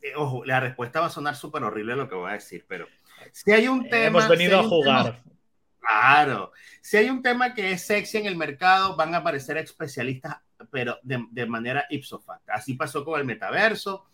eh, 0.04 0.14
ojo, 0.16 0.46
la 0.46 0.60
respuesta 0.60 1.00
va 1.00 1.08
a 1.08 1.10
sonar 1.10 1.36
súper 1.36 1.64
horrible 1.64 1.96
lo 1.96 2.08
que 2.08 2.14
voy 2.14 2.30
a 2.30 2.36
decir, 2.36 2.66
pero 2.68 2.88
Si 3.32 3.52
hay 3.52 3.68
un 3.68 3.90
tema. 3.90 4.08
Hemos 4.08 4.28
venido 4.28 4.60
si 4.60 4.66
a 4.66 4.70
jugar. 4.70 5.04
Tema, 5.04 5.36
claro. 5.80 6.52
Si 6.82 6.98
hay 6.98 7.10
un 7.10 7.22
tema 7.22 7.54
que 7.54 7.72
es 7.72 7.86
sexy 7.86 8.18
en 8.18 8.26
el 8.26 8.36
mercado, 8.36 8.96
van 8.96 9.14
a 9.16 9.20
aparecer 9.20 9.58
especialistas, 9.58 10.38
pero 10.70 11.00
de, 11.04 11.26
de 11.32 11.46
manera 11.46 11.86
ipso 11.90 12.20
facto. 12.20 12.52
Así 12.52 12.74
pasó 12.74 13.06
con 13.06 13.20
el 13.20 13.26
metaverso. 13.26 14.08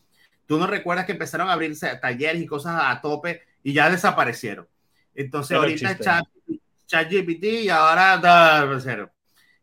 Tú 0.45 0.57
no 0.57 0.67
recuerdas 0.67 1.05
que 1.05 1.11
empezaron 1.11 1.49
a 1.49 1.53
abrirse 1.53 1.95
talleres 1.97 2.41
y 2.41 2.47
cosas 2.47 2.81
a 2.83 3.01
tope 3.01 3.41
y 3.63 3.73
ya 3.73 3.89
desaparecieron. 3.89 4.67
Entonces, 5.13 5.49
pero 5.49 5.61
ahorita 5.61 5.99
chat, 5.99 6.25
chat 6.85 7.11
GPT 7.11 7.43
y 7.65 7.69
ahora 7.69 8.17
da 8.17 8.79
cero. 8.79 9.11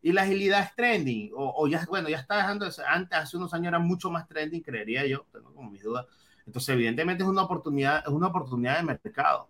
Y 0.03 0.13
la 0.13 0.23
agilidad 0.23 0.63
es 0.63 0.75
trending, 0.77 1.33
o, 1.35 1.53
o, 1.57 1.67
ya, 1.67 1.85
bueno, 1.89 2.09
ya 2.09 2.19
está 2.19 2.37
dejando, 2.37 2.69
antes, 2.87 3.19
hace 3.19 3.37
unos 3.37 3.53
años 3.53 3.69
era 3.69 3.81
mucho 3.81 4.09
más 4.09 4.29
trending, 4.29 4.63
creería 4.63 5.05
yo, 5.05 5.27
tengo 5.33 5.53
como 5.53 5.69
mis 5.71 5.83
dudas. 5.83 6.07
Entonces, 6.47 6.69
evidentemente 6.71 7.25
es 7.25 7.29
una 7.29 7.43
oportunidad, 7.43 8.03
es 8.07 8.13
una 8.13 8.29
oportunidad 8.29 8.79
de 8.79 8.85
mercado. 8.85 9.49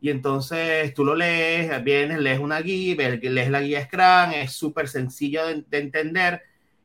Y 0.00 0.10
entonces 0.10 0.92
tú 0.92 1.04
lo 1.04 1.14
lees, 1.14 1.82
vienes, 1.82 2.18
lees 2.18 2.38
una 2.38 2.60
guía, 2.60 2.96
lees 2.96 3.50
la 3.50 3.62
guía 3.62 3.84
Scrum, 3.84 4.32
es 4.34 4.52
súper 4.52 4.88
sencillo 4.88 5.46
de, 5.46 5.62
de, 5.62 5.78
entender. 5.78 6.42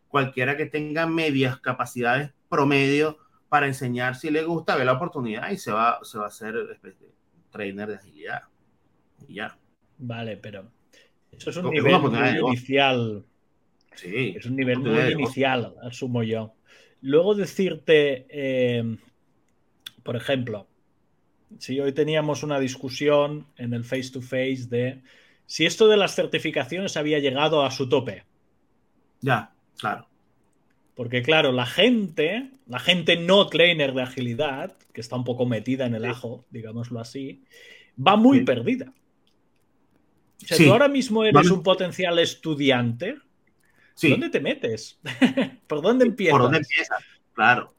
Cualquiera 0.08 0.56
que 0.56 0.66
tenga 0.66 1.06
medias 1.08 1.60
capacidades 1.60 2.32
promedio 2.48 3.18
para 3.50 3.68
enseñar 3.68 4.16
si 4.16 4.30
le 4.30 4.44
gusta, 4.44 4.78
ve 4.78 4.86
la 4.86 4.94
oportunidad 4.94 5.52
y 5.52 5.58
se 5.58 5.72
va, 5.72 6.00
se 6.04 6.18
va 6.18 6.26
a 6.26 6.28
hacer 6.28 6.56
trainer 7.50 7.90
de 7.90 7.96
agilidad. 7.96 8.44
Y 9.28 9.36
ya. 9.36 9.58
Vale, 9.98 10.38
pero 10.38 10.72
eso 11.32 11.50
es 11.50 11.58
un 11.58 11.64
Porque 11.64 11.82
nivel 11.82 12.02
muy 12.02 12.50
inicial. 12.50 13.26
Sí. 13.96 14.36
Es 14.38 14.46
un 14.46 14.56
nivel 14.56 14.80
muy 14.80 15.00
inicial, 15.12 15.76
asumo 15.84 16.24
yo. 16.24 16.54
Luego 17.02 17.36
decirte, 17.36 18.26
eh, 18.30 18.98
por 20.04 20.16
ejemplo, 20.16 20.68
si 21.60 21.80
hoy 21.80 21.92
teníamos 21.92 22.44
una 22.44 22.60
discusión 22.60 23.48
en 23.58 23.74
el 23.74 23.84
face 23.84 24.12
to 24.12 24.22
face 24.22 24.66
de 24.70 25.02
si 25.46 25.66
esto 25.66 25.88
de 25.88 25.98
las 25.98 26.16
certificaciones 26.16 26.96
había 26.96 27.20
llegado 27.20 27.66
a 27.66 27.72
su 27.72 27.90
tope. 27.90 28.24
Ya, 29.20 29.54
claro. 29.78 30.08
Porque 30.96 31.22
claro, 31.22 31.52
la 31.52 31.66
gente, 31.66 32.52
la 32.68 32.80
gente 32.80 33.18
no 33.18 33.48
trainer 33.48 33.94
de 33.94 34.02
agilidad, 34.02 34.78
que 34.94 35.02
está 35.02 35.16
un 35.16 35.24
poco 35.24 35.46
metida 35.46 35.86
en 35.86 35.96
el 35.96 36.06
ajo, 36.06 36.46
digámoslo 36.52 37.00
así, 37.00 37.44
va 37.96 38.16
muy 38.16 38.40
sí. 38.40 38.46
perdida. 38.46 38.94
O 40.44 40.48
sea, 40.48 40.58
sí. 40.58 40.66
tú 40.66 40.72
ahora 40.72 40.88
mismo 40.88 41.24
eres 41.24 41.34
Vamos. 41.34 41.52
un 41.52 41.64
potencial 41.64 42.18
estudiante. 42.20 43.18
¿Dónde 44.02 44.30
te 44.30 44.40
metes? 44.40 45.00
¿Por 45.68 45.82
dónde 45.82 46.06
empiezas? 46.06 46.32
¿Por 46.34 46.42
dónde 46.44 46.58
empiezas? 46.60 47.04
Claro, 47.34 47.74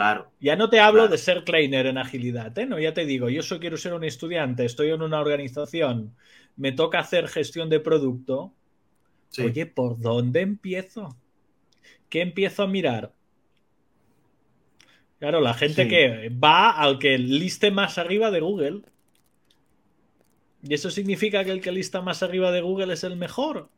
claro. 0.00 0.32
Ya 0.40 0.56
no 0.56 0.70
te 0.70 0.80
hablo 0.80 1.02
claro. 1.02 1.12
de 1.12 1.18
ser 1.18 1.44
trainer 1.44 1.86
en 1.86 1.98
agilidad, 1.98 2.56
¿eh? 2.58 2.66
No, 2.66 2.78
ya 2.78 2.94
te 2.94 3.04
digo, 3.04 3.28
yo 3.28 3.42
solo 3.42 3.60
quiero 3.60 3.76
ser 3.76 3.94
un 3.94 4.04
estudiante, 4.04 4.64
estoy 4.64 4.90
en 4.90 5.02
una 5.02 5.20
organización, 5.20 6.14
me 6.56 6.72
toca 6.72 7.00
hacer 7.00 7.28
gestión 7.28 7.68
de 7.68 7.80
producto. 7.80 8.52
Sí. 9.28 9.42
Oye, 9.42 9.66
¿por 9.66 10.00
dónde 10.00 10.40
empiezo? 10.40 11.16
¿Qué 12.08 12.22
empiezo 12.22 12.62
a 12.62 12.66
mirar? 12.66 13.12
Claro, 15.18 15.40
la 15.40 15.54
gente 15.54 15.82
sí. 15.82 15.88
que 15.88 16.30
va 16.30 16.70
al 16.70 16.98
que 16.98 17.18
liste 17.18 17.70
más 17.70 17.98
arriba 17.98 18.30
de 18.30 18.40
Google. 18.40 18.82
¿Y 20.62 20.74
eso 20.74 20.90
significa 20.90 21.44
que 21.44 21.50
el 21.50 21.60
que 21.60 21.72
lista 21.72 22.00
más 22.00 22.22
arriba 22.22 22.50
de 22.52 22.60
Google 22.62 22.92
es 22.94 23.04
el 23.04 23.16
mejor? 23.16 23.68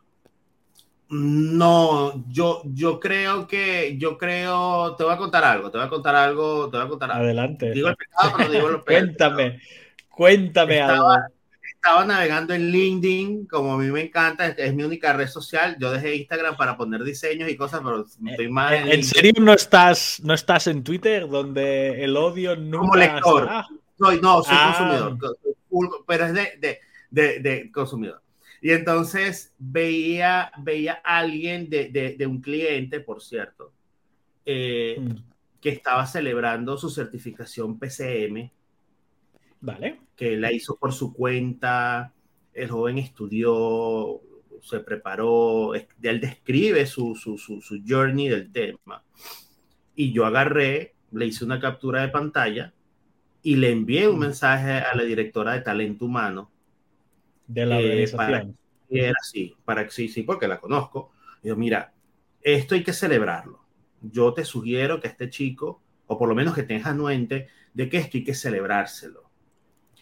No, 1.15 2.25
yo, 2.29 2.63
yo 2.65 2.99
creo 2.99 3.47
que, 3.47 3.99
yo 3.99 4.17
creo, 4.17 4.97
te 4.97 5.05
voy 5.05 5.13
a 5.13 5.19
contar 5.19 5.45
algo, 5.45 5.71
te 5.71 5.77
voy 5.77 5.87
a 5.87 5.91
contar 5.91 6.17
algo, 6.17 6.71
te 6.71 6.79
voy 6.79 6.87
a 6.87 6.89
contar 6.89 7.11
algo. 7.11 7.25
Adelante. 7.25 7.71
Digo 7.73 7.89
el 7.89 7.97
pecado, 7.97 8.33
pero 8.35 8.51
digo 8.51 8.69
los 8.71 8.83
cuéntame, 8.87 9.61
cuéntame 10.09 10.81
estaba, 10.81 11.17
algo. 11.17 11.27
Estaba 11.75 12.05
navegando 12.07 12.55
en 12.55 12.71
LinkedIn, 12.71 13.47
como 13.47 13.75
a 13.75 13.77
mí 13.77 13.91
me 13.91 14.01
encanta, 14.01 14.47
es, 14.47 14.55
es, 14.57 14.75
mi 14.75 14.85
única 14.85 15.13
red 15.13 15.29
social. 15.29 15.77
Yo 15.79 15.93
dejé 15.93 16.17
Instagram 16.17 16.57
para 16.57 16.79
poner 16.79 17.05
diseños 17.05 17.51
y 17.51 17.59
cosas, 17.59 17.83
pero 17.85 18.07
estoy 18.31 18.49
más 18.49 18.73
en, 18.73 18.89
¿En 18.89 19.05
serio 19.05 19.35
no 19.39 19.53
estás, 19.53 20.19
no 20.25 20.33
estás 20.33 20.67
en 20.67 20.83
Twitter, 20.83 21.29
donde 21.29 22.03
el 22.03 22.17
odio 22.17 22.57
nunca 22.57 22.79
Como 22.79 22.97
lector. 22.97 23.51
Soy, 23.99 24.19
no, 24.23 24.43
soy 24.43 24.57
ah. 24.59 25.15
consumidor, 25.19 26.05
pero 26.07 26.25
es 26.25 26.33
de, 26.33 26.53
de, 26.59 26.81
de, 27.11 27.41
de 27.41 27.71
consumidor. 27.71 28.23
Y 28.63 28.71
entonces 28.71 29.53
veía, 29.59 30.53
veía 30.59 31.03
a 31.05 31.19
alguien 31.19 31.69
de, 31.69 31.89
de, 31.89 32.17
de, 32.17 32.27
un 32.29 32.41
cliente, 32.41 33.01
por 33.01 33.21
cierto, 33.21 33.73
eh, 34.47 34.99
mm. 35.01 35.61
que 35.61 35.71
estaba 35.71 36.07
celebrando 36.07 36.79
su 36.79 36.89
certificación 36.89 37.77
PCM. 37.77 38.53
Vale. 39.61 39.99
Que 40.15 40.37
la 40.37 40.53
hizo 40.53 40.77
por 40.77 40.93
su 40.93 41.13
cuenta. 41.13 42.13
El 42.55 42.71
joven 42.71 42.99
estudió, 42.99 44.21
se 44.61 44.79
preparó, 44.79 45.75
él 45.75 46.21
describe 46.21 46.87
su, 46.87 47.17
su, 47.17 47.39
su, 47.39 47.61
su 47.61 47.83
journey 47.85 48.29
del 48.29 48.53
tema. 48.53 49.03
Y 49.97 50.13
yo 50.13 50.25
agarré, 50.25 50.95
le 51.11 51.27
hice 51.27 51.45
una 51.45 51.59
captura 51.59 52.03
de 52.03 52.09
pantalla 52.11 52.73
y 53.43 53.57
le 53.57 53.73
envié 53.73 54.07
un 54.07 54.21
mensaje 54.21 54.71
a 54.71 54.95
la 54.95 55.03
directora 55.03 55.55
de 55.55 55.63
talento 55.63 56.05
humano 56.05 56.52
de 57.47 57.67
la 57.67 57.77
organización. 57.77 58.11
Eh, 58.11 58.17
para 58.17 58.43
que 58.89 59.05
era 59.07 59.15
así, 59.21 59.57
para 59.65 59.91
sí, 59.91 60.09
sí, 60.09 60.23
porque 60.23 60.49
la 60.49 60.61
conozco. 60.61 61.13
Digo, 61.43 61.57
mira, 61.57 61.93
esto 62.43 62.75
hay 62.75 62.83
que 62.83 62.93
celebrarlo. 62.93 63.61
Yo 64.01 64.35
te 64.35 64.45
sugiero 64.45 65.01
que 65.01 65.09
este 65.09 65.31
chico, 65.31 65.81
o 66.07 66.19
por 66.19 66.29
lo 66.29 66.35
menos 66.35 66.55
que 66.55 66.63
tengas 66.63 66.87
anuente, 66.87 67.49
de 67.75 67.89
que 67.89 67.99
esto 67.99 68.19
hay 68.19 68.25
que 68.25 68.35
celebrárselo. 68.35 69.31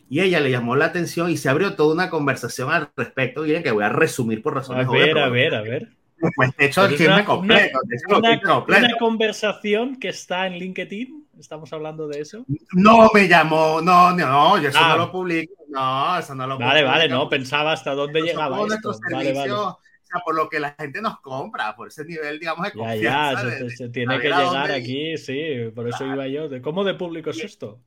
Y 0.09 0.21
ella 0.21 0.41
le 0.41 0.51
llamó 0.51 0.75
la 0.75 0.87
atención 0.87 1.31
y 1.31 1.37
se 1.37 1.49
abrió 1.49 1.77
toda 1.77 1.95
una 1.95 2.11
conversación 2.11 2.71
al 2.71 2.91
respecto. 2.97 3.47
Y 3.47 3.63
que 3.63 3.71
voy 3.71 3.85
a 3.85 3.91
resumir 3.91 4.43
por 4.43 4.55
razones 4.55 4.89
A 4.89 4.91
ver, 4.91 5.17
a 5.19 5.29
ver, 5.29 5.55
a 5.55 5.63
ver. 5.63 5.89
Pues 6.35 6.51
de 6.57 6.67
hecho, 6.67 6.85
el 6.85 6.97
chisme 6.97 7.25
completo. 7.25 7.79
Una, 8.09 8.19
una, 8.19 8.41
completo. 8.41 8.87
una 8.87 8.99
conversación 8.99 9.97
que 9.97 10.09
está 10.09 10.47
en 10.47 10.55
LinkedIn 10.55 11.27
¿Estamos 11.41 11.73
hablando 11.73 12.07
de 12.07 12.21
eso? 12.21 12.45
No 12.73 13.09
me 13.15 13.27
llamó, 13.27 13.81
no, 13.81 14.13
no, 14.13 14.59
yo 14.59 14.69
eso 14.69 14.79
ah. 14.79 14.91
no 14.91 14.97
lo 14.99 15.13
publico, 15.13 15.55
no, 15.69 16.19
eso 16.19 16.35
no 16.35 16.47
lo 16.47 16.59
Vale, 16.59 16.81
publico. 16.81 16.91
vale, 16.91 17.09
no, 17.09 17.29
pensaba 17.31 17.73
hasta 17.73 17.95
dónde 17.95 18.21
llegaba 18.21 18.63
esto. 18.67 18.93
Vale, 19.11 19.33
vale. 19.33 19.53
O 19.53 19.79
sea, 20.03 20.21
por 20.23 20.35
lo 20.35 20.51
que 20.51 20.61
la 20.61 20.75
gente 20.79 21.01
nos 21.01 21.19
compra, 21.21 21.75
por 21.75 21.89
ese 21.89 22.05
nivel, 22.05 22.39
digamos, 22.39 22.67
de 22.67 22.73
confianza. 22.73 23.43
Ya, 23.43 23.59
ya, 23.59 23.65
de, 23.65 23.71
se, 23.71 23.89
tiene 23.89 24.21
que 24.21 24.29
llegar 24.29 24.71
aquí, 24.71 25.17
sí, 25.17 25.71
por 25.75 25.89
eso 25.89 25.99
claro. 25.99 26.15
iba 26.15 26.29
yo. 26.29 26.49
De, 26.49 26.61
¿Cómo 26.61 26.85
de 26.85 26.95
público 26.95 27.31
es 27.31 27.43
esto? 27.43 27.81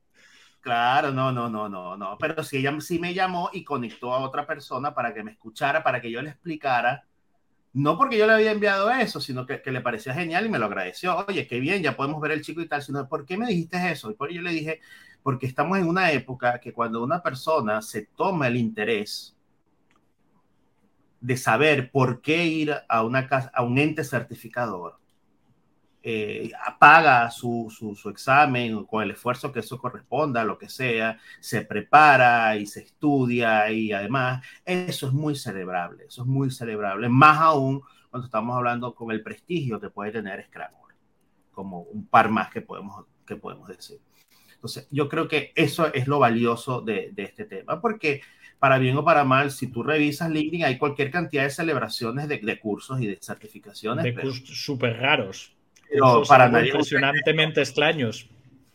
Claro, 0.60 1.12
no, 1.12 1.30
no, 1.30 1.48
no, 1.48 1.68
no, 1.68 1.96
no, 1.96 2.16
pero 2.18 2.42
sí, 2.42 2.56
ella 2.56 2.74
sí 2.80 2.98
me 2.98 3.14
llamó 3.14 3.50
y 3.52 3.62
conectó 3.62 4.12
a 4.14 4.18
otra 4.18 4.46
persona 4.46 4.94
para 4.94 5.14
que 5.14 5.22
me 5.22 5.30
escuchara, 5.30 5.84
para 5.84 6.00
que 6.00 6.10
yo 6.10 6.22
le 6.22 6.30
explicara 6.30 7.04
no 7.74 7.98
porque 7.98 8.16
yo 8.16 8.26
le 8.26 8.34
había 8.34 8.52
enviado 8.52 8.88
eso, 8.90 9.20
sino 9.20 9.44
que, 9.46 9.60
le 9.64 9.80
parecía 9.80 10.14
genial 10.14 10.46
y 10.46 10.48
me 10.48 10.60
lo 10.60 10.66
agradeció. 10.66 11.26
Oye, 11.26 11.46
qué 11.48 11.58
bien, 11.58 11.82
ya 11.82 11.96
podemos 11.96 12.20
ver 12.20 12.30
el 12.30 12.40
chico 12.40 12.60
y 12.60 12.68
tal, 12.68 12.82
sino 12.82 13.08
¿por 13.08 13.26
qué 13.26 13.36
me 13.36 13.48
dijiste 13.48 13.90
eso? 13.90 14.10
Y 14.10 14.14
por 14.14 14.30
ello 14.30 14.42
le 14.42 14.52
dije, 14.52 14.80
porque 15.24 15.46
estamos 15.46 15.76
en 15.78 15.88
una 15.88 16.12
época 16.12 16.60
que 16.60 16.72
cuando 16.72 17.02
una 17.02 17.20
persona 17.20 17.82
se 17.82 18.06
toma 18.06 18.46
el 18.46 18.56
interés 18.56 19.36
de 21.20 21.36
saber 21.36 21.90
por 21.90 22.20
qué 22.20 22.46
ir 22.46 22.74
a, 22.88 23.02
una 23.02 23.26
casa, 23.26 23.50
a 23.52 23.64
un 23.64 23.76
ente 23.78 24.04
certificador, 24.04 25.00
eh, 26.06 26.52
paga 26.78 27.30
su, 27.30 27.72
su, 27.74 27.94
su, 27.94 28.10
examen 28.10 28.84
con 28.84 29.02
el 29.02 29.12
esfuerzo 29.12 29.50
que 29.50 29.60
eso 29.60 29.78
corresponda, 29.78 30.44
lo 30.44 30.58
que 30.58 30.68
sea, 30.68 31.18
se 31.40 31.62
prepara 31.62 32.54
y 32.56 32.66
se 32.66 32.80
estudia 32.80 33.70
y 33.70 33.90
además 33.90 34.44
eso 34.66 35.06
es 35.06 35.14
muy 35.14 35.34
celebrable, 35.34 36.04
eso 36.04 36.20
es 36.20 36.28
muy 36.28 36.50
celebrable, 36.50 37.08
más 37.08 37.38
aún 37.38 37.80
cuando 38.10 38.26
estamos 38.26 38.54
hablando 38.54 38.94
con 38.94 39.12
el 39.12 39.22
prestigio 39.22 39.80
que 39.80 39.88
puede 39.88 40.12
tener 40.12 40.44
Scramble, 40.44 40.94
como 41.52 41.80
un 41.80 42.06
par 42.06 42.28
más 42.28 42.50
que 42.50 42.60
podemos, 42.60 43.06
que 43.26 43.36
podemos 43.36 43.66
decir. 43.66 43.98
Entonces, 44.52 44.86
yo 44.90 45.08
creo 45.08 45.26
que 45.26 45.52
eso 45.54 45.92
es 45.94 46.06
lo 46.06 46.18
valioso 46.18 46.82
de, 46.82 47.12
de 47.14 47.22
este 47.22 47.46
tema, 47.46 47.80
porque 47.80 48.20
para 48.58 48.76
bien 48.76 48.96
o 48.98 49.04
para 49.04 49.24
mal, 49.24 49.50
si 49.50 49.68
tú 49.68 49.82
revisas 49.82 50.30
LinkedIn, 50.30 50.64
hay 50.64 50.76
cualquier 50.76 51.10
cantidad 51.10 51.44
de 51.44 51.50
celebraciones 51.50 52.28
de, 52.28 52.38
de 52.38 52.60
cursos 52.60 53.00
y 53.00 53.06
de 53.06 53.18
certificaciones. 53.22 54.04
De 54.04 54.14
cursos 54.14 54.62
súper 54.62 54.98
raros 54.98 55.53
pero 55.94 56.22
para 56.24 56.48
nadie 56.48 56.68
impresionantemente 56.68 57.60
extraños. 57.60 58.28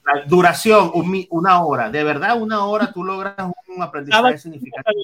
La 0.06 0.24
duración, 0.26 0.92
un, 0.94 1.26
una 1.30 1.64
hora. 1.64 1.90
De 1.90 2.04
verdad, 2.04 2.42
una 2.42 2.66
hora 2.66 2.92
tú 2.92 3.04
logras 3.04 3.36
un 3.68 3.82
aprendizaje 3.84 4.38
significativo. 4.38 5.04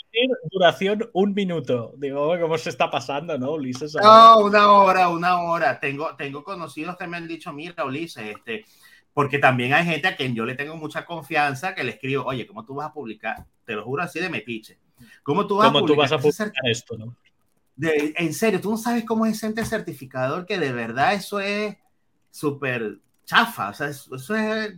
Duración, 0.51 1.09
un 1.13 1.33
minuto. 1.33 1.93
Digo, 1.97 2.39
¿cómo 2.39 2.57
se 2.57 2.69
está 2.69 2.89
pasando, 2.89 3.37
no, 3.37 3.51
Ulises? 3.51 3.95
No, 4.01 4.39
una 4.39 4.71
hora, 4.71 5.09
una 5.09 5.41
hora. 5.41 5.79
Tengo, 5.79 6.15
tengo 6.15 6.43
conocidos 6.43 6.97
que 6.97 7.07
me 7.07 7.17
han 7.17 7.27
dicho, 7.27 7.51
mira, 7.53 7.85
Ulises, 7.85 8.35
este, 8.35 8.65
porque 9.13 9.37
también 9.37 9.73
hay 9.73 9.85
gente 9.85 10.07
a 10.07 10.15
quien 10.15 10.33
yo 10.33 10.45
le 10.45 10.55
tengo 10.55 10.75
mucha 10.75 11.05
confianza 11.05 11.75
que 11.75 11.83
le 11.83 11.91
escribo, 11.91 12.23
oye, 12.25 12.47
¿cómo 12.47 12.65
tú 12.65 12.75
vas 12.75 12.89
a 12.89 12.93
publicar? 12.93 13.45
Te 13.65 13.73
lo 13.73 13.83
juro 13.83 14.03
así 14.03 14.19
de 14.19 14.29
metiche. 14.29 14.79
¿Cómo 15.23 15.45
tú 15.45 15.57
vas, 15.57 15.67
¿Cómo 15.67 15.79
a, 15.79 15.81
publicar 15.81 16.09
tú 16.09 16.27
vas 16.27 16.39
a 16.39 16.41
publicar 16.43 16.69
esto, 16.69 16.97
no? 16.97 17.15
De, 17.75 18.13
en 18.17 18.33
serio, 18.33 18.61
tú 18.61 18.71
no 18.71 18.77
sabes 18.77 19.03
cómo 19.03 19.25
es 19.25 19.35
ese 19.35 19.47
ente 19.47 19.65
certificador 19.65 20.45
que 20.45 20.57
de 20.57 20.71
verdad 20.71 21.13
eso 21.13 21.41
es 21.41 21.75
súper 22.35 22.99
chafa, 23.23 23.69
o 23.69 23.73
sea, 23.73 23.87
eso, 23.87 24.35
es... 24.35 24.75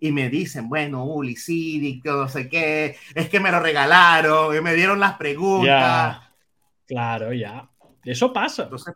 y 0.00 0.10
me 0.10 0.28
dicen, 0.28 0.68
bueno, 0.68 1.04
Uli, 1.04 1.36
sí, 1.36 2.02
no 2.04 2.28
sé 2.28 2.48
qué, 2.48 2.96
es 3.14 3.28
que 3.28 3.38
me 3.38 3.52
lo 3.52 3.60
regalaron, 3.60 4.56
y 4.56 4.60
me 4.60 4.74
dieron 4.74 4.98
las 4.98 5.16
preguntas. 5.16 6.20
Claro, 6.88 7.32
ya. 7.32 7.70
Eso 8.04 8.32
pasa. 8.32 8.64
Entonces, 8.64 8.94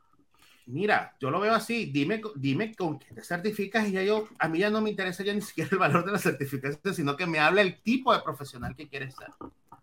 mira, 0.66 1.14
yo 1.20 1.30
lo 1.30 1.38
veo 1.38 1.54
así, 1.54 1.86
dime, 1.86 2.20
dime 2.34 2.74
con 2.74 2.98
qué 2.98 3.14
te 3.14 3.22
certificas 3.22 3.86
y 3.86 3.92
ya 3.92 4.02
yo, 4.02 4.26
a 4.36 4.48
mí 4.48 4.58
ya 4.58 4.68
no 4.68 4.80
me 4.80 4.90
interesa 4.90 5.22
ya 5.22 5.32
ni 5.32 5.40
siquiera 5.40 5.70
el 5.70 5.78
valor 5.78 6.04
de 6.04 6.10
la 6.10 6.18
certificación, 6.18 6.92
sino 6.92 7.16
que 7.16 7.26
me 7.26 7.38
hable 7.38 7.60
el 7.60 7.80
tipo 7.82 8.12
de 8.12 8.20
profesional 8.20 8.74
que 8.74 8.88
quieres 8.88 9.14
ser. 9.14 9.28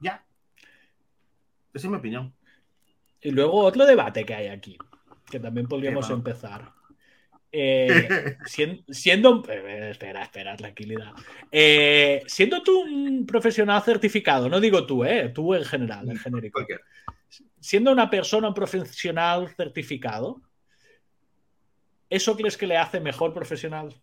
Ya. 0.02 0.26
Esa 1.74 1.88
es 1.88 1.90
mi 1.90 1.96
opinión. 1.96 2.34
Y 3.22 3.32
luego 3.32 3.64
otro 3.64 3.86
debate 3.86 4.26
que 4.26 4.36
hay 4.36 4.48
aquí, 4.50 4.78
que 5.32 5.40
también 5.40 5.68
podríamos 5.68 6.10
empezar. 6.10 6.74
Eh, 7.56 8.36
siendo, 8.90 9.44
eh, 9.48 9.90
espera, 9.92 10.24
espera, 10.24 10.56
tranquilidad. 10.56 11.12
Eh, 11.52 12.24
siendo 12.26 12.64
tú 12.64 12.82
un 12.82 13.28
profesional 13.28 13.84
certificado, 13.84 14.50
no 14.50 14.60
digo 14.60 14.88
tú, 14.88 15.06
eh, 15.06 15.30
tú 15.30 15.54
en 15.54 15.64
general, 15.64 16.10
en 16.10 16.18
genérico. 16.18 16.66
Siendo 17.60 17.92
una 17.92 18.10
persona, 18.10 18.48
un 18.48 18.56
profesional 18.56 19.50
certificado, 19.56 20.42
¿eso 22.10 22.36
crees 22.36 22.58
que 22.58 22.66
le 22.66 22.78
hace 22.78 23.00
mejor 23.00 23.34
profesional? 23.36 23.94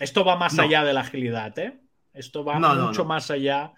Esto 0.00 0.24
va 0.24 0.36
más 0.36 0.58
allá 0.58 0.84
de 0.84 0.94
la 0.94 1.02
agilidad, 1.02 1.56
¿eh? 1.58 1.78
Esto 2.14 2.44
va 2.44 2.58
mucho 2.58 3.04
más 3.04 3.30
allá. 3.30 3.74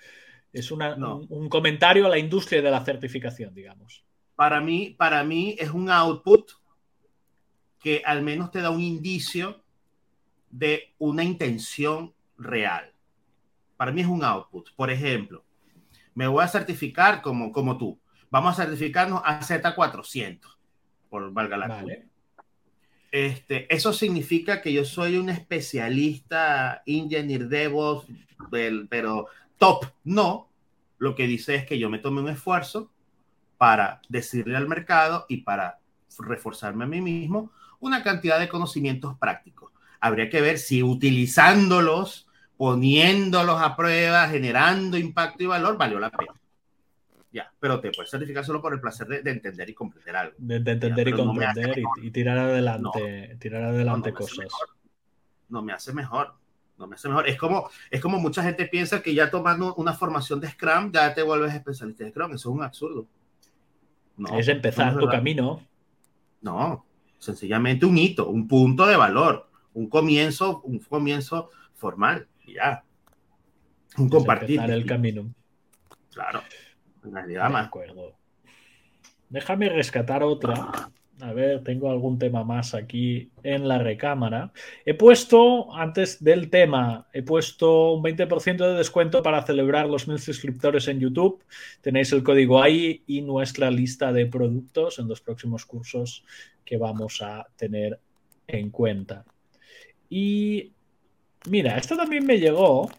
Es 0.53 0.71
un, 0.71 0.81
un 1.29 1.49
comentario 1.49 2.07
a 2.07 2.09
la 2.09 2.19
industria 2.19 2.63
de 2.63 2.71
la 2.71 2.85
certificación, 2.85 3.53
digamos. 3.53 4.05
Para 4.37 4.61
mí, 4.61 4.95
para 4.97 5.25
mí 5.25 5.57
es 5.59 5.71
un 5.71 5.91
output 5.91 6.53
que 7.85 8.01
al 8.03 8.22
menos 8.22 8.51
te 8.51 8.62
da 8.62 8.70
un 8.70 8.80
indicio 8.80 9.62
de 10.49 10.95
una 10.97 11.22
intención 11.22 12.14
real. 12.39 12.91
Para 13.76 13.93
mí 13.93 14.01
es 14.01 14.07
un 14.07 14.24
output. 14.24 14.70
Por 14.74 14.91
ejemplo, 14.91 15.45
me 16.14 16.26
voy 16.26 16.43
a 16.43 16.49
certificar 16.49 17.20
como, 17.20 17.53
como 17.53 17.76
tú. 17.76 18.01
Vamos 18.30 18.59
a 18.59 18.64
certificarnos 18.64 19.20
a 19.22 19.39
Z400, 19.39 20.41
por 21.11 21.30
valga 21.35 21.59
la 21.59 21.85
Este, 23.12 23.72
eso 23.72 23.93
significa 23.93 24.62
que 24.62 24.72
yo 24.72 24.87
soy 24.87 25.18
un 25.18 25.28
especialista 25.28 26.82
engineer 26.87 27.49
DevOps, 27.49 28.07
pero 28.89 29.26
top 29.59 29.85
no. 30.05 30.49
Lo 30.97 31.14
que 31.14 31.26
dice 31.26 31.55
es 31.57 31.66
que 31.66 31.78
yo 31.78 31.91
me 31.91 31.99
tome 31.99 32.22
un 32.22 32.30
esfuerzo 32.30 32.91
para 33.59 34.01
decirle 34.09 34.57
al 34.57 34.68
mercado 34.68 35.26
y 35.28 35.43
para 35.43 35.80
reforzarme 36.18 36.85
a 36.85 36.89
mí 36.89 37.03
mismo 37.03 37.53
una 37.87 38.03
cantidad 38.03 38.39
de 38.39 38.49
conocimientos 38.49 39.16
prácticos. 39.18 39.72
Habría 40.01 40.28
que 40.30 40.41
ver 40.41 40.59
si 40.59 40.82
utilizándolos, 40.82 42.26
poniéndolos 42.57 43.61
a 43.61 43.76
prueba, 43.76 44.28
generando 44.28 44.97
impacto 44.97 45.43
y 45.43 45.47
valor, 45.47 45.76
valió 45.76 45.99
la 45.99 46.11
pena. 46.11 46.32
Ya, 47.32 47.53
pero 47.59 47.80
te 47.80 47.91
puedes 47.91 48.11
certificar 48.11 48.45
solo 48.45 48.62
por 48.62 48.72
el 48.72 48.80
placer 48.80 49.09
de, 49.09 49.30
entender 49.30 49.68
y 49.68 49.74
comprender 49.74 50.16
algo. 50.16 50.35
De, 50.39 50.57
entender 50.57 51.09
y 51.09 51.12
comprender 51.12 51.82
y, 52.01 52.11
tirar 52.11 52.39
adelante, 52.39 53.37
tirar 53.41 53.64
adelante 53.64 54.12
cosas. 54.12 54.47
No 55.49 55.61
me 55.61 55.72
hace 55.72 55.93
mejor. 55.93 56.35
No 56.78 56.87
me 56.87 56.95
hace 56.95 57.09
mejor. 57.09 57.28
Es 57.28 57.37
como, 57.37 57.68
es 57.91 58.01
como 58.01 58.18
mucha 58.18 58.43
gente 58.43 58.66
piensa 58.66 59.03
que 59.03 59.14
ya 59.14 59.30
tomando 59.30 59.74
una 59.74 59.93
formación 59.95 60.41
de 60.41 60.49
Scrum 60.49 60.93
ya 60.93 61.12
te 61.12 61.22
vuelves 61.22 61.55
especialista 61.55 62.05
de 62.05 62.11
Scrum. 62.11 62.35
Eso 62.35 62.51
es 62.51 62.57
un 62.57 62.62
absurdo. 62.62 63.07
es 64.39 64.49
empezar 64.49 64.97
tu 64.97 65.09
camino. 65.09 65.61
No, 66.41 66.85
sencillamente 67.25 67.87
un 67.87 67.99
hito, 67.99 68.29
un 68.29 68.47
punto 68.47 68.87
de 68.87 68.97
valor, 68.97 69.49
un 69.72 69.89
comienzo, 69.89 70.61
un 70.62 70.79
comienzo 70.79 71.51
formal, 71.75 72.29
ya. 72.47 72.85
Un 73.97 74.09
compartir. 74.09 74.61
el 74.61 74.87
camino. 74.87 75.33
Claro, 76.12 76.43
en 77.05 77.14
realidad 77.14 77.51
más. 77.51 77.66
acuerdo. 77.66 78.14
Déjame 79.29 79.68
rescatar 79.68 80.22
otra. 80.22 80.91
A 81.20 81.33
ver, 81.33 81.62
tengo 81.62 81.91
algún 81.91 82.18
tema 82.18 82.43
más 82.43 82.75
aquí 82.75 83.31
en 83.45 83.68
la 83.68 83.79
recámara. 83.79 84.53
He 84.85 84.95
puesto, 84.95 85.72
antes 85.75 86.22
del 86.22 86.51
tema, 86.51 87.07
he 87.12 87.22
puesto 87.22 87.93
un 87.93 88.03
20% 88.03 88.57
de 88.57 88.75
descuento 88.75 89.22
para 89.22 89.43
celebrar 89.43 89.89
los 89.89 90.09
mil 90.09 90.18
suscriptores 90.18 90.89
en 90.89 90.99
YouTube. 90.99 91.43
Tenéis 91.81 92.12
el 92.12 92.25
código 92.25 92.61
ahí 92.61 93.05
y 93.07 93.22
nuestra 93.22 93.70
lista 93.70 94.12
de 94.12 94.27
productos 94.27 94.99
en 94.99 95.07
los 95.07 95.20
próximos 95.20 95.64
cursos 95.64 96.25
que 96.65 96.77
vamos 96.77 97.21
a 97.23 97.47
tener 97.57 97.99
en 98.47 98.71
cuenta. 98.71 99.25
Y 100.09 100.73
mira, 101.49 101.77
esto 101.77 101.97
también 101.97 102.27
me 102.27 102.39
llegó. 102.39 102.91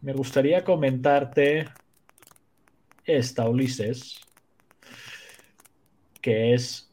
Me 0.00 0.12
gustaría 0.12 0.64
comentarte 0.64 1.66
esta, 3.04 3.48
Ulises, 3.48 4.20
que 6.20 6.54
es... 6.54 6.90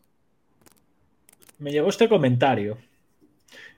Me 1.59 1.71
llegó 1.71 1.89
este 1.89 2.07
comentario. 2.07 2.77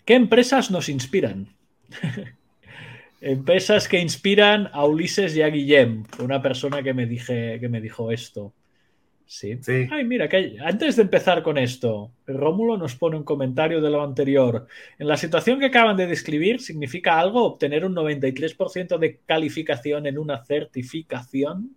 ¿Qué 0.04 0.16
empresas 0.16 0.72
nos 0.72 0.90
inspiran? 0.90 1.56
empresas 3.22 3.88
que 3.88 4.00
inspiran 4.00 4.70
a 4.74 4.86
Ulises 4.86 5.36
y 5.36 5.42
a 5.42 5.48
Guillem, 5.48 6.04
una 6.20 6.42
persona 6.42 6.82
que 6.82 6.94
me, 6.94 7.06
dije, 7.06 7.60
que 7.60 7.70
me 7.70 7.82
dijo 7.82 8.12
esto. 8.12 8.54
Sí. 9.32 9.60
Ay, 9.92 10.06
mira, 10.06 10.28
que 10.28 10.58
antes 10.60 10.96
de 10.96 11.04
empezar 11.04 11.44
con 11.44 11.60
esto, 11.60 12.14
Rómulo 12.26 12.78
nos 12.78 12.96
pone 12.96 13.16
un 13.16 13.24
comentario 13.24 13.80
de 13.80 13.92
lo 13.92 14.04
anterior. 14.04 14.66
En 14.98 15.08
la 15.08 15.18
situación 15.18 15.60
que 15.60 15.68
acaban 15.68 15.96
de 15.96 16.08
describir, 16.08 16.60
¿significa 16.60 17.20
algo 17.20 17.44
obtener 17.46 17.86
un 17.86 17.94
93% 17.94 18.98
de 18.98 19.20
calificación 19.28 20.08
en 20.08 20.18
una 20.18 20.44
certificación? 20.44 21.76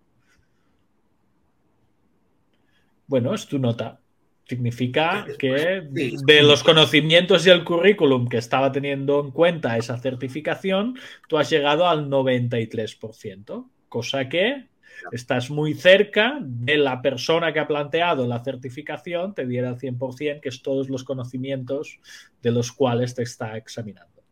Bueno, 3.06 3.34
es 3.34 3.46
tu 3.46 3.58
nota. 3.58 4.00
Significa 4.46 5.26
que 5.38 5.82
de 5.90 6.42
los 6.42 6.64
conocimientos 6.64 7.46
y 7.46 7.50
el 7.50 7.64
currículum 7.64 8.28
que 8.28 8.38
estaba 8.38 8.72
teniendo 8.72 9.20
en 9.20 9.30
cuenta 9.30 9.76
esa 9.76 9.98
certificación, 9.98 10.98
tú 11.28 11.36
has 11.36 11.50
llegado 11.50 11.86
al 11.86 12.08
93%, 12.08 13.68
cosa 13.90 14.30
que 14.30 14.71
estás 15.10 15.50
muy 15.50 15.74
cerca 15.74 16.38
de 16.40 16.76
la 16.76 17.02
persona 17.02 17.52
que 17.52 17.60
ha 17.60 17.66
planteado 17.66 18.26
la 18.26 18.42
certificación, 18.42 19.34
te 19.34 19.46
diera 19.46 19.68
el 19.68 19.76
100%, 19.76 20.40
que 20.40 20.48
es 20.48 20.62
todos 20.62 20.88
los 20.88 21.04
conocimientos 21.04 21.98
de 22.42 22.50
los 22.50 22.72
cuales 22.72 23.14
te 23.14 23.22
está 23.22 23.56
examinando. 23.56 24.22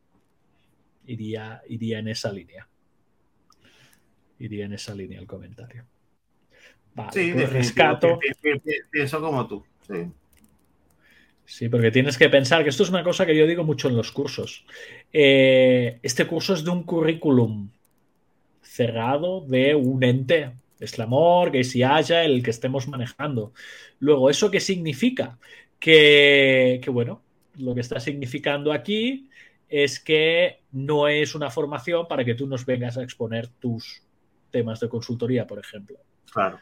Iría, 1.07 1.63
iría 1.69 1.99
en 1.99 2.09
esa 2.09 2.33
línea. 2.33 2.69
Iría 4.39 4.67
en 4.67 4.75
esa 4.75 4.95
línea 4.95 5.19
el 5.19 5.27
comentario. 5.27 5.85
Vale, 6.95 7.13
sí, 7.13 7.33
pues 7.33 7.53
rescato. 7.53 8.19
Pienso 8.91 9.21
como 9.21 9.47
tú. 9.47 9.65
Sí. 9.87 10.11
Sí, 11.51 11.69
porque 11.69 11.91
tienes 11.91 12.17
que 12.17 12.29
pensar 12.29 12.63
que 12.63 12.71
esto 12.71 12.85
es 12.85 12.91
una 12.91 13.03
cosa 13.03 13.27
que 13.27 13.37
yo 13.37 13.45
digo 13.45 13.65
mucho 13.65 13.89
en 13.89 13.97
los 13.97 14.13
cursos. 14.13 14.65
Eh, 15.13 15.99
este 16.01 16.25
curso 16.25 16.55
es 16.55 16.63
de 16.63 16.71
un 16.71 16.85
currículum 16.85 17.71
cerrado 18.63 19.41
de 19.41 19.75
un 19.75 20.05
ente, 20.05 20.53
Slamor, 20.87 21.53
que 21.53 21.65
si 21.65 21.83
haya 21.83 22.25
el 22.25 22.43
que 22.43 22.51
estemos 22.51 22.89
manejando. 22.89 23.53
Luego, 23.99 24.31
¿eso 24.31 24.51
qué 24.51 24.61
significa? 24.61 25.39
Que, 25.79 26.81
que, 26.83 26.91
bueno, 26.91 27.23
lo 27.59 27.75
que 27.75 27.81
está 27.81 28.01
significando 28.01 28.73
aquí 28.73 29.29
es 29.69 30.01
que 30.01 30.61
no 30.73 31.09
es 31.09 31.35
una 31.35 31.51
formación 31.51 32.07
para 32.09 32.25
que 32.25 32.35
tú 32.35 32.47
nos 32.47 32.67
vengas 32.67 32.99
a 32.99 33.03
exponer 33.03 33.49
tus 33.49 34.03
temas 34.51 34.81
de 34.81 34.89
consultoría, 34.89 35.47
por 35.47 35.59
ejemplo. 35.59 35.99
Claro. 36.33 36.59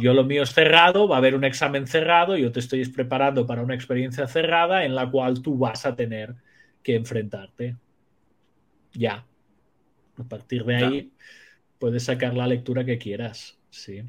Yo 0.00 0.14
lo 0.14 0.24
mío 0.24 0.44
es 0.44 0.52
cerrado, 0.54 1.08
va 1.08 1.16
a 1.16 1.18
haber 1.18 1.34
un 1.34 1.44
examen 1.44 1.86
cerrado, 1.86 2.36
yo 2.36 2.52
te 2.52 2.60
estoy 2.60 2.84
preparando 2.86 3.46
para 3.46 3.62
una 3.62 3.74
experiencia 3.74 4.26
cerrada 4.26 4.84
en 4.84 4.94
la 4.94 5.10
cual 5.10 5.42
tú 5.42 5.58
vas 5.58 5.84
a 5.84 5.94
tener 5.94 6.34
que 6.82 6.94
enfrentarte. 6.94 7.76
Ya. 8.92 9.26
A 10.16 10.24
partir 10.24 10.64
de 10.64 10.76
ahí 10.76 11.12
puedes 11.84 12.04
sacar 12.04 12.32
la 12.32 12.46
lectura 12.46 12.82
que 12.82 12.96
quieras. 12.96 13.58
Sí. 13.68 14.02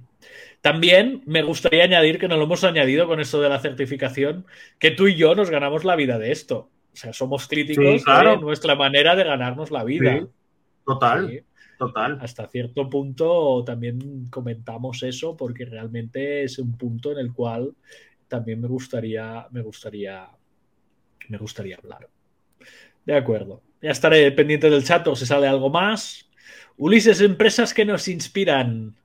También 0.62 1.22
me 1.26 1.44
gustaría 1.44 1.84
añadir 1.84 2.20
que 2.20 2.30
no 2.30 2.38
lo 2.38 2.46
hemos 2.46 2.64
añadido 2.64 3.06
con 3.06 3.20
esto 3.20 3.42
de 3.42 3.50
la 3.50 3.60
certificación, 3.60 4.46
que 4.80 4.92
tú 4.92 5.08
y 5.08 5.16
yo 5.16 5.36
nos 5.36 5.50
ganamos 5.50 5.84
la 5.84 5.98
vida 5.98 6.18
de 6.18 6.32
esto. 6.32 6.70
O 6.94 6.96
sea, 6.96 7.12
somos 7.12 7.50
críticos 7.50 8.06
de 8.06 8.38
nuestra 8.40 8.76
manera 8.76 9.14
de 9.18 9.26
ganarnos 9.26 9.72
la 9.72 9.84
vida. 9.84 10.26
total. 10.86 11.44
Total. 11.78 12.18
Hasta 12.22 12.48
cierto 12.48 12.90
punto 12.90 13.62
también 13.66 14.28
comentamos 14.30 15.04
eso 15.04 15.36
porque 15.36 15.66
realmente 15.66 16.44
es 16.44 16.58
un 16.58 16.78
punto 16.78 17.12
en 17.12 17.18
el 17.18 17.34
cual 17.34 17.76
también 18.30 18.62
me 18.62 18.70
gustaría, 18.70 19.48
me 19.52 19.62
gustaría, 19.62 20.30
me 21.28 21.38
gustaría 21.38 21.76
hablar. 21.76 22.08
De 23.06 23.18
acuerdo. 23.18 23.62
Ya 23.82 23.92
estaré 23.92 24.32
pendiente 24.32 24.70
del 24.70 24.86
chat 24.86 25.06
o 25.10 25.16
si 25.18 25.26
sale 25.26 25.46
algo 25.46 25.70
más. 25.70 26.25
Ulises, 26.78 27.22
empresas 27.22 27.74
que 27.74 27.86
nos 27.86 28.08
inspiran. 28.08 28.96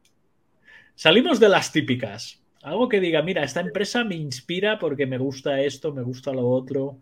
Salimos 0.94 1.38
de 1.38 1.48
las 1.48 1.72
típicas. 1.72 2.42
Algo 2.62 2.88
que 2.88 3.00
diga, 3.00 3.22
mira, 3.22 3.42
esta 3.42 3.60
empresa 3.60 4.04
me 4.04 4.16
inspira 4.16 4.78
porque 4.78 5.06
me 5.06 5.18
gusta 5.18 5.60
esto, 5.60 5.92
me 5.92 6.02
gusta 6.02 6.32
lo 6.32 6.48
otro. 6.48 6.98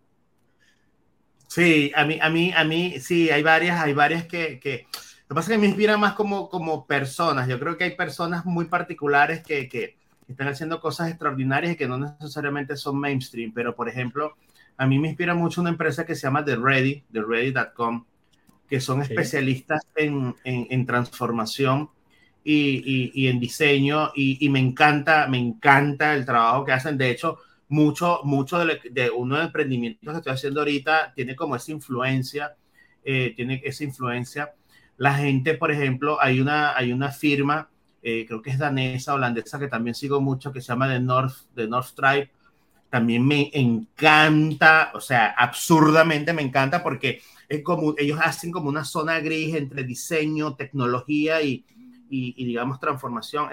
Sí, 1.48 1.90
a 1.96 2.04
mí, 2.04 2.18
a 2.20 2.28
mí, 2.28 2.52
a 2.54 2.64
mí, 2.64 3.00
sí, 3.00 3.30
hay 3.30 3.42
varias, 3.42 3.80
hay 3.80 3.94
varias 3.94 4.26
que. 4.26 4.60
Lo 5.28 5.34
que 5.34 5.34
pasa 5.34 5.50
es 5.50 5.56
que 5.56 5.60
me 5.60 5.66
inspira 5.66 5.96
más 5.96 6.14
como, 6.14 6.48
como 6.48 6.86
personas. 6.86 7.48
Yo 7.48 7.58
creo 7.58 7.76
que 7.76 7.84
hay 7.84 7.96
personas 7.96 8.44
muy 8.46 8.66
particulares 8.66 9.42
que, 9.42 9.68
que 9.68 9.96
están 10.28 10.48
haciendo 10.48 10.80
cosas 10.80 11.08
extraordinarias 11.08 11.72
y 11.72 11.76
que 11.76 11.88
no 11.88 11.98
necesariamente 11.98 12.76
son 12.76 12.98
mainstream, 12.98 13.52
pero 13.52 13.74
por 13.74 13.88
ejemplo, 13.88 14.36
a 14.76 14.86
mí 14.86 14.98
me 14.98 15.08
inspira 15.08 15.34
mucho 15.34 15.60
una 15.60 15.70
empresa 15.70 16.06
que 16.06 16.14
se 16.14 16.22
llama 16.22 16.44
The 16.44 16.56
Ready, 16.56 17.04
TheReady.com, 17.12 18.04
que 18.68 18.80
son 18.80 19.02
especialistas 19.02 19.86
en, 19.96 20.34
en, 20.44 20.66
en, 20.70 20.86
transformación 20.86 21.90
y, 22.44 22.82
y, 22.84 23.12
y 23.14 23.28
en 23.28 23.40
diseño 23.40 24.12
y, 24.14 24.44
y, 24.44 24.48
me 24.50 24.58
encanta, 24.58 25.26
me 25.26 25.38
encanta 25.38 26.14
el 26.14 26.26
trabajo 26.26 26.64
que 26.64 26.72
hacen. 26.72 26.98
De 26.98 27.10
hecho, 27.10 27.38
mucho, 27.68 28.20
mucho 28.24 28.58
de, 28.64 28.80
de 28.90 29.10
uno 29.10 29.36
de 29.36 29.40
los 29.42 29.48
emprendimientos 29.48 30.12
que 30.12 30.18
estoy 30.18 30.32
haciendo 30.32 30.60
ahorita 30.60 31.12
tiene 31.14 31.34
como 31.34 31.56
esa 31.56 31.72
influencia, 31.72 32.56
eh, 33.04 33.32
tiene 33.36 33.60
esa 33.64 33.84
influencia. 33.84 34.54
La 34.96 35.14
gente, 35.14 35.54
por 35.54 35.70
ejemplo, 35.70 36.18
hay 36.20 36.40
una, 36.40 36.76
hay 36.76 36.92
una 36.92 37.10
firma, 37.10 37.70
eh, 38.02 38.24
creo 38.26 38.42
que 38.42 38.50
es 38.50 38.58
danesa, 38.58 39.14
holandesa, 39.14 39.58
que 39.58 39.68
también 39.68 39.94
sigo 39.94 40.20
mucho, 40.20 40.52
que 40.52 40.60
se 40.60 40.68
llama 40.68 40.88
The 40.88 41.00
North, 41.00 41.34
The 41.54 41.68
North 41.68 41.86
Stripe. 41.86 42.30
También 42.90 43.26
me 43.26 43.50
encanta, 43.52 44.90
o 44.94 45.00
sea, 45.00 45.34
absurdamente 45.36 46.32
me 46.32 46.42
encanta 46.42 46.82
porque 46.82 47.20
es 47.48 47.62
como, 47.62 47.94
ellos 47.96 48.18
hacen 48.22 48.52
como 48.52 48.68
una 48.68 48.84
zona 48.84 49.20
gris 49.20 49.54
entre 49.54 49.82
diseño, 49.84 50.54
tecnología 50.54 51.40
y, 51.42 51.64
y, 52.10 52.34
y 52.36 52.44
digamos, 52.44 52.78
transformación. 52.78 53.48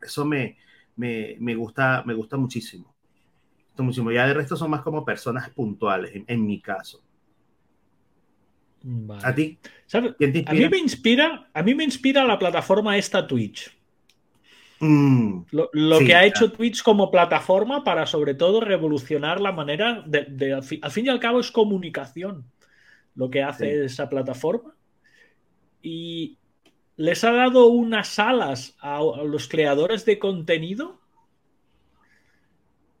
Eso 0.00 0.24
me, 0.24 0.56
me, 0.96 1.36
me, 1.38 1.54
gusta, 1.54 2.02
me 2.04 2.14
gusta 2.14 2.36
muchísimo. 2.36 2.92
muchísimo. 3.78 4.10
Ya 4.10 4.26
de 4.26 4.34
resto 4.34 4.56
son 4.56 4.70
más 4.70 4.82
como 4.82 5.04
personas 5.04 5.50
puntuales, 5.50 6.14
en, 6.14 6.24
en 6.26 6.44
mi 6.44 6.60
caso. 6.60 7.00
Vale. 8.82 9.24
¿A 9.24 9.34
ti? 9.34 9.58
¿Sabes? 9.86 10.14
A 10.46 10.52
mí 10.52 10.68
me 10.68 10.78
inspira, 10.78 11.48
a 11.54 11.62
mí 11.62 11.74
me 11.74 11.84
inspira 11.84 12.24
la 12.24 12.36
plataforma 12.38 12.96
esta 12.98 13.24
Twitch. 13.24 13.70
Mm, 14.80 15.42
Lo, 15.52 15.70
lo 15.72 15.98
sí, 15.98 16.06
que 16.06 16.14
ha 16.16 16.24
hecho 16.24 16.50
Twitch 16.50 16.82
como 16.82 17.08
plataforma 17.08 17.84
para 17.84 18.04
sobre 18.04 18.34
todo 18.34 18.60
revolucionar 18.60 19.40
la 19.40 19.52
manera 19.52 20.02
de, 20.04 20.24
de 20.24 20.54
al, 20.54 20.64
fin, 20.64 20.80
al, 20.82 20.90
fin, 20.90 21.06
y 21.06 21.08
al 21.08 21.20
cabo 21.20 21.38
es 21.38 21.52
comunicación 21.52 22.44
lo 23.14 23.30
que 23.30 23.42
hace 23.42 23.66
sí. 23.66 23.84
esa 23.92 24.08
plataforma. 24.08 24.74
Y 25.82 26.38
les 26.96 27.24
ha 27.24 27.32
dado 27.32 27.66
unas 27.66 28.18
alas 28.18 28.76
a, 28.80 28.98
a 28.98 29.24
los 29.24 29.48
creadores 29.48 30.04
de 30.04 30.18
contenido 30.18 31.00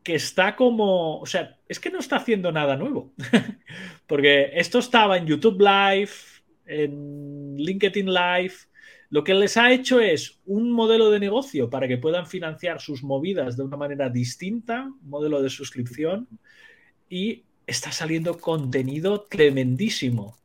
que 0.02 0.14
está 0.14 0.56
como, 0.56 1.20
o 1.20 1.26
sea, 1.26 1.58
es 1.68 1.78
que 1.78 1.90
no 1.90 1.98
está 1.98 2.16
haciendo 2.16 2.50
nada 2.50 2.76
nuevo, 2.76 3.12
porque 4.06 4.50
esto 4.54 4.78
estaba 4.78 5.16
en 5.16 5.26
YouTube 5.26 5.60
Live, 5.60 6.10
en 6.66 7.56
LinkedIn 7.56 8.12
Live, 8.12 8.54
lo 9.10 9.22
que 9.22 9.34
les 9.34 9.56
ha 9.56 9.70
hecho 9.70 10.00
es 10.00 10.40
un 10.46 10.72
modelo 10.72 11.10
de 11.10 11.20
negocio 11.20 11.68
para 11.68 11.86
que 11.86 11.98
puedan 11.98 12.26
financiar 12.26 12.80
sus 12.80 13.02
movidas 13.02 13.56
de 13.56 13.62
una 13.62 13.76
manera 13.76 14.08
distinta, 14.08 14.84
un 14.84 15.10
modelo 15.10 15.42
de 15.42 15.50
suscripción, 15.50 16.26
y 17.08 17.44
está 17.72 17.90
saliendo 17.92 18.38
contenido 18.38 19.22
tremendísimo. 19.22 20.38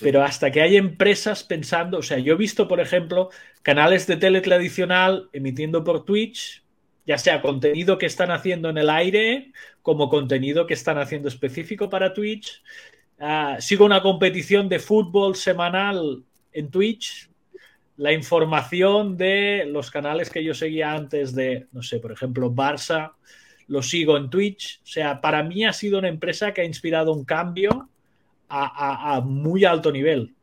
Pero 0.00 0.22
hasta 0.22 0.50
que 0.50 0.60
hay 0.60 0.76
empresas 0.76 1.42
pensando, 1.42 1.98
o 1.98 2.02
sea, 2.02 2.18
yo 2.18 2.34
he 2.34 2.36
visto, 2.36 2.68
por 2.68 2.80
ejemplo, 2.80 3.30
canales 3.62 4.06
de 4.06 4.16
tele 4.16 4.40
tradicional 4.40 5.28
emitiendo 5.32 5.84
por 5.84 6.04
Twitch, 6.04 6.62
ya 7.06 7.16
sea 7.18 7.40
contenido 7.40 7.96
que 7.96 8.06
están 8.06 8.30
haciendo 8.30 8.68
en 8.68 8.78
el 8.78 8.90
aire, 8.90 9.52
como 9.80 10.08
contenido 10.08 10.66
que 10.66 10.74
están 10.74 10.98
haciendo 10.98 11.28
específico 11.28 11.88
para 11.88 12.12
Twitch. 12.12 12.62
Uh, 13.18 13.60
sigo 13.60 13.86
una 13.86 14.02
competición 14.02 14.68
de 14.68 14.80
fútbol 14.80 15.36
semanal 15.36 16.24
en 16.52 16.70
Twitch. 16.70 17.30
La 17.96 18.12
información 18.12 19.16
de 19.16 19.64
los 19.66 19.90
canales 19.90 20.28
que 20.28 20.44
yo 20.44 20.52
seguía 20.52 20.92
antes 20.92 21.34
de, 21.34 21.68
no 21.72 21.82
sé, 21.82 22.00
por 22.00 22.12
ejemplo, 22.12 22.50
Barça, 22.50 23.12
lo 23.68 23.82
sigo 23.82 24.16
en 24.16 24.30
Twitch. 24.30 24.80
O 24.82 24.86
sea, 24.86 25.20
para 25.20 25.42
mí 25.42 25.64
ha 25.64 25.72
sido 25.72 25.98
una 25.98 26.08
empresa 26.08 26.52
que 26.52 26.60
ha 26.60 26.64
inspirado 26.64 27.12
un 27.12 27.24
cambio 27.24 27.88
a, 28.48 28.66
a, 28.66 29.16
a 29.16 29.20
muy 29.20 29.64
alto 29.64 29.90
nivel. 29.92 30.34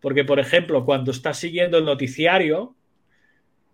Porque, 0.00 0.24
por 0.24 0.40
ejemplo, 0.40 0.84
cuando 0.84 1.10
estás 1.10 1.38
siguiendo 1.38 1.78
el 1.78 1.84
noticiario, 1.84 2.74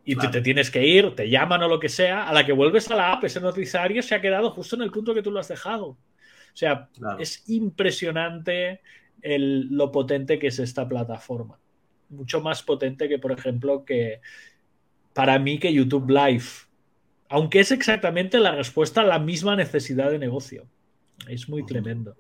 y 0.05 0.15
claro. 0.15 0.31
te, 0.31 0.39
te, 0.39 0.45
tienes 0.45 0.71
que 0.71 0.87
ir, 0.87 1.15
te 1.15 1.29
llaman 1.29 1.63
o 1.63 1.69
lo 1.69 1.81
que 1.81 1.89
sea, 1.89 2.29
a 2.29 2.33
la 2.33 2.47
que 2.47 2.53
vuelves 2.53 2.91
a 2.91 2.97
la 2.97 3.13
app, 3.13 3.25
ese 3.25 3.41
noticiario 3.41 4.03
se 4.03 4.15
ha 4.15 4.21
quedado 4.21 4.51
justo 4.51 4.77
en 4.77 4.83
el 4.83 4.91
punto 4.91 5.15
que 5.15 5.23
tú 5.23 5.31
lo 5.31 5.41
has 5.41 5.49
dejado. 5.49 5.87
O 5.87 5.99
sea, 6.59 6.89
claro. 6.97 7.19
es 7.19 7.49
impresionante 7.49 8.81
el, 9.21 9.69
lo 9.69 9.91
potente 9.93 10.39
que 10.39 10.47
es 10.47 10.59
esta 10.59 10.89
plataforma. 10.89 11.59
Mucho 12.09 12.41
más 12.41 12.63
potente 12.63 13.09
que, 13.09 13.19
por 13.19 13.33
ejemplo, 13.33 13.85
que 13.85 14.21
para 15.13 15.39
mí 15.39 15.59
que 15.59 15.73
YouTube 15.73 16.09
Live. 16.09 16.45
Aunque 17.29 17.61
es 17.61 17.73
exactamente 17.73 18.39
la 18.39 18.53
respuesta 18.53 19.01
a 19.01 19.05
la 19.05 19.19
misma 19.19 19.57
necesidad 19.57 20.11
de 20.11 20.19
negocio. 20.19 20.67
Es 21.29 21.49
muy 21.49 21.65
tremendo. 21.67 22.17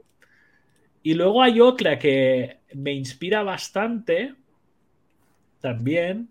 Y 1.02 1.14
luego 1.14 1.42
hay 1.42 1.60
otra 1.60 1.98
que 1.98 2.58
me 2.74 2.92
inspira 2.92 3.44
bastante 3.44 4.34
también, 5.60 6.28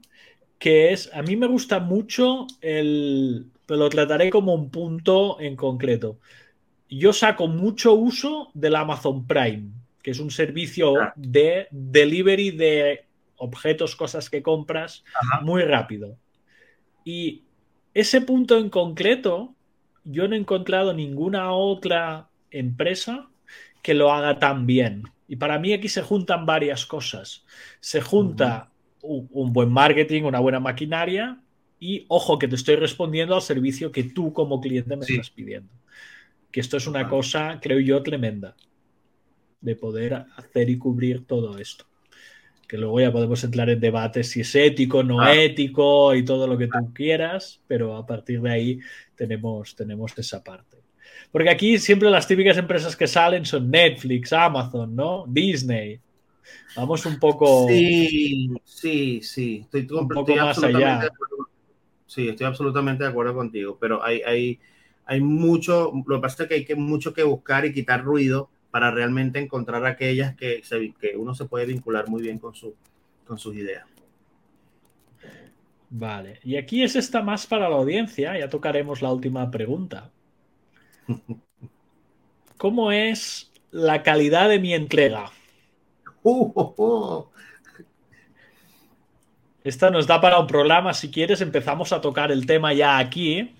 que 0.59 0.91
es, 0.91 1.09
a 1.13 1.21
mí 1.21 1.37
me 1.37 1.47
gusta 1.47 1.79
mucho 1.79 2.47
el, 2.59 3.47
pero 3.65 3.79
lo 3.79 3.89
trataré 3.89 4.29
como 4.29 4.53
un 4.53 4.69
punto 4.69 5.39
en 5.39 5.55
concreto. 5.55 6.19
Yo 6.89 7.13
saco 7.13 7.47
mucho 7.47 7.93
uso 7.93 8.51
del 8.53 8.75
Amazon 8.75 9.25
Prime, 9.25 9.69
que 10.03 10.11
es 10.11 10.19
un 10.19 10.29
servicio 10.29 11.01
ah. 11.01 11.13
de 11.15 11.67
delivery 11.71 12.51
de 12.51 13.05
objetos, 13.37 13.95
cosas 13.95 14.29
que 14.29 14.43
compras 14.43 15.03
Ajá. 15.21 15.41
muy 15.41 15.63
rápido. 15.63 16.17
Y 17.03 17.44
ese 17.95 18.21
punto 18.21 18.59
en 18.59 18.69
concreto, 18.69 19.55
yo 20.03 20.27
no 20.27 20.35
he 20.35 20.39
encontrado 20.39 20.93
ninguna 20.93 21.53
otra 21.53 22.29
empresa 22.51 23.29
que 23.81 23.93
lo 23.93 24.11
haga 24.11 24.37
tan 24.37 24.67
bien. 24.67 25.03
Y 25.27 25.37
para 25.37 25.57
mí 25.57 25.73
aquí 25.73 25.87
se 25.87 26.03
juntan 26.03 26.45
varias 26.45 26.85
cosas. 26.85 27.45
Se 27.79 28.01
junta 28.01 28.69
uh 29.01 29.07
-huh. 29.07 29.29
un, 29.31 29.47
un, 29.47 29.53
buen 29.53 29.71
marketing, 29.71 30.23
una 30.23 30.39
buena 30.39 30.59
maquinaria 30.59 31.41
y, 31.79 32.05
ojo, 32.09 32.37
que 32.37 32.49
te 32.49 32.55
estoy 32.55 32.75
respondiendo 32.75 33.33
al 33.33 33.41
servicio 33.41 33.91
que 33.91 34.03
tú 34.03 34.33
como 34.33 34.59
cliente 34.59 34.95
me 34.97 35.05
sí. 35.05 35.13
estás 35.13 35.29
pidiendo. 35.29 35.71
Que 36.51 36.59
esto 36.59 36.77
es 36.77 36.87
una 36.87 37.07
cosa, 37.07 37.59
creo 37.61 37.79
yo, 37.79 38.03
tremenda 38.03 38.55
de 39.61 39.75
poder 39.75 40.25
hacer 40.35 40.69
y 40.69 40.77
cubrir 40.77 41.25
todo 41.25 41.57
esto. 41.57 41.85
Que 42.67 42.77
luego 42.77 42.99
ya 42.99 43.11
podemos 43.11 43.43
entrar 43.43 43.69
en 43.69 43.79
debates 43.79 44.29
si 44.31 44.41
es 44.41 44.55
ético, 44.55 45.03
no 45.03 45.21
ah. 45.21 45.35
ético 45.35 46.15
y 46.15 46.25
todo 46.25 46.47
lo 46.47 46.57
que 46.57 46.67
tú 46.67 46.93
quieras, 46.93 47.61
pero 47.67 47.95
a 47.95 48.05
partir 48.05 48.41
de 48.41 48.51
ahí 48.51 48.79
tenemos, 49.15 49.75
tenemos 49.75 50.17
esa 50.17 50.43
parte. 50.43 50.77
Porque 51.31 51.49
aquí 51.49 51.77
siempre 51.77 52.09
las 52.09 52.27
típicas 52.27 52.57
empresas 52.57 52.95
que 52.95 53.07
salen 53.07 53.45
son 53.45 53.69
Netflix, 53.69 54.33
Amazon, 54.33 54.95
¿no? 54.95 55.25
Disney. 55.27 55.99
Vamos 56.75 57.05
un 57.05 57.19
poco. 57.19 57.67
Sí, 57.67 58.49
sí, 58.63 59.21
sí. 59.21 59.61
Estoy, 59.63 59.87
un 59.97 60.07
poco 60.07 60.31
estoy 60.31 60.35
más 60.35 60.63
allá. 60.63 61.09
Sí, 62.05 62.29
estoy 62.29 62.47
absolutamente 62.47 63.03
de 63.03 63.09
acuerdo 63.09 63.33
contigo. 63.33 63.77
Pero 63.79 64.03
hay, 64.03 64.21
hay, 64.21 64.59
hay 65.05 65.21
mucho. 65.21 65.91
Lo 66.05 66.17
que 66.17 66.21
pasa 66.21 66.43
es 66.43 66.49
que 66.49 66.55
hay 66.55 66.65
que, 66.65 66.75
mucho 66.75 67.13
que 67.13 67.23
buscar 67.23 67.65
y 67.65 67.73
quitar 67.73 68.03
ruido 68.03 68.49
para 68.75 68.91
realmente 68.91 69.39
encontrar 69.39 69.85
aquellas 69.85 70.35
que, 70.35 70.61
se, 70.61 70.93
que 70.99 71.15
uno 71.15 71.33
se 71.33 71.45
puede 71.45 71.65
vincular 71.65 72.09
muy 72.09 72.21
bien 72.21 72.39
con, 72.39 72.53
su, 72.53 72.75
con 73.25 73.39
sus 73.39 73.55
ideas. 73.55 73.85
Vale, 75.89 76.41
y 76.43 76.57
aquí 76.57 76.83
es 76.83 76.97
esta 76.97 77.21
más 77.21 77.47
para 77.47 77.69
la 77.69 77.77
audiencia, 77.77 78.37
ya 78.37 78.49
tocaremos 78.49 79.01
la 79.01 79.13
última 79.13 79.49
pregunta. 79.49 80.11
¿Cómo 82.57 82.91
es 82.91 83.49
la 83.71 84.03
calidad 84.03 84.49
de 84.49 84.59
mi 84.59 84.73
entrega? 84.73 85.31
Uh, 86.21 86.51
uh, 86.53 86.83
uh. 86.83 87.29
Esta 89.63 89.89
nos 89.89 90.05
da 90.05 90.19
para 90.19 90.37
un 90.37 90.47
programa, 90.47 90.93
si 90.93 91.09
quieres 91.09 91.39
empezamos 91.39 91.93
a 91.93 92.01
tocar 92.01 92.29
el 92.29 92.45
tema 92.45 92.73
ya 92.73 92.97
aquí. 92.97 93.55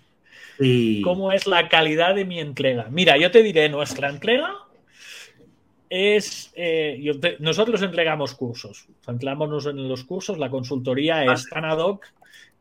Sí. 0.57 1.01
¿Cómo 1.05 1.31
es 1.31 1.47
la 1.47 1.69
calidad 1.69 2.15
de 2.15 2.25
mi 2.25 2.41
entrega? 2.41 2.87
Mira, 2.91 3.15
yo 3.17 3.31
te 3.31 3.43
diré, 3.43 3.69
nuestra 3.69 4.09
entrega 4.09 4.64
es, 5.95 6.51
eh, 6.55 6.99
yo 7.01 7.17
te, 7.21 7.37
nosotros 7.39 7.81
entregamos 7.81 8.35
cursos, 8.35 8.87
centramos 9.05 9.65
en 9.65 9.87
los 9.87 10.03
cursos, 10.03 10.37
la 10.37 10.49
consultoría 10.49 11.19
ah. 11.19 11.33
es 11.33 11.49
tan 11.49 11.63
ad 11.63 11.77
hoc 11.77 12.05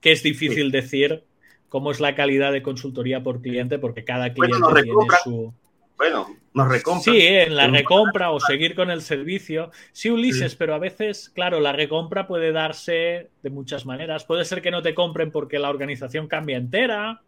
que 0.00 0.12
es 0.12 0.22
difícil 0.22 0.66
sí. 0.66 0.70
decir 0.70 1.24
cómo 1.68 1.90
es 1.90 1.98
la 1.98 2.14
calidad 2.14 2.52
de 2.52 2.62
consultoría 2.62 3.24
por 3.24 3.42
cliente, 3.42 3.80
porque 3.80 4.04
cada 4.04 4.32
cliente 4.32 4.60
bueno, 4.60 4.82
tiene 4.82 5.16
su... 5.24 5.52
Bueno, 5.96 6.28
nos 6.52 6.68
recompra. 6.68 7.12
Sí, 7.12 7.26
en 7.26 7.56
la 7.56 7.66
recompra 7.66 8.30
o 8.30 8.38
seguir 8.38 8.76
con 8.76 8.90
el 8.90 9.02
servicio. 9.02 9.72
Sí, 9.90 10.10
Ulises, 10.10 10.52
sí. 10.52 10.56
pero 10.58 10.74
a 10.74 10.78
veces, 10.78 11.30
claro, 11.30 11.58
la 11.58 11.72
recompra 11.72 12.28
puede 12.28 12.52
darse 12.52 13.30
de 13.42 13.50
muchas 13.50 13.86
maneras. 13.86 14.24
Puede 14.24 14.44
ser 14.44 14.62
que 14.62 14.70
no 14.70 14.82
te 14.82 14.94
compren 14.94 15.32
porque 15.32 15.58
la 15.58 15.70
organización 15.70 16.28
cambia 16.28 16.56
entera, 16.56 17.22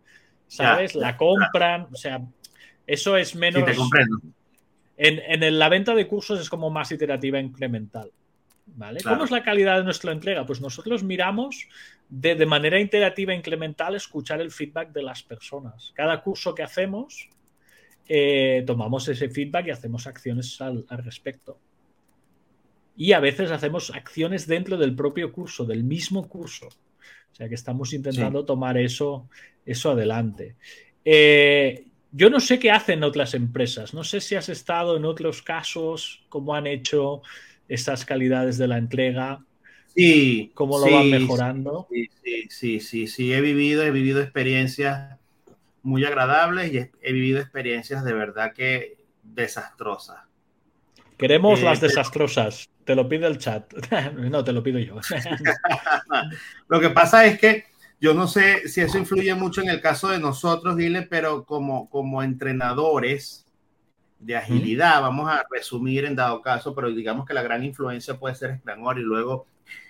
¿sabes? 0.46 0.92
Ya, 0.92 1.00
la 1.00 1.16
compran, 1.16 1.82
ya. 1.82 1.88
o 1.92 1.96
sea, 1.96 2.20
eso 2.86 3.16
es 3.16 3.34
menos... 3.34 3.64
Sí, 3.64 3.66
te 3.72 3.76
comprendo 3.76 4.20
En, 4.96 5.58
la 5.58 5.68
venta 5.68 5.94
de 5.94 6.06
cursos 6.06 6.40
es 6.40 6.48
como 6.48 6.70
más 6.70 6.90
iterativa 6.92 7.38
e 7.38 7.42
incremental. 7.42 8.10
¿Vale? 8.68 9.00
¿Cómo 9.02 9.24
es 9.24 9.30
la 9.30 9.44
calidad 9.44 9.78
de 9.78 9.84
nuestra 9.84 10.10
entrega? 10.10 10.44
Pues 10.44 10.60
nosotros 10.60 11.04
miramos 11.04 11.68
de, 12.08 12.34
de, 12.34 12.46
manera 12.46 12.80
iterativa 12.80 13.32
e 13.32 13.36
incremental 13.36 13.94
escuchar 13.94 14.40
el 14.40 14.50
feedback 14.50 14.92
de 14.92 15.02
las 15.02 15.22
personas. 15.22 15.92
Cada 15.94 16.20
curso 16.20 16.54
que 16.54 16.64
hacemos, 16.64 17.28
eh, 18.08 18.64
tomamos 18.66 19.06
ese 19.08 19.28
feedback 19.28 19.68
y 19.68 19.70
hacemos 19.70 20.06
acciones 20.06 20.60
al, 20.60 20.84
al, 20.88 21.04
respecto. 21.04 21.58
Y 22.96 23.12
a 23.12 23.20
veces 23.20 23.50
hacemos 23.50 23.90
acciones 23.90 24.46
dentro 24.46 24.76
del 24.76 24.96
propio 24.96 25.30
curso, 25.32 25.64
del 25.64 25.84
mismo 25.84 26.28
curso. 26.28 26.66
O 26.66 27.34
sea 27.36 27.48
que 27.48 27.54
estamos 27.54 27.92
intentando 27.92 28.40
sí. 28.40 28.46
tomar 28.46 28.78
eso, 28.78 29.28
eso 29.64 29.90
adelante. 29.90 30.56
Eh, 31.04 31.84
yo 32.16 32.30
no 32.30 32.40
sé 32.40 32.58
qué 32.58 32.70
hacen 32.70 33.04
otras 33.04 33.34
empresas. 33.34 33.92
No 33.92 34.02
sé 34.02 34.22
si 34.22 34.36
has 34.36 34.48
estado 34.48 34.96
en 34.96 35.04
otros 35.04 35.42
casos, 35.42 36.24
cómo 36.30 36.54
han 36.54 36.66
hecho 36.66 37.20
esas 37.68 38.06
calidades 38.06 38.56
de 38.56 38.68
la 38.68 38.78
entrega. 38.78 39.44
Sí. 39.94 40.50
¿Cómo 40.54 40.78
lo 40.78 40.86
sí, 40.86 40.92
van 40.94 41.10
mejorando? 41.10 41.86
Sí, 41.90 42.08
sí, 42.24 42.46
sí, 42.48 42.80
sí, 42.80 43.06
sí. 43.06 43.32
He 43.34 43.42
vivido, 43.42 43.82
he 43.82 43.90
vivido 43.90 44.22
experiencias 44.22 45.18
muy 45.82 46.06
agradables 46.06 46.72
y 46.72 46.78
he, 46.78 46.90
he 47.02 47.12
vivido 47.12 47.38
experiencias 47.38 48.02
de 48.02 48.14
verdad 48.14 48.54
que 48.54 48.96
desastrosas. 49.22 50.20
Queremos 51.18 51.60
eh, 51.60 51.64
las 51.64 51.82
desastrosas. 51.82 52.70
Te 52.84 52.94
lo 52.94 53.06
pide 53.06 53.26
el 53.26 53.36
chat. 53.36 53.70
no, 54.14 54.42
te 54.42 54.52
lo 54.52 54.62
pido 54.62 54.78
yo. 54.78 54.96
lo 56.68 56.80
que 56.80 56.90
pasa 56.90 57.26
es 57.26 57.38
que 57.38 57.66
yo 58.00 58.14
no 58.14 58.28
sé 58.28 58.68
si 58.68 58.80
eso 58.80 58.98
influye 58.98 59.34
mucho 59.34 59.62
en 59.62 59.68
el 59.68 59.80
caso 59.80 60.08
de 60.08 60.18
nosotros, 60.18 60.76
dile, 60.76 61.02
pero 61.02 61.44
como, 61.44 61.88
como 61.88 62.22
entrenadores 62.22 63.46
de 64.18 64.36
agilidad, 64.36 65.02
vamos 65.02 65.30
a 65.30 65.44
resumir 65.50 66.04
en 66.04 66.16
dado 66.16 66.40
caso, 66.42 66.74
pero 66.74 66.90
digamos 66.90 67.26
que 67.26 67.34
la 67.34 67.42
gran 67.42 67.62
influencia 67.64 68.18
puede 68.18 68.34
ser 68.34 68.58
Scrum 68.58 68.98
y 68.98 69.02
luego 69.02 69.46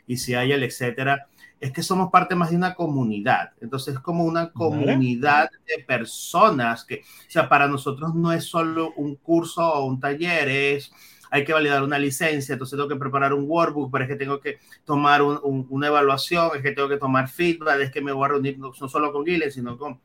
y 0.07 0.17
si 0.17 0.35
hay 0.35 0.53
el 0.53 0.63
etcétera, 0.63 1.27
es 1.61 1.73
que 1.73 1.83
somos 1.83 2.11
parte 2.11 2.35
más 2.35 2.51
de 2.51 2.57
una 2.57 2.75
comunidad. 2.75 3.53
Entonces 3.61 3.95
es 3.95 4.01
como 4.01 4.25
una 4.25 4.53
comunidad 4.53 5.51
de 5.67 5.83
personas 5.85 6.85
que, 6.85 7.01
o 7.01 7.31
sea, 7.31 7.49
para 7.49 7.67
nosotros 7.67 8.15
no 8.15 8.33
es 8.33 8.45
solo 8.45 8.93
un 8.97 9.17
curso 9.17 9.63
o 9.63 9.87
un 9.87 9.99
taller, 9.99 10.49
es 10.49 10.93
hay 11.31 11.45
que 11.45 11.53
validar 11.53 11.83
una 11.83 11.99
licencia, 11.99 12.53
entonces 12.53 12.77
tengo 12.77 12.89
que 12.89 12.97
preparar 12.97 13.33
un 13.33 13.45
workbook, 13.47 13.91
pero 13.91 14.05
es 14.05 14.09
que 14.09 14.17
tengo 14.17 14.41
que 14.41 14.59
tomar 14.85 15.23
un, 15.23 15.39
un, 15.43 15.67
una 15.71 15.89
evaluación, 15.89 16.51
es 16.55 16.63
que 16.63 16.73
tengo 16.73 16.89
que 16.89 16.97
tomar 16.97 17.29
feedback, 17.29 17.81
es 17.81 17.91
que 17.91 18.01
me 18.01 18.13
voy 18.13 18.25
a 18.25 18.29
reunir 18.29 18.59
no, 18.59 18.73
no 18.81 18.89
solo 18.89 19.13
con 19.13 19.25
Guilen, 19.25 19.51
sino 19.51 19.77
con 19.77 20.01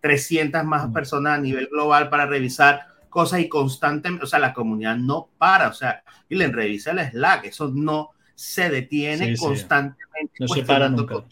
300 0.00 0.64
más 0.64 0.90
personas 0.92 1.38
a 1.38 1.40
nivel 1.40 1.68
global 1.68 2.10
para 2.10 2.26
revisar 2.26 2.86
cosas 3.08 3.40
y 3.40 3.48
constantemente, 3.48 4.24
o 4.24 4.28
sea, 4.28 4.38
la 4.38 4.52
comunidad 4.52 4.96
no 4.96 5.28
para, 5.38 5.68
o 5.68 5.72
sea, 5.72 6.02
Guilen, 6.28 6.52
revisa 6.52 6.90
el 6.90 7.10
Slack, 7.10 7.46
eso 7.46 7.68
no 7.68 8.10
se 8.34 8.68
detiene 8.68 9.36
sí, 9.36 9.42
constantemente. 9.42 10.32
Sí. 10.34 10.44
No 10.44 10.48
se 10.48 10.62
para 10.64 10.88
nunca. 10.88 11.14
Cosas. 11.14 11.30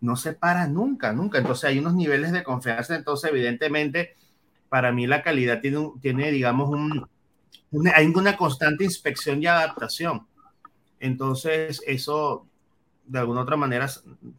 No 0.00 0.16
se 0.16 0.32
para 0.34 0.66
nunca, 0.66 1.12
nunca. 1.12 1.38
Entonces 1.38 1.64
hay 1.64 1.78
unos 1.78 1.94
niveles 1.94 2.30
de 2.32 2.42
confianza, 2.42 2.94
entonces 2.94 3.30
evidentemente 3.30 4.14
para 4.68 4.92
mí 4.92 5.06
la 5.06 5.22
calidad 5.22 5.60
tiene 5.60 6.30
digamos, 6.30 6.68
un, 6.68 7.08
una, 7.78 7.92
hay 7.94 8.06
una 8.06 8.36
constante 8.36 8.84
inspección 8.84 9.42
y 9.42 9.46
adaptación. 9.46 10.26
Entonces, 11.00 11.82
eso 11.86 12.46
de 13.06 13.18
alguna 13.18 13.42
otra 13.42 13.56
manera 13.56 13.88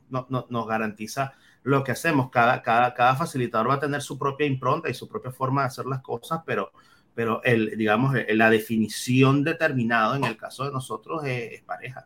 no, 0.09 0.25
no, 0.29 0.47
nos 0.49 0.67
garantiza 0.67 1.33
lo 1.63 1.83
que 1.83 1.91
hacemos. 1.91 2.29
Cada, 2.29 2.61
cada, 2.61 2.93
cada 2.93 3.15
facilitador 3.15 3.69
va 3.69 3.75
a 3.75 3.79
tener 3.79 4.01
su 4.01 4.17
propia 4.17 4.47
impronta 4.47 4.89
y 4.89 4.93
su 4.93 5.07
propia 5.07 5.31
forma 5.31 5.61
de 5.61 5.67
hacer 5.67 5.85
las 5.85 6.01
cosas, 6.01 6.41
pero, 6.45 6.71
pero 7.13 7.41
el, 7.43 7.77
digamos, 7.77 8.15
la 8.29 8.49
definición 8.49 9.43
determinada 9.43 10.15
en 10.15 10.25
el 10.25 10.37
caso 10.37 10.65
de 10.65 10.71
nosotros 10.71 11.23
es, 11.25 11.53
es 11.53 11.61
pareja, 11.61 12.05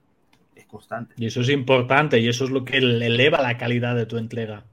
es 0.55 0.65
constante. 0.65 1.15
Y 1.17 1.27
eso 1.27 1.41
es 1.41 1.49
importante 1.49 2.19
y 2.19 2.27
eso 2.27 2.45
es 2.45 2.51
lo 2.51 2.65
que 2.65 2.77
eleva 2.77 3.41
la 3.41 3.57
calidad 3.57 3.95
de 3.95 4.05
tu 4.05 4.17
entrega. 4.17 4.65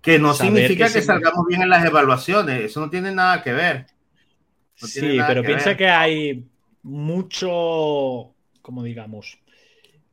Que 0.00 0.18
no 0.18 0.32
Saber 0.32 0.52
significa 0.52 0.86
que, 0.86 0.94
que 0.94 1.02
salgamos 1.02 1.44
bien 1.46 1.62
en 1.62 1.70
las 1.70 1.84
evaluaciones, 1.84 2.62
eso 2.62 2.80
no 2.80 2.88
tiene 2.88 3.12
nada 3.12 3.42
que 3.42 3.52
ver. 3.52 3.86
No 4.80 4.88
sí, 4.88 5.18
pero 5.26 5.42
que 5.42 5.48
piensa 5.48 5.70
ver. 5.70 5.76
que 5.76 5.88
hay 5.88 6.46
mucho, 6.82 8.34
como 8.62 8.82
digamos, 8.82 9.38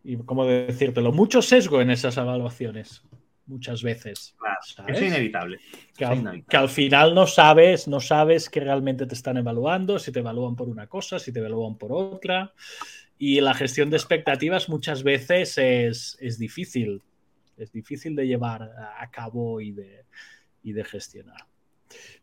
y 0.03 0.17
cómo 0.17 0.45
decírtelo, 0.45 1.11
mucho 1.11 1.41
sesgo 1.41 1.81
en 1.81 1.89
esas 1.89 2.17
evaluaciones, 2.17 3.03
muchas 3.47 3.81
veces. 3.83 4.35
Claro, 4.37 4.57
¿sabes? 4.61 4.97
es 4.97 5.07
inevitable. 5.07 5.59
Que, 5.95 6.03
es 6.03 6.09
al, 6.09 6.17
inevitable. 6.19 6.45
que, 6.47 6.57
al, 6.57 6.69
final 6.69 7.15
no 7.15 7.27
sabes, 7.27 7.87
no 7.87 7.99
sabes 7.99 8.49
que 8.49 8.59
realmente 8.59 9.05
te 9.05 9.15
están 9.15 9.37
evaluando, 9.37 9.99
si 9.99 10.11
te 10.11 10.19
evalúan 10.19 10.55
por 10.55 10.69
una 10.69 10.87
cosa, 10.87 11.19
si 11.19 11.31
te 11.31 11.39
evalúan 11.39 11.77
por 11.77 11.91
otra. 11.91 12.53
Y 13.17 13.39
la 13.41 13.53
gestión 13.53 13.89
de 13.89 13.97
expectativas 13.97 14.69
muchas 14.69 15.03
veces 15.03 15.57
es, 15.57 16.17
es 16.19 16.37
difícil. 16.37 17.01
Es 17.57 17.71
difícil 17.71 18.15
de 18.15 18.27
llevar 18.27 18.63
a 18.63 19.09
cabo 19.09 19.61
y 19.61 19.71
de, 19.71 20.05
y 20.61 20.73
de 20.73 20.83
gestionar. 20.83 21.47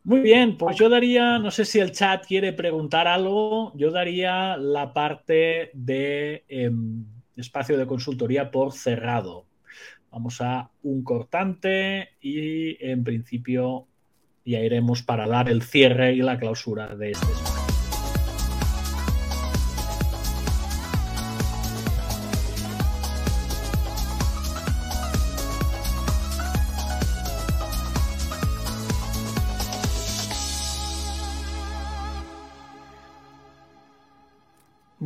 Muy 0.04 0.20
bien, 0.20 0.56
pues 0.56 0.76
yo 0.76 0.88
daría, 0.88 1.38
no 1.38 1.50
sé 1.50 1.64
si 1.64 1.78
el 1.78 1.92
chat 1.92 2.26
quiere 2.26 2.52
preguntar 2.52 3.06
algo, 3.06 3.72
yo 3.76 3.90
daría 3.92 4.56
la 4.56 4.92
parte 4.92 5.70
de 5.74 6.44
eh, 6.48 6.70
espacio 7.36 7.78
de 7.78 7.86
consultoría 7.86 8.50
por 8.50 8.72
cerrado. 8.72 9.46
Vamos 10.10 10.40
a 10.40 10.70
un 10.82 11.04
cortante 11.04 12.10
y 12.20 12.84
en 12.84 13.04
principio 13.04 13.86
ya 14.44 14.60
iremos 14.60 15.02
para 15.02 15.26
dar 15.26 15.48
el 15.48 15.62
cierre 15.62 16.12
y 16.14 16.18
la 16.18 16.38
clausura 16.38 16.94
de 16.96 17.12
este 17.12 17.32
espacio. 17.32 17.51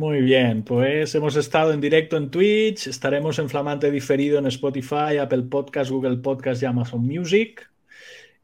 Muy 0.07 0.21
bien, 0.21 0.63
pues 0.63 1.13
hemos 1.15 1.35
estado 1.35 1.73
en 1.73 1.81
directo 1.81 2.15
en 2.15 2.31
Twitch, 2.31 2.87
estaremos 2.87 3.39
en 3.39 3.49
Flamante 3.49 3.91
diferido 3.91 4.39
en 4.39 4.45
Spotify, 4.45 5.17
Apple 5.19 5.41
Podcast, 5.51 5.91
Google 5.91 6.15
Podcast 6.15 6.63
y 6.63 6.65
Amazon 6.65 7.05
Music. 7.05 7.69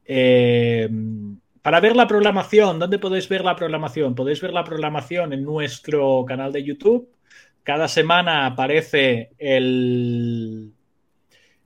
Eh, 0.04 0.86
para 1.62 1.80
ver 1.80 1.96
la 1.96 2.06
programación, 2.06 2.78
¿dónde 2.78 2.98
podéis 2.98 3.30
ver 3.30 3.46
la 3.46 3.56
programación? 3.56 4.14
Podéis 4.14 4.42
ver 4.42 4.52
la 4.52 4.62
programación 4.62 5.32
en 5.32 5.42
nuestro 5.42 6.26
canal 6.28 6.52
de 6.52 6.64
YouTube. 6.64 7.08
Cada 7.62 7.88
semana 7.88 8.44
aparece 8.44 9.30
el, 9.38 10.70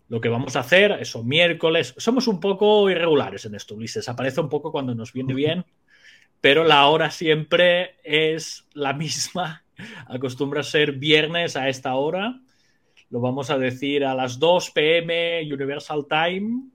lo 0.09 0.21
que 0.21 0.29
vamos 0.29 0.55
a 0.55 0.61
hacer, 0.61 0.93
eso, 1.01 1.25
miércoles. 1.25 1.93
Somos 1.97 2.29
un 2.29 2.39
poco 2.39 2.89
irregulares 2.89 3.47
en 3.47 3.57
esto, 3.57 3.75
Ulises. 3.75 4.09
Aparece 4.09 4.41
un 4.41 4.49
poco 4.49 4.71
cuando 4.71 4.95
nos 4.95 5.13
viene 5.13 5.35
bien, 5.35 5.65
pero 6.41 6.63
la 6.63 6.87
hora 6.87 7.11
siempre 7.11 7.97
es 8.05 8.65
la 8.75 8.93
misma 8.93 9.65
acostumbra 10.07 10.63
ser 10.63 10.93
viernes 10.93 11.57
a 11.57 11.69
esta 11.69 11.95
hora. 11.95 12.41
Lo 13.11 13.21
vamos 13.21 13.51
a 13.51 13.59
decir 13.59 14.05
a 14.05 14.15
las 14.15 14.39
2 14.39 14.71
pm 14.71 15.43
Universal 15.53 16.07
Time, 16.09 16.69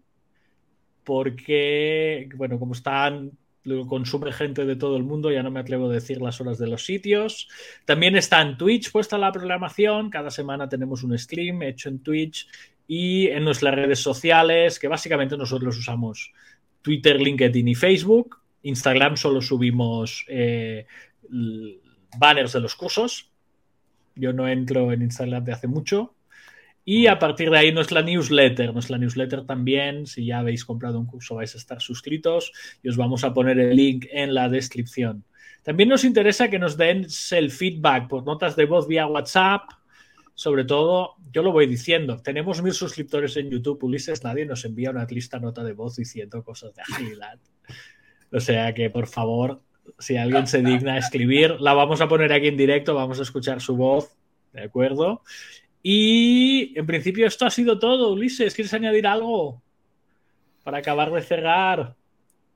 porque, 1.04 2.30
bueno, 2.36 2.58
como 2.58 2.74
están, 2.74 3.32
lo 3.64 3.86
consume 3.88 4.32
gente 4.32 4.66
de 4.66 4.76
todo 4.76 4.98
el 4.98 5.04
mundo, 5.04 5.32
ya 5.32 5.44
no 5.44 5.52
me 5.52 5.60
atrevo 5.60 5.90
a 5.90 5.94
decir 5.94 6.22
las 6.22 6.42
horas 6.42 6.58
de 6.58 6.68
los 6.68 6.86
sitios. 6.86 7.48
También 7.86 8.16
está 8.16 8.42
en 8.42 8.58
Twitch 8.58 8.92
puesta 8.92 9.18
la 9.18 9.32
programación, 9.32 10.10
cada 10.10 10.32
semana 10.32 10.68
tenemos 10.68 11.04
un 11.04 11.18
stream 11.18 11.62
hecho 11.64 11.90
en 11.90 12.00
Twitch 12.00 12.48
y 12.88 13.28
en 13.28 13.44
nuestras 13.44 13.76
redes 13.76 14.00
sociales, 14.00 14.80
que 14.80 14.88
básicamente 14.88 15.38
nosotros 15.38 15.78
usamos 15.78 16.34
Twitter, 16.82 17.22
LinkedIn 17.22 17.68
y 17.68 17.76
Facebook. 17.76 18.40
Instagram 18.64 19.18
solo 19.18 19.42
subimos 19.42 20.26
eh, 20.28 20.86
banners 22.18 22.54
de 22.54 22.60
los 22.60 22.76
cursos. 22.76 23.32
Yo 24.16 24.34
no 24.34 24.48
entro 24.48 24.92
en 24.92 25.02
Instagram 25.02 25.44
de 25.44 25.54
hace 25.54 25.68
mucho. 25.68 26.14
Y 26.86 27.08
a 27.08 27.18
partir 27.18 27.50
de 27.50 27.58
ahí 27.58 27.72
nuestra 27.72 28.02
newsletter. 28.02 28.74
Nuestra 28.74 28.98
newsletter 28.98 29.46
también, 29.46 30.06
si 30.06 30.26
ya 30.26 30.40
habéis 30.40 30.66
comprado 30.66 31.00
un 31.00 31.06
curso 31.06 31.36
vais 31.36 31.54
a 31.56 31.58
estar 31.58 31.82
suscritos 31.82 32.52
y 32.82 32.90
os 32.90 32.98
vamos 32.98 33.24
a 33.24 33.34
poner 33.34 33.60
el 33.60 33.76
link 33.76 34.06
en 34.12 34.34
la 34.34 34.50
descripción. 34.50 35.24
También 35.64 35.88
nos 35.88 36.04
interesa 36.04 36.50
que 36.50 36.60
nos 36.60 36.76
den 36.76 37.08
el 37.32 37.52
feedback 37.52 38.10
por 38.10 38.26
notas 38.26 38.56
de 38.58 38.66
voz 38.66 38.88
vía 38.88 39.08
WhatsApp. 39.08 39.62
Sobre 40.36 40.66
todo, 40.66 41.16
yo 41.32 41.42
lo 41.42 41.52
voy 41.52 41.68
diciendo, 41.68 42.18
tenemos 42.22 42.62
mil 42.62 42.74
suscriptores 42.74 43.38
en 43.38 43.52
YouTube, 43.52 43.84
Ulises, 43.84 44.24
nadie 44.24 44.46
nos 44.46 44.66
envía 44.66 44.90
una 44.90 45.06
triste 45.06 45.40
nota 45.40 45.64
de 45.64 45.74
voz 45.74 45.96
diciendo 45.96 46.44
cosas 46.44 46.74
de 46.74 46.82
agilidad. 46.82 47.40
O 48.32 48.40
sea 48.40 48.74
que, 48.74 48.90
por 48.90 49.08
favor, 49.08 49.62
si 50.00 50.18
alguien 50.18 50.48
se 50.48 50.62
digna 50.62 50.94
a 50.94 50.98
escribir, 50.98 51.60
la 51.60 51.74
vamos 51.74 52.02
a 52.02 52.08
poner 52.08 52.34
aquí 52.34 52.48
en 52.48 52.58
directo, 52.58 52.96
vamos 52.96 53.20
a 53.20 53.24
escuchar 53.24 53.62
su 53.62 53.76
voz, 53.76 54.16
¿de 54.52 54.64
acuerdo? 54.64 55.22
Y 55.82 56.78
en 56.78 56.86
principio 56.86 57.28
esto 57.28 57.46
ha 57.46 57.50
sido 57.50 57.80
todo, 57.80 58.12
Ulises, 58.12 58.54
¿quieres 58.54 58.74
añadir 58.74 59.08
algo 59.08 59.62
para 60.64 60.78
acabar 60.78 61.12
de 61.12 61.22
cerrar? 61.22 61.96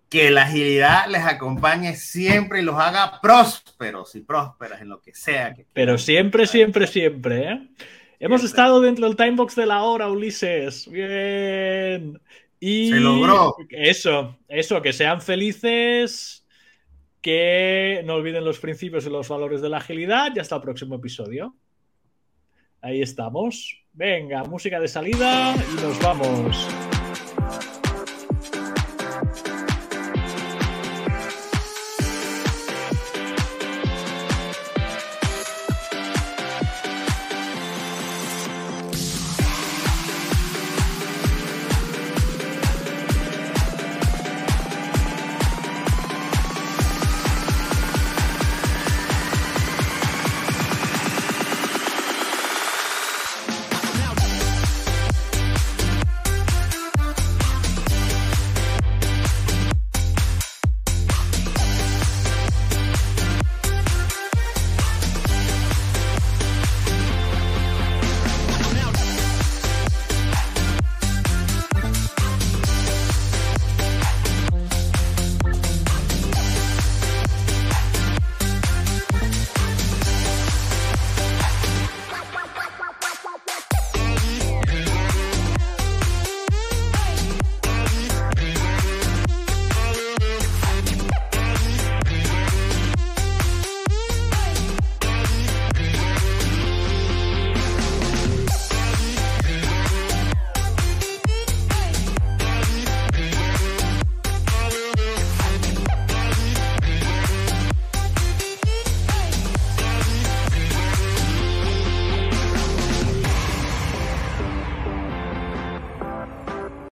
que 0.10 0.32
la 0.32 0.44
agilidad 0.44 1.08
les 1.10 1.26
acompañe 1.26 1.96
siempre 1.96 2.62
y 2.62 2.64
los 2.64 2.76
haga 2.76 3.20
prósperos 3.22 4.16
y 4.16 4.22
prósperas 4.22 4.82
en 4.82 4.90
lo 4.90 5.02
que 5.02 5.14
sea. 5.14 5.54
Que 5.54 5.66
Pero 5.74 5.98
siempre, 5.98 6.48
siempre, 6.48 6.88
siempre. 6.88 7.52
¿eh? 7.52 7.68
Hemos 8.20 8.44
estado 8.44 8.80
dentro 8.80 9.06
del 9.06 9.18
timebox 9.18 9.56
de 9.56 9.66
la 9.66 9.84
hora, 9.84 10.10
Ulises. 10.10 10.90
Bien. 10.90 12.20
Y 12.60 12.90
Se 12.90 13.00
logró. 13.00 13.56
Eso, 13.70 14.38
eso, 14.48 14.82
que 14.82 14.94
sean 14.94 15.22
felices, 15.22 16.46
que 17.22 18.02
no 18.06 18.16
olviden 18.16 18.46
los 18.46 18.60
principios 18.60 19.06
y 19.06 19.10
los 19.10 19.28
valores 19.28 19.62
de 19.62 19.70
la 19.70 19.78
agilidad 19.78 20.32
y 20.36 20.40
hasta 20.40 20.56
el 20.56 20.62
próximo 20.62 20.96
episodio. 20.96 21.56
Ahí 22.82 23.02
estamos. 23.02 23.84
Venga, 23.94 24.44
música 24.44 24.80
de 24.80 24.88
salida 24.88 25.56
y 25.56 25.82
nos 25.82 26.00
vamos. 26.02 26.97